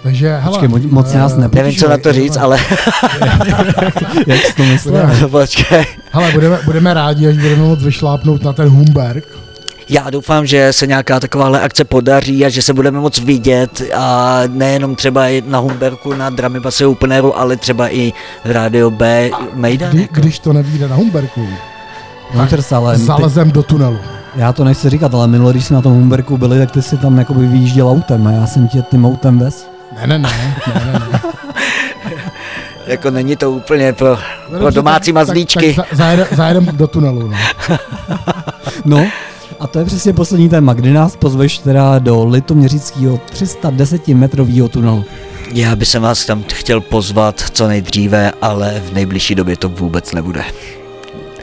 Takže, 0.03 0.37
hele, 0.37 0.59
Počkej, 0.59 0.69
mo- 0.69 0.93
moc 0.93 1.13
nás 1.13 1.37
nepotěšil. 1.37 1.65
Nevím, 1.65 1.79
co 1.81 1.89
na 1.89 1.99
to 1.99 2.13
říct, 2.13 2.37
ale 2.37 2.59
Jak 4.27 4.41
jsi 4.47 4.55
to 4.57 4.63
myslel? 4.63 5.11
počkej. 5.31 5.85
Hele, 6.13 6.33
budeme, 6.33 6.59
budeme 6.65 6.95
rádi, 6.95 7.29
až 7.29 7.37
budeme 7.39 7.63
moc 7.63 7.83
vyšlápnout 7.83 8.43
na 8.45 8.53
ten 8.53 8.69
Humberg. 8.69 9.25
Já 9.89 10.11
doufám, 10.11 10.47
že 10.47 10.73
se 10.73 10.87
nějaká 10.87 11.21
takováhle 11.21 11.61
akce 11.61 11.85
podaří 11.85 12.45
a 12.47 12.49
že 12.49 12.63
se 12.63 12.75
budeme 12.75 13.01
moc 13.01 13.19
vidět 13.21 13.83
a 13.97 14.41
nejenom 14.49 14.95
třeba 14.97 15.29
i 15.29 15.43
na 15.47 15.59
Humberku, 15.59 16.15
na 16.15 16.31
Dramy 16.31 16.61
Basy 16.61 16.85
Openeru, 16.85 17.39
ale 17.39 17.57
třeba 17.57 17.89
i 17.95 18.13
Radio 18.45 18.91
B 18.91 19.31
Mejdan. 19.55 19.91
Kdy, 19.91 20.01
jako. 20.03 20.15
když 20.21 20.39
to 20.39 20.53
nevíde 20.53 20.89
na 20.89 20.97
Humberku, 20.97 21.47
No, 22.35 22.47
ale 22.77 22.97
ty, 22.99 23.05
zalezem 23.05 23.51
do 23.51 23.63
tunelu. 23.63 23.99
já 24.37 24.53
to 24.53 24.65
nechci 24.65 24.91
říkat, 24.91 25.15
ale 25.15 25.27
minule, 25.29 25.53
když 25.53 25.65
jsme 25.65 25.77
na 25.77 25.83
tom 25.83 25.93
Humberku 25.93 26.37
byli, 26.39 26.59
tak 26.59 26.71
ty 26.71 26.83
si 26.83 26.97
tam 26.97 27.19
jakoby 27.19 27.47
vyjížděl 27.47 27.89
autem 27.89 28.27
a 28.27 28.31
já 28.31 28.47
jsem 28.47 28.69
tě 28.69 28.83
tím 28.91 29.07
autem 29.07 29.39
vez. 29.39 29.67
Ne, 30.07 30.19
ne, 30.19 30.19
ne, 30.19 30.55
ne, 30.75 30.85
ne, 30.85 30.99
ne. 31.13 31.21
Jako 32.87 33.11
není 33.11 33.37
to 33.37 33.51
úplně 33.51 33.93
pro, 33.93 34.19
pro 34.59 34.71
domácí 34.71 35.13
mazlíčky. 35.13 35.75
Tak, 35.75 35.87
tak 35.89 35.97
za- 35.99 36.05
zajedem, 36.05 36.27
zajedem 36.33 36.67
do 36.73 36.87
tunelu, 36.87 37.29
no. 37.29 37.37
No, 38.85 39.07
a 39.61 39.67
to 39.67 39.79
je 39.79 39.85
přesně 39.85 40.13
poslední 40.13 40.49
téma, 40.49 40.73
kdy 40.75 40.93
nás 40.93 41.17
pozveš 41.17 41.59
teda 41.59 41.99
do 41.99 42.25
litoměřického 42.27 43.19
310 43.31 44.09
metrového 44.09 44.69
tunelu. 44.69 45.05
Já 45.53 45.77
bych 45.77 45.89
se 45.89 45.99
vás 45.99 46.27
tam 46.27 46.45
chtěl 46.55 46.81
pozvat 46.81 47.41
co 47.53 47.69
nejdříve, 47.69 48.33
ale 48.43 48.83
v 48.87 48.93
nejbližší 48.93 49.35
době 49.35 49.57
to 49.57 49.69
vůbec 49.69 50.13
nebude. 50.13 50.45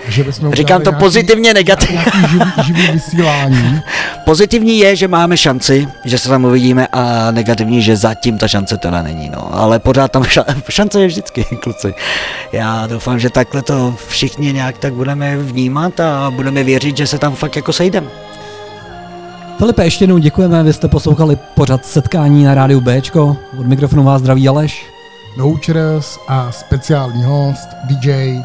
Že 0.07 0.23
bychom 0.23 0.51
Říkám 0.53 0.81
to 0.81 0.89
nějaký- 0.89 1.03
pozitivně, 1.03 1.53
negativně. 1.53 2.05
Živý, 2.29 2.45
živý 2.65 2.87
vysílání. 2.91 3.81
Pozitivní 4.25 4.79
je, 4.79 4.95
že 4.95 5.07
máme 5.07 5.37
šanci, 5.37 5.87
že 6.05 6.17
se 6.17 6.29
tam 6.29 6.45
uvidíme 6.45 6.87
a 6.91 7.31
negativní, 7.31 7.81
že 7.81 7.97
zatím 7.97 8.37
ta 8.37 8.47
šance 8.47 8.77
teda 8.77 9.01
není, 9.01 9.29
no. 9.29 9.55
Ale 9.55 9.79
pořád 9.79 10.11
tam 10.11 10.23
ša- 10.23 10.61
šance 10.69 11.01
je 11.01 11.07
vždycky, 11.07 11.45
kluci. 11.63 11.93
Já 12.51 12.87
doufám, 12.87 13.19
že 13.19 13.29
takhle 13.29 13.61
to 13.61 13.95
všichni 14.07 14.53
nějak 14.53 14.77
tak 14.77 14.93
budeme 14.93 15.37
vnímat 15.37 15.99
a 15.99 16.31
budeme 16.31 16.63
věřit, 16.63 16.97
že 16.97 17.07
se 17.07 17.17
tam 17.17 17.35
fakt 17.35 17.55
jako 17.55 17.73
sejdeme. 17.73 18.07
Filipe, 19.57 19.83
ještě 19.83 20.03
jednou 20.03 20.17
děkujeme, 20.17 20.63
vy 20.63 20.73
jste 20.73 20.87
poslouchali 20.87 21.37
pořad 21.53 21.85
setkání 21.85 22.43
na 22.43 22.53
rádiu 22.55 22.81
Bčko. 22.81 23.37
Od 23.59 23.65
mikrofonu 23.67 24.03
vás 24.03 24.21
zdraví 24.21 24.47
Aleš. 24.47 24.85
No 25.37 25.53
Cheers 25.65 26.17
a 26.27 26.51
speciální 26.51 27.23
host 27.23 27.67
DJ 27.83 28.37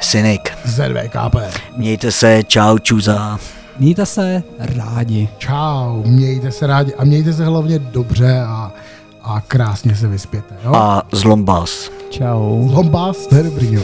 Synik, 0.00 0.52
ZVKP. 0.64 1.36
mějte 1.76 2.12
se, 2.12 2.42
čau, 2.46 2.78
čuza. 2.78 3.38
Mějte 3.78 4.06
se 4.06 4.42
rádi. 4.58 5.28
Čau, 5.38 6.02
mějte 6.06 6.50
se 6.50 6.66
rádi 6.66 6.94
a 6.94 7.04
mějte 7.04 7.32
se 7.32 7.44
hlavně 7.44 7.78
dobře 7.78 8.40
a, 8.40 8.72
a 9.22 9.40
krásně 9.40 9.96
se 9.96 10.08
vyspěte. 10.08 10.54
Jo? 10.64 10.74
A 10.74 11.02
zlombas. 11.12 11.90
Čau. 12.10 12.68
Lombás, 12.72 13.26
to 13.26 13.36
je 13.36 13.42
dobrý, 13.42 13.74
jo. 13.74 13.82